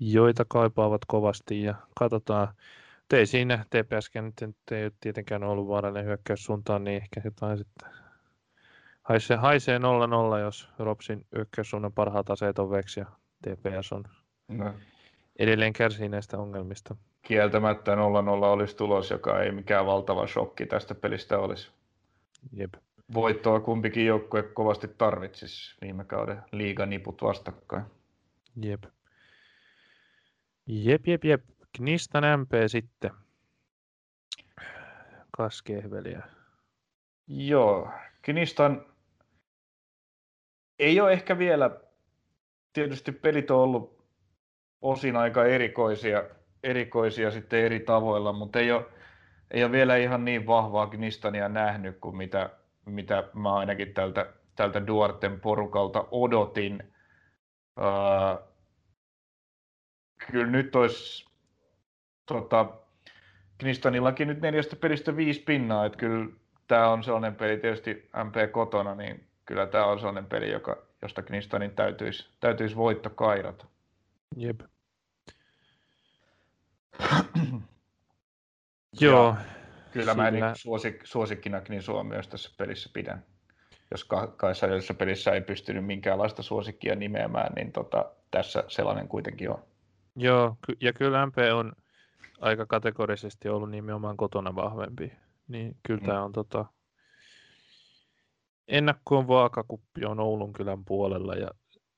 joita 0.00 0.44
kaipaavat 0.48 1.04
kovasti 1.06 1.62
ja 1.62 1.74
katsotaan. 1.98 2.54
Ei 3.12 3.26
siinä 3.26 3.64
TPS 3.70 4.10
nyt 4.42 4.54
ei 4.70 4.84
ole 4.84 4.92
tietenkään 5.00 5.44
ollut 5.44 5.68
vaarallinen 5.68 6.06
hyökkäys 6.06 6.44
suuntaan, 6.44 6.84
niin 6.84 7.02
ehkä 7.02 7.20
jotain 7.24 7.58
sitten 7.58 7.88
haisee, 9.02 9.36
haisee 9.36 9.78
0-0, 9.78 9.82
jos 10.40 10.68
Ropsin 10.78 11.26
hyökkäyssuunnan 11.36 11.92
parhaat 11.92 12.30
aseet 12.30 12.58
on 12.58 12.70
veksi 12.70 13.00
ja 13.00 13.06
TPS 13.42 13.92
on 13.92 14.04
no. 14.48 14.74
edelleen 15.38 15.72
kärsii 15.72 16.08
näistä 16.08 16.38
ongelmista. 16.38 16.96
Kieltämättä 17.22 17.94
0-0 17.94 17.98
olisi 18.44 18.76
tulos, 18.76 19.10
joka 19.10 19.42
ei 19.42 19.52
mikään 19.52 19.86
valtava 19.86 20.26
shokki 20.26 20.66
tästä 20.66 20.94
pelistä 20.94 21.38
olisi. 21.38 21.70
Jep 22.52 22.74
voittoa 23.14 23.60
kumpikin 23.60 24.06
joukkue 24.06 24.42
kovasti 24.42 24.88
tarvitsisi 24.88 25.76
viime 25.80 26.04
kauden 26.04 26.42
liiganiput 26.52 27.22
vastakkain. 27.22 27.84
Jep. 28.62 28.84
Jep, 30.66 31.06
jep, 31.06 31.24
jep. 31.24 31.44
Knistan 31.76 32.24
MP 32.40 32.50
sitten. 32.66 33.10
Kaskehveliä. 35.30 36.22
Joo, 37.26 37.90
Knistan 38.22 38.86
ei 40.78 41.00
ole 41.00 41.12
ehkä 41.12 41.38
vielä, 41.38 41.80
tietysti 42.72 43.12
pelit 43.12 43.50
on 43.50 43.58
ollut 43.58 44.04
osin 44.82 45.16
aika 45.16 45.44
erikoisia, 45.44 46.24
erikoisia 46.62 47.30
sitten 47.30 47.60
eri 47.60 47.80
tavoilla, 47.80 48.32
mutta 48.32 48.58
ei 48.58 48.72
ole, 48.72 48.84
ei 49.50 49.64
ole 49.64 49.72
vielä 49.72 49.96
ihan 49.96 50.24
niin 50.24 50.46
vahvaa 50.46 50.86
Knistania 50.86 51.48
nähnyt 51.48 51.98
kuin 51.98 52.16
mitä 52.16 52.50
mitä 52.86 53.24
mä 53.34 53.54
ainakin 53.54 53.94
tältä, 53.94 54.32
tältä 54.56 54.86
Duarten 54.86 55.40
porukalta 55.40 56.04
odotin. 56.10 56.92
Uh, 57.78 58.50
kyllä 60.30 60.46
nyt 60.46 60.76
olisi 60.76 61.30
tota, 62.26 62.66
Knistanillakin 63.58 64.28
nyt 64.28 64.40
neljästä 64.40 64.76
pelistä 64.76 65.16
viisi 65.16 65.40
pinnaa, 65.40 65.86
että 65.86 65.98
kyllä 65.98 66.26
tämä 66.68 66.88
on 66.88 67.04
sellainen 67.04 67.34
peli 67.34 67.56
tietysti 67.56 68.10
MP 68.24 68.52
kotona, 68.52 68.94
niin 68.94 69.26
kyllä 69.44 69.66
tämä 69.66 69.86
on 69.86 69.98
sellainen 69.98 70.26
peli, 70.26 70.50
joka, 70.50 70.82
josta 71.02 71.22
Knistanin 71.22 71.70
täytyisi, 71.70 72.28
täytyisi 72.40 72.76
voitto 72.76 73.10
kairata. 73.10 73.66
Jep. 74.36 74.60
Joo. 79.00 79.36
Kyllä 79.92 80.14
mä 80.14 80.30
niin 80.30 80.44
suosik, 80.54 81.00
suosikkina 81.04 81.62
niin 81.68 81.82
Suomi 81.82 82.08
myös 82.08 82.28
tässä 82.28 82.50
pelissä 82.58 82.90
pidän. 82.92 83.24
Jos 83.90 84.04
kahdessa 84.36 84.66
edellisessä 84.66 84.94
pelissä 84.94 85.30
ei 85.30 85.40
pystynyt 85.40 85.86
minkäänlaista 85.86 86.42
suosikkia 86.42 86.94
nimeämään, 86.94 87.52
niin 87.52 87.72
tota, 87.72 88.12
tässä 88.30 88.64
sellainen 88.68 89.08
kuitenkin 89.08 89.50
on. 89.50 89.62
Joo, 90.16 90.56
ja 90.80 90.92
kyllä 90.92 91.26
MP 91.26 91.36
on 91.54 91.72
aika 92.40 92.66
kategorisesti 92.66 93.48
ollut 93.48 93.70
nimenomaan 93.70 94.16
kotona 94.16 94.54
vahvempi. 94.54 95.12
Niin 95.48 95.76
kyllä 95.82 96.00
mm. 96.00 96.06
tämä 96.06 96.22
on 96.22 96.32
tota, 96.32 96.64
ennakkoon 98.68 99.28
vaakakuppi 99.28 100.04
on 100.04 100.20
Oulun 100.20 100.52
kylän 100.52 100.84
puolella 100.84 101.34
ja 101.34 101.48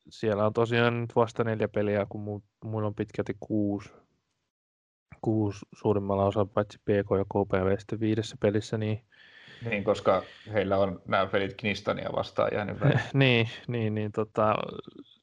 siellä 0.08 0.46
on 0.46 0.52
tosiaan 0.52 1.00
nyt 1.00 1.16
vasta 1.16 1.44
neljä 1.44 1.68
peliä, 1.68 2.06
kun 2.08 2.20
mu- 2.20 2.68
muilla 2.68 2.86
on 2.86 2.94
pitkälti 2.94 3.36
kuusi 3.40 3.90
kuusi 5.22 5.66
suurimmalla 5.74 6.24
osalla 6.24 6.50
paitsi 6.54 6.78
PK 6.78 7.10
ja 7.18 7.24
KPV 7.24 7.78
sitten 7.78 8.00
viidessä 8.00 8.36
pelissä, 8.40 8.78
niin 8.78 9.02
niin, 9.70 9.84
koska 9.84 10.22
heillä 10.52 10.78
on 10.78 11.02
nämä 11.08 11.26
pelit 11.26 11.54
Knistania 11.56 12.10
vastaan 12.16 12.50
jäänyt 12.52 12.76
niin, 13.14 13.48
niin, 13.66 13.94
niin 13.94 14.12
tota, 14.12 14.54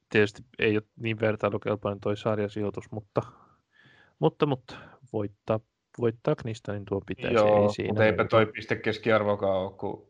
tietysti 0.10 0.42
ei 0.60 0.78
ole 0.78 0.84
niin 1.00 1.20
vertailukelpoinen 1.20 2.00
toi 2.00 2.18
sarjasijoitus, 2.18 2.92
mutta, 2.92 3.22
mutta, 4.20 4.46
mutta 4.46 4.76
voittaa, 5.14 5.60
voittaa 6.00 6.36
Knistanin 6.36 6.86
tuo 6.86 7.02
pitäisi. 7.06 7.34
Joo, 7.34 7.64
ei 7.64 7.74
siinä 7.74 7.88
mutta 7.88 8.06
eipä 8.06 8.26
toi 8.26 8.52
keskiarvokaan 8.84 9.58
ole 9.58 9.72
kuin 9.72 10.10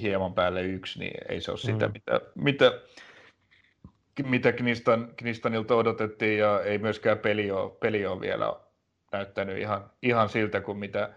hieman 0.00 0.34
päälle 0.34 0.62
yksi, 0.62 0.98
niin 0.98 1.14
ei 1.28 1.40
se 1.40 1.50
ole 1.50 1.58
sitä, 1.58 1.86
mm. 1.86 1.92
mitä, 1.92 2.20
mitä, 2.34 2.72
mitä 4.22 4.52
Knistan, 4.52 5.12
Knistanilta 5.16 5.74
odotettiin, 5.74 6.38
ja 6.38 6.60
ei 6.60 6.78
myöskään 6.78 7.18
peli 7.18 7.50
ole, 7.50 7.72
peli 7.80 8.06
ole 8.06 8.20
vielä 8.20 8.65
näyttänyt 9.12 9.58
ihan, 9.58 9.90
ihan 10.02 10.28
siltä 10.28 10.60
kuin 10.60 10.78
mitä 10.78 11.14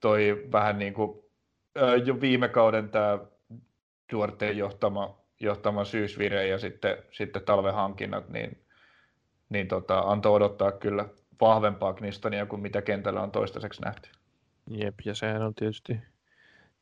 toi 0.00 0.48
vähän 0.52 0.78
niin 0.78 0.94
kuin 0.94 1.24
jo 2.04 2.20
viime 2.20 2.48
kauden 2.48 2.88
tämä 2.88 3.18
Duarten 4.12 4.58
johtama, 4.58 5.18
johtama 5.40 5.84
syysvire 5.84 6.46
ja 6.46 6.58
sitten, 6.58 6.96
sitten 7.10 7.42
talven 7.42 7.74
hankinnat, 7.74 8.28
niin, 8.28 8.64
niin 9.48 9.68
tota, 9.68 9.98
antoi 9.98 10.32
odottaa 10.32 10.72
kyllä 10.72 11.08
vahvempaa 11.40 11.94
Knistania 11.94 12.46
kuin 12.46 12.62
mitä 12.62 12.82
kentällä 12.82 13.22
on 13.22 13.30
toistaiseksi 13.30 13.82
nähty. 13.82 14.10
Jep, 14.70 14.94
ja 15.04 15.14
sehän 15.14 15.42
on 15.42 15.54
tietysti, 15.54 16.00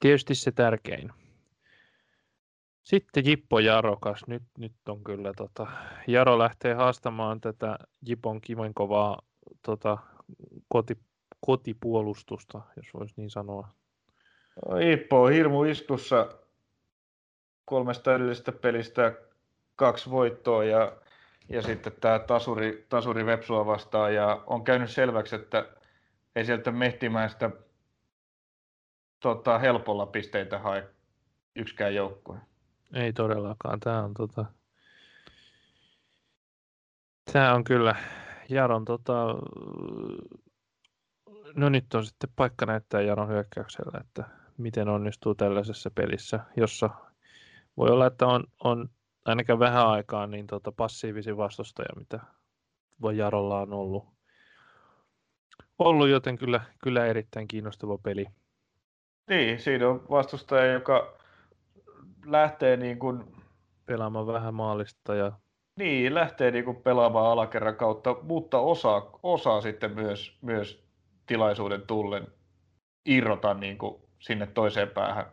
tietysti 0.00 0.34
se 0.34 0.52
tärkein. 0.52 1.12
Sitten 2.82 3.26
Jippo 3.26 3.58
Jarokas. 3.58 4.26
Nyt, 4.26 4.42
nyt 4.58 4.72
on 4.88 5.04
kyllä, 5.04 5.32
tota, 5.36 5.66
Jaro 6.06 6.38
lähtee 6.38 6.74
haastamaan 6.74 7.40
tätä 7.40 7.78
Jipon 8.06 8.40
kivenkovaa 8.40 9.22
tota, 9.62 9.98
koti, 10.68 10.98
kotipuolustusta, 11.40 12.60
jos 12.76 12.86
voisi 12.94 13.14
niin 13.16 13.30
sanoa. 13.30 13.68
Jippo 14.90 15.22
on 15.22 15.32
hirmu 15.32 15.64
iskussa 15.64 16.28
kolmesta 17.64 18.14
edellisestä 18.14 18.52
pelistä 18.52 19.14
kaksi 19.76 20.10
voittoa 20.10 20.64
ja, 20.64 20.92
ja 21.48 21.62
sitten 21.62 21.92
tämä 22.00 22.18
tasuri, 22.18 22.86
tasuri 22.88 23.26
Vepsua 23.26 23.66
vastaan 23.66 24.14
ja 24.14 24.42
on 24.46 24.64
käynyt 24.64 24.90
selväksi, 24.90 25.36
että 25.36 25.66
ei 26.36 26.44
sieltä 26.44 26.70
Mehtimäistä 26.70 27.50
tota, 29.20 29.58
helpolla 29.58 30.06
pisteitä 30.06 30.58
hae 30.58 30.88
yksikään 31.56 31.94
joukkue. 31.94 32.38
Ei 32.94 33.12
todellakaan. 33.12 33.80
Tämä 33.80 34.04
on, 34.04 34.14
tota... 34.14 34.44
Tämä 37.32 37.54
on 37.54 37.64
kyllä 37.64 37.96
Jaron 38.52 38.84
tota... 38.84 39.26
No 41.54 41.68
nyt 41.68 41.94
on 41.94 42.06
sitten 42.06 42.30
paikka 42.36 42.66
näyttää 42.66 43.00
Jaron 43.00 43.28
hyökkäyksellä, 43.28 44.00
että 44.00 44.24
miten 44.58 44.88
onnistuu 44.88 45.34
tällaisessa 45.34 45.90
pelissä, 45.90 46.40
jossa 46.56 46.90
voi 47.76 47.90
olla, 47.90 48.06
että 48.06 48.26
on, 48.26 48.44
on 48.64 48.88
ainakaan 49.24 49.58
vähän 49.58 49.86
aikaa 49.86 50.26
niin 50.26 50.46
tota 50.46 50.72
passiivisin 50.72 51.36
vastustaja, 51.36 51.88
mitä 51.96 52.20
voi 53.00 53.16
Jarolla 53.16 53.60
on 53.60 53.72
ollut. 53.72 54.04
ollut 55.78 56.08
joten 56.08 56.38
kyllä, 56.38 56.60
kyllä 56.82 57.06
erittäin 57.06 57.48
kiinnostava 57.48 57.98
peli. 57.98 58.26
Niin, 59.28 59.60
siinä 59.60 59.88
on 59.88 60.06
vastustaja, 60.10 60.72
joka 60.72 61.18
lähtee 62.26 62.76
niin 62.76 62.98
kuin... 62.98 63.24
pelaamaan 63.86 64.26
vähän 64.26 64.54
maalista 64.54 65.14
ja 65.14 65.32
niin, 65.76 66.14
lähtee 66.14 66.50
niin 66.50 66.64
kuin 66.64 66.76
pelaamaan 66.76 67.26
alakerran 67.26 67.76
kautta, 67.76 68.16
mutta 68.22 68.58
osaa, 68.58 69.18
osaa 69.22 69.60
sitten 69.60 69.94
myös, 69.94 70.38
myös 70.42 70.84
tilaisuuden 71.26 71.82
tullen 71.82 72.26
irrota 73.04 73.54
niin 73.54 73.78
kuin 73.78 74.02
sinne 74.18 74.46
toiseen 74.46 74.88
päähän 74.88 75.26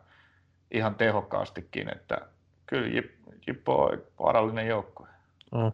ihan 0.70 0.94
tehokkaastikin, 0.94 1.92
että 1.96 2.18
kyllä 2.66 3.02
Jippo 3.46 3.84
on 3.84 4.02
vaarallinen 4.18 4.66
joukkue. 4.66 5.08
Oh. 5.52 5.72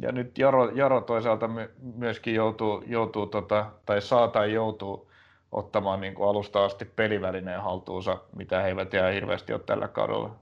Ja 0.00 0.12
nyt 0.12 0.38
Jaro, 0.38 0.70
Jaro 0.70 1.00
toisaalta 1.00 1.50
myöskin 1.94 2.34
joutuu, 2.34 2.84
joutuu 2.86 3.26
tota, 3.26 3.72
tai 3.86 4.02
saa 4.02 4.28
tai 4.28 4.52
joutuu 4.52 5.10
ottamaan 5.52 6.00
niin 6.00 6.14
kuin 6.14 6.28
alusta 6.28 6.64
asti 6.64 6.84
pelivälineen 6.84 7.62
haltuunsa, 7.62 8.20
mitä 8.36 8.62
he 8.62 8.68
eivät 8.68 8.94
ihan 8.94 9.12
hirveästi 9.12 9.52
ole 9.52 9.60
tällä 9.66 9.88
kaudella 9.88 10.36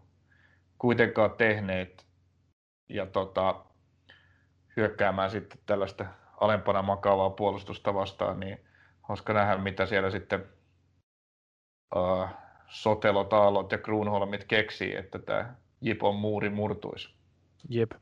kuitenkaan 0.78 1.30
tehneet. 1.30 2.06
Ja 2.90 3.06
tota, 3.06 3.64
hyökkäämään 4.76 5.30
sitten 5.30 5.58
tällaista 5.66 6.06
alempana 6.40 6.82
makaavaa 6.82 7.30
puolustusta 7.30 7.94
vastaan, 7.94 8.40
niin 8.40 8.58
hauska 9.02 9.32
nähdä, 9.32 9.56
mitä 9.56 9.86
siellä 9.86 10.10
sitten 10.10 10.44
uh, 11.96 12.28
Sotelot, 12.68 13.32
Aallot 13.32 13.72
ja 13.72 13.78
Kruunholmit 13.78 14.44
keksii, 14.44 14.96
että 14.96 15.18
tämä 15.18 15.54
Jipon 15.80 16.14
muuri 16.14 16.50
murtuisi. 16.50 17.14
Jep. 17.68 17.92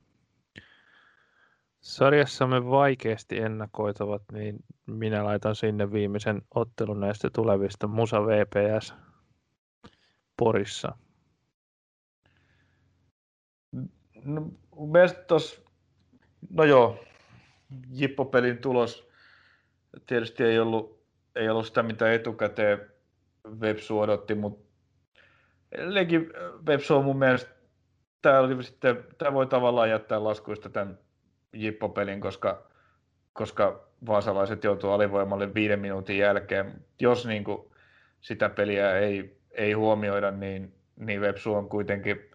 Sarjassamme 1.80 2.70
vaikeasti 2.70 3.38
ennakoitavat, 3.38 4.22
niin 4.32 4.56
minä 4.86 5.24
laitan 5.24 5.54
sinne 5.54 5.92
viimeisen 5.92 6.42
ottelun 6.54 7.00
näistä 7.00 7.30
tulevista 7.34 7.86
Musa 7.86 8.26
VPS 8.26 8.94
Porissa. 10.36 10.96
No, 14.24 14.50
tos, 15.26 15.64
no 16.50 16.64
joo, 16.64 17.04
Jippo-pelin 17.90 18.58
tulos 18.58 19.08
tietysti 20.06 20.44
ei 20.44 20.58
ollut, 20.58 21.02
ei 21.36 21.48
ollut 21.48 21.66
sitä, 21.66 21.82
mitä 21.82 22.12
etukäteen 22.12 22.80
Websu 23.60 24.00
odotti, 24.00 24.34
mutta 24.34 24.68
edelleenkin 25.72 26.32
Websu 26.66 26.96
on 26.96 27.04
mun 27.04 27.18
mielestä, 27.18 27.50
tämä, 28.22 28.40
oli 28.40 28.64
sitten, 28.64 29.04
tämä 29.18 29.32
voi 29.32 29.46
tavallaan 29.46 29.90
jättää 29.90 30.24
laskuista 30.24 30.68
tämän 30.68 30.98
Jippo-pelin, 31.52 32.20
koska, 32.20 32.70
koska 33.32 33.88
vaasalaiset 34.06 34.64
joutuu 34.64 34.90
alivoimalle 34.90 35.54
viiden 35.54 35.80
minuutin 35.80 36.18
jälkeen. 36.18 36.84
Jos 37.00 37.26
niin 37.26 37.44
kuin, 37.44 37.68
sitä 38.20 38.48
peliä 38.48 38.98
ei, 38.98 39.38
ei 39.50 39.72
huomioida, 39.72 40.30
niin, 40.30 40.74
niin 40.96 41.20
Websu 41.20 41.54
on 41.54 41.68
kuitenkin, 41.68 42.27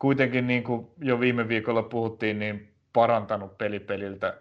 kuitenkin 0.00 0.46
niin 0.46 0.64
kuin 0.64 0.90
jo 0.98 1.20
viime 1.20 1.48
viikolla 1.48 1.82
puhuttiin, 1.82 2.38
niin 2.38 2.74
parantanut 2.92 3.58
pelipeliltä 3.58 4.40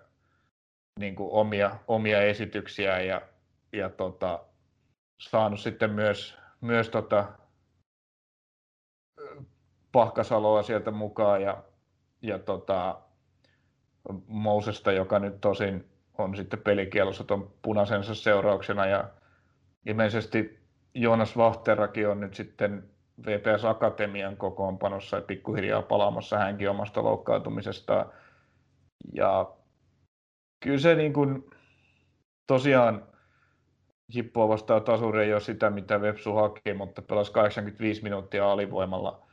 niin 1.00 1.16
kuin 1.16 1.30
omia, 1.32 1.76
omia 1.88 2.22
esityksiä 2.22 3.02
ja, 3.02 3.22
ja 3.74 3.90
tota, 3.90 4.40
saanut 5.18 5.60
sitten 5.60 5.92
myös, 5.92 6.38
myös 6.62 6.90
tota, 6.90 7.26
Pahkasaloa 9.92 10.64
sieltä 10.64 10.92
mukaan 10.92 11.42
ja, 11.42 11.64
ja 12.22 12.40
tota, 12.40 13.02
Mousesta, 14.28 14.92
joka 14.92 15.20
nyt 15.20 15.42
tosin 15.42 15.90
on 16.18 16.36
sitten 16.36 16.60
pelikielossa 16.60 17.24
tuon 17.24 17.54
punaisensa 17.62 18.16
seurauksena 18.16 18.86
ja 18.86 19.10
ilmeisesti 19.86 20.60
Joonas 20.94 21.38
Vahterakin 21.38 22.10
on 22.10 22.20
nyt 22.20 22.34
sitten 22.34 22.90
VPS 23.26 23.66
Akatemian 23.66 24.38
kokoonpanossa 24.38 25.18
ja 25.18 25.22
pikkuhiljaa 25.22 25.82
palaamassa 25.82 26.38
hänkin 26.38 26.70
omasta 26.70 27.04
loukkaantumisestaan. 27.04 28.12
Ja 29.14 29.52
kyllä 30.60 30.80
se 30.80 30.96
niin 30.96 31.14
kuin, 31.14 31.50
tosiaan 32.48 33.04
Jippoa 34.14 34.48
vastaan 34.48 34.84
tasuri 34.84 35.24
ei 35.24 35.34
ole 35.34 35.42
sitä, 35.42 35.70
mitä 35.70 36.02
Vepsu 36.02 36.34
haki, 36.34 36.74
mutta 36.74 37.02
pelasi 37.02 37.32
85 37.32 38.04
minuuttia 38.04 38.52
alivoimalla, 38.52 39.28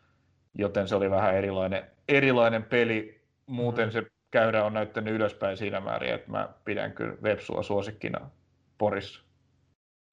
joten 0.55 0.89
se 0.89 0.97
oli 0.97 1.11
vähän 1.11 1.35
erilainen, 1.35 1.85
erilainen 2.09 2.63
peli. 2.63 3.21
Muuten 3.47 3.93
se 3.93 4.07
käydä 4.31 4.65
on 4.65 4.75
näyttänyt 4.75 5.15
ylöspäin 5.15 5.57
siinä 5.57 5.81
määrin, 5.81 6.15
että 6.15 6.31
mä 6.31 6.49
pidän 6.65 6.93
kyllä 6.93 7.17
Vepsua 7.23 7.63
suosikkina 7.63 8.31
Porissa. 8.79 9.23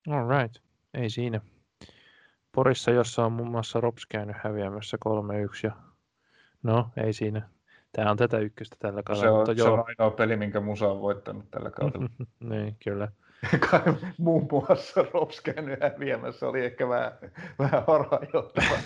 All 0.10 0.30
right, 0.30 0.64
ei 0.94 1.10
siinä. 1.10 1.42
Porissa, 2.56 2.91
jossa 2.91 3.26
on 3.26 3.32
muun 3.32 3.51
muassa 3.51 3.82
Rops 3.82 4.06
käynyt 4.06 4.36
häviämässä 4.39 4.97
3-1 5.08 5.10
ja 5.64 5.72
no, 6.64 6.89
ei 6.97 7.14
siinä. 7.14 7.49
Tämä 7.91 8.12
on 8.12 8.18
tätä 8.18 8.39
ykköstä 8.39 8.76
tällä 8.80 9.04
kaudella. 9.04 9.26
Se 9.26 9.30
on, 9.30 9.38
mutta 9.38 9.54
se 9.54 9.60
joo. 9.60 9.74
on 9.74 9.84
ainoa 9.88 10.12
peli, 10.12 10.36
minkä 10.36 10.60
Musa 10.60 10.88
on 10.88 11.01
voittanut 11.01 11.51
tällä 11.51 11.72
kaudella. 11.72 12.10
niin, 12.39 12.76
kyllä. 12.84 13.08
muun 14.18 14.47
muassa 14.51 15.06
Rops 15.14 15.41
käynyt 15.41 15.80
häviämässä 15.82 16.47
oli 16.47 16.66
ehkä 16.66 16.89
vähän, 16.89 17.12
vähän 17.60 17.84
harhaanjohtava. 17.88 18.78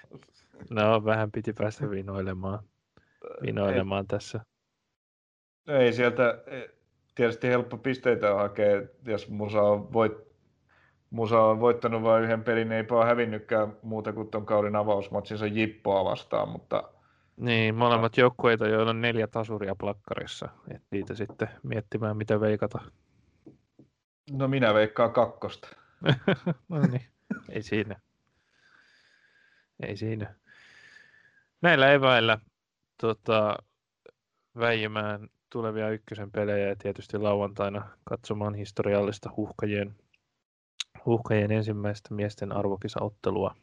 no, 0.70 1.04
vähän 1.04 1.32
piti 1.32 1.52
päästä 1.52 1.90
vinoilemaan, 1.90 2.58
vinoilemaan 3.42 4.04
ei, 4.04 4.08
tässä. 4.08 4.40
Ei 5.68 5.92
sieltä 5.92 6.42
e, 6.46 6.68
tietysti 7.14 7.48
helppo 7.48 7.76
pisteitä 7.76 8.34
hakea, 8.34 8.82
jos 9.06 9.28
Musa 9.28 9.62
on, 9.62 9.92
voit, 9.92 10.12
Musa 11.10 11.40
on 11.40 11.60
voittanut 11.60 12.02
vain 12.02 12.24
yhden 12.24 12.44
pelin, 12.44 12.72
ei 12.72 12.84
ole 12.90 13.06
hävinnytkään 13.06 13.76
muuta 13.82 14.12
kuin 14.12 14.30
tuon 14.30 14.46
kauden 14.46 14.76
avausmatsinsa 14.76 15.46
Jippoa 15.46 16.04
vastaan, 16.04 16.48
mutta 16.48 16.82
niin, 17.36 17.74
molemmat 17.74 18.16
joukkueita, 18.16 18.68
joilla 18.68 18.90
on 18.90 19.00
neljä 19.00 19.26
tasuria 19.26 19.74
plakkarissa. 19.74 20.48
Et 20.74 20.82
niitä 20.90 21.14
sitten 21.14 21.48
miettimään, 21.62 22.16
mitä 22.16 22.40
veikata. 22.40 22.78
No 24.30 24.48
minä 24.48 24.74
veikkaan 24.74 25.12
kakkosta. 25.12 25.68
no 26.68 26.80
niin, 26.80 27.06
ei 27.48 27.62
siinä. 27.62 28.00
Ei 29.82 29.96
siinä. 29.96 30.34
Näillä 31.62 31.92
eväillä 31.92 32.38
tota, 33.00 33.56
väijymään 34.58 35.28
tulevia 35.50 35.90
ykkösen 35.90 36.32
pelejä 36.32 36.68
ja 36.68 36.76
tietysti 36.76 37.18
lauantaina 37.18 37.88
katsomaan 38.04 38.54
historiallista 38.54 39.30
huhkajien, 39.36 39.96
huhkajien 41.06 41.52
ensimmäistä 41.52 42.14
miesten 42.14 42.52
arvokisaottelua. 42.52 43.54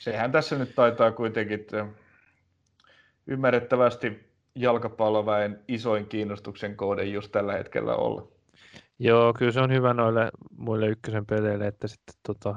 Sehän 0.00 0.32
tässä 0.32 0.58
nyt 0.58 0.74
taitaa 0.74 1.12
kuitenkin 1.12 1.66
ymmärrettävästi 3.26 4.28
jalkapalloväen 4.54 5.64
isoin 5.68 6.06
kiinnostuksen 6.06 6.76
kohde 6.76 7.04
just 7.04 7.32
tällä 7.32 7.52
hetkellä 7.52 7.96
olla. 7.96 8.28
Joo, 8.98 9.34
kyllä 9.34 9.52
se 9.52 9.60
on 9.60 9.72
hyvä 9.72 9.94
noille 9.94 10.30
muille 10.56 10.86
ykkösen 10.86 11.26
peleille, 11.26 11.66
että 11.66 11.88
sitten 11.88 12.14
tota, 12.26 12.54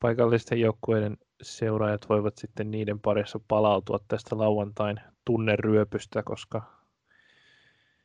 paikallisten 0.00 0.60
joukkueiden 0.60 1.16
seuraajat 1.42 2.08
voivat 2.08 2.36
sitten 2.36 2.70
niiden 2.70 3.00
parissa 3.00 3.40
palautua 3.48 3.98
tästä 4.08 4.38
lauantain 4.38 5.00
tunneryöpystä, 5.24 6.22
koska 6.22 6.62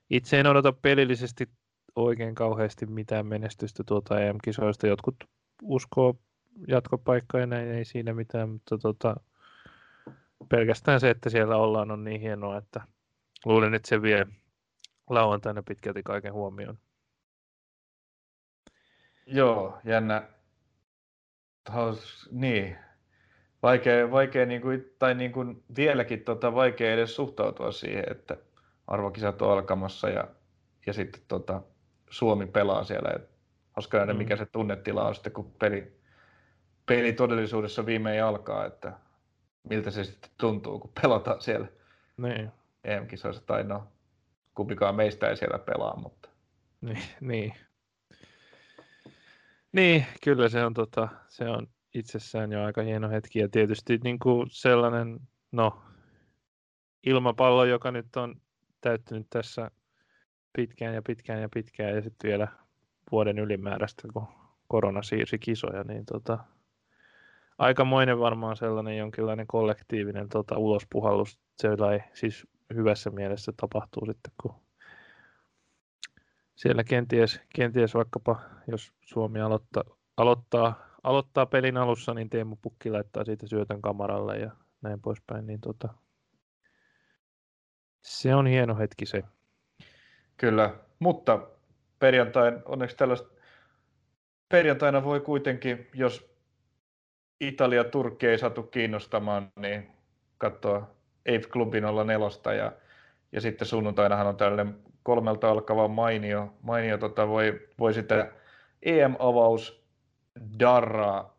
itse 0.10 0.40
en 0.40 0.48
odota 0.48 0.74
pelillisesti 0.74 1.50
oikein 1.96 2.36
kauheasti 2.36 2.86
mitään 2.86 3.26
menestystä 3.26 3.84
tuota 3.88 4.20
EM-kisoista. 4.20 4.88
Jotkut 4.88 5.16
uskoo 5.64 6.16
jatkopaikkaa 6.68 7.42
ja 7.42 7.48
näin 7.48 7.72
ei 7.72 7.86
siinä 7.86 8.14
mitään, 8.14 8.50
mutta 8.50 8.78
tota, 8.78 9.16
pelkästään 10.50 11.00
se, 11.00 11.10
että 11.10 11.30
siellä 11.30 11.58
ollaan 11.58 11.92
on 11.92 12.04
niin 12.04 12.22
hienoa, 12.22 12.58
että 12.58 12.82
luulen, 13.46 13.74
että 13.74 13.90
se 13.90 14.02
vie 14.02 14.26
lauantaina 15.10 15.64
pitkälti 15.64 16.04
kaiken 16.04 16.34
huomioon. 16.34 16.78
Joo, 19.26 19.80
jännä. 19.84 20.30
Haus, 21.70 22.30
niin, 22.32 22.78
vaikea, 23.64 24.12
vaikea 24.12 24.46
niin 24.46 24.62
kuin, 24.62 24.86
tai 25.00 25.16
niin 25.16 25.32
kuin 25.32 25.64
vieläkin 25.76 26.24
tota, 26.24 26.56
vaikea 26.56 26.94
edes 26.94 27.16
suhtautua 27.16 27.72
siihen, 27.72 28.04
että 28.12 28.38
arvokisat 28.88 29.42
on 29.42 29.52
alkamassa 29.52 30.10
ja, 30.10 30.28
ja 30.86 30.94
sitten 30.94 31.22
tota, 31.28 31.62
Suomi 32.14 32.46
pelaa 32.46 32.84
siellä. 32.84 33.10
Et, 33.16 33.30
hauska 33.72 33.98
nähdä, 33.98 34.14
mm. 34.14 34.18
mikä 34.18 34.36
se 34.36 34.46
tunnetila 34.46 35.08
on 35.08 35.16
sitten, 35.16 35.34
kun 35.34 35.52
peli, 35.60 36.00
peli 36.86 37.14
todellisuudessa 37.14 37.86
viimein 37.86 38.24
alkaa, 38.24 38.66
että 38.66 38.94
miltä 39.70 39.92
se 39.92 40.04
sitten 40.04 40.32
tuntuu, 40.38 40.80
kun 40.80 40.92
pelataan 41.02 41.42
siellä 41.42 41.68
niin. 42.18 42.52
EM-kisoissa. 42.84 43.44
Tai 43.46 43.64
no, 43.64 43.88
kumpikaan 44.56 44.96
meistä 44.96 45.30
ei 45.30 45.38
siellä 45.38 45.60
pelaa, 45.60 45.96
mutta... 45.96 46.30
Niin, 46.82 47.04
niin. 47.22 47.54
Niin, 49.72 50.06
kyllä 50.24 50.50
se 50.50 50.66
on, 50.66 50.74
tota, 50.74 51.08
se 51.28 51.50
on 51.50 51.68
itsessään 51.94 52.52
jo 52.52 52.64
aika 52.64 52.82
hieno 52.82 53.10
hetki. 53.10 53.40
Ja 53.40 53.50
tietysti 53.50 54.00
niin 54.04 54.20
kuin 54.20 54.48
sellainen 54.52 55.20
no, 55.52 55.84
ilmapallo, 57.06 57.66
joka 57.66 57.92
nyt 57.92 58.16
on 58.16 58.42
täyttynyt 58.82 59.28
tässä 59.30 59.72
pitkään 60.54 60.96
ja 60.96 61.02
pitkään 61.02 61.42
ja 61.42 61.50
pitkään 61.54 61.96
ja 61.96 62.02
sitten 62.02 62.30
vielä 62.30 62.48
vuoden 63.12 63.40
ylimääräistä, 63.40 64.08
kun 64.14 64.28
korona 64.68 65.04
siirsi 65.04 65.40
kisoja, 65.40 65.84
niin 65.84 66.06
tota, 66.06 66.40
aikamoinen 67.58 68.20
varmaan 68.20 68.58
sellainen 68.58 68.98
jonkinlainen 68.98 69.48
kollektiivinen 69.48 70.30
tota, 70.30 70.58
ulospuhallus, 70.58 71.40
se 71.58 71.68
ei 71.68 72.00
siis 72.14 72.48
hyvässä 72.74 73.10
mielessä 73.10 73.54
tapahtuu 73.58 74.06
sitten, 74.06 74.34
kun 74.42 74.56
siellä 76.56 76.84
kenties, 76.84 77.42
kenties 77.56 77.94
vaikkapa, 77.94 78.40
jos 78.68 78.94
Suomi 79.02 79.42
aloittaa, 79.42 79.84
aloittaa, 80.18 80.98
aloittaa 81.04 81.46
pelin 81.46 81.78
alussa, 81.78 82.14
niin 82.14 82.30
Teemu 82.30 82.56
Pukki 82.62 82.90
laittaa 82.90 83.26
siitä 83.26 83.48
syötön 83.48 83.82
kamaralle 83.82 84.40
ja 84.40 84.52
näin 84.82 85.02
poispäin, 85.02 85.48
niin 85.48 85.62
tota, 85.62 85.94
se 88.02 88.36
on 88.36 88.48
hieno 88.48 88.78
hetki 88.78 89.06
se. 89.06 89.24
Kyllä, 90.44 90.74
mutta 91.00 91.40
perjantain, 92.00 92.62
onneksi 92.66 92.98
tällaista, 92.98 93.30
perjantaina 94.50 95.04
voi 95.04 95.20
kuitenkin, 95.20 95.88
jos 95.94 96.36
Italia 97.42 97.84
Turkki 97.84 98.28
ei 98.28 98.38
saatu 98.38 98.64
kiinnostamaan, 98.64 99.52
niin 99.56 99.92
katsoa 100.38 100.78
Ape 101.20 101.48
Clubin 101.48 101.86
olla 101.86 102.04
nelosta 102.04 102.54
ja, 102.54 102.72
ja 103.32 103.42
sitten 103.42 103.68
sunnuntainahan 103.68 104.28
on 104.28 104.38
tällainen 104.38 104.76
kolmelta 105.04 105.50
alkava 105.50 105.88
mainio, 105.88 106.54
mainio 106.62 106.98
tota 106.98 107.28
voi, 107.28 107.68
voi 107.80 107.94
sitä 107.94 108.32
EM-avaus 108.82 109.86
darraa 110.60 111.38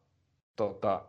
tota, 0.56 1.04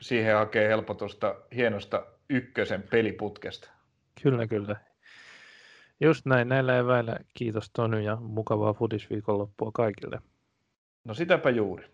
siihen 0.00 0.36
hakee 0.36 0.68
helpotusta 0.68 1.34
hienosta 1.54 2.06
ykkösen 2.30 2.82
peliputkesta. 2.82 3.70
Kyllä, 4.22 4.46
kyllä. 4.46 4.87
Just 6.00 6.26
näin, 6.26 6.48
näillä 6.48 6.78
eväillä 6.78 7.16
kiitos 7.34 7.70
Tony 7.70 8.00
ja 8.00 8.16
mukavaa 8.16 8.72
fudisviikonloppua 8.72 9.70
kaikille. 9.74 10.20
No 11.04 11.14
sitäpä 11.14 11.50
juuri. 11.50 11.84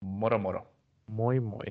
Moro 0.00 0.38
moro. 0.38 0.66
Moi 1.06 1.40
moi. 1.40 1.64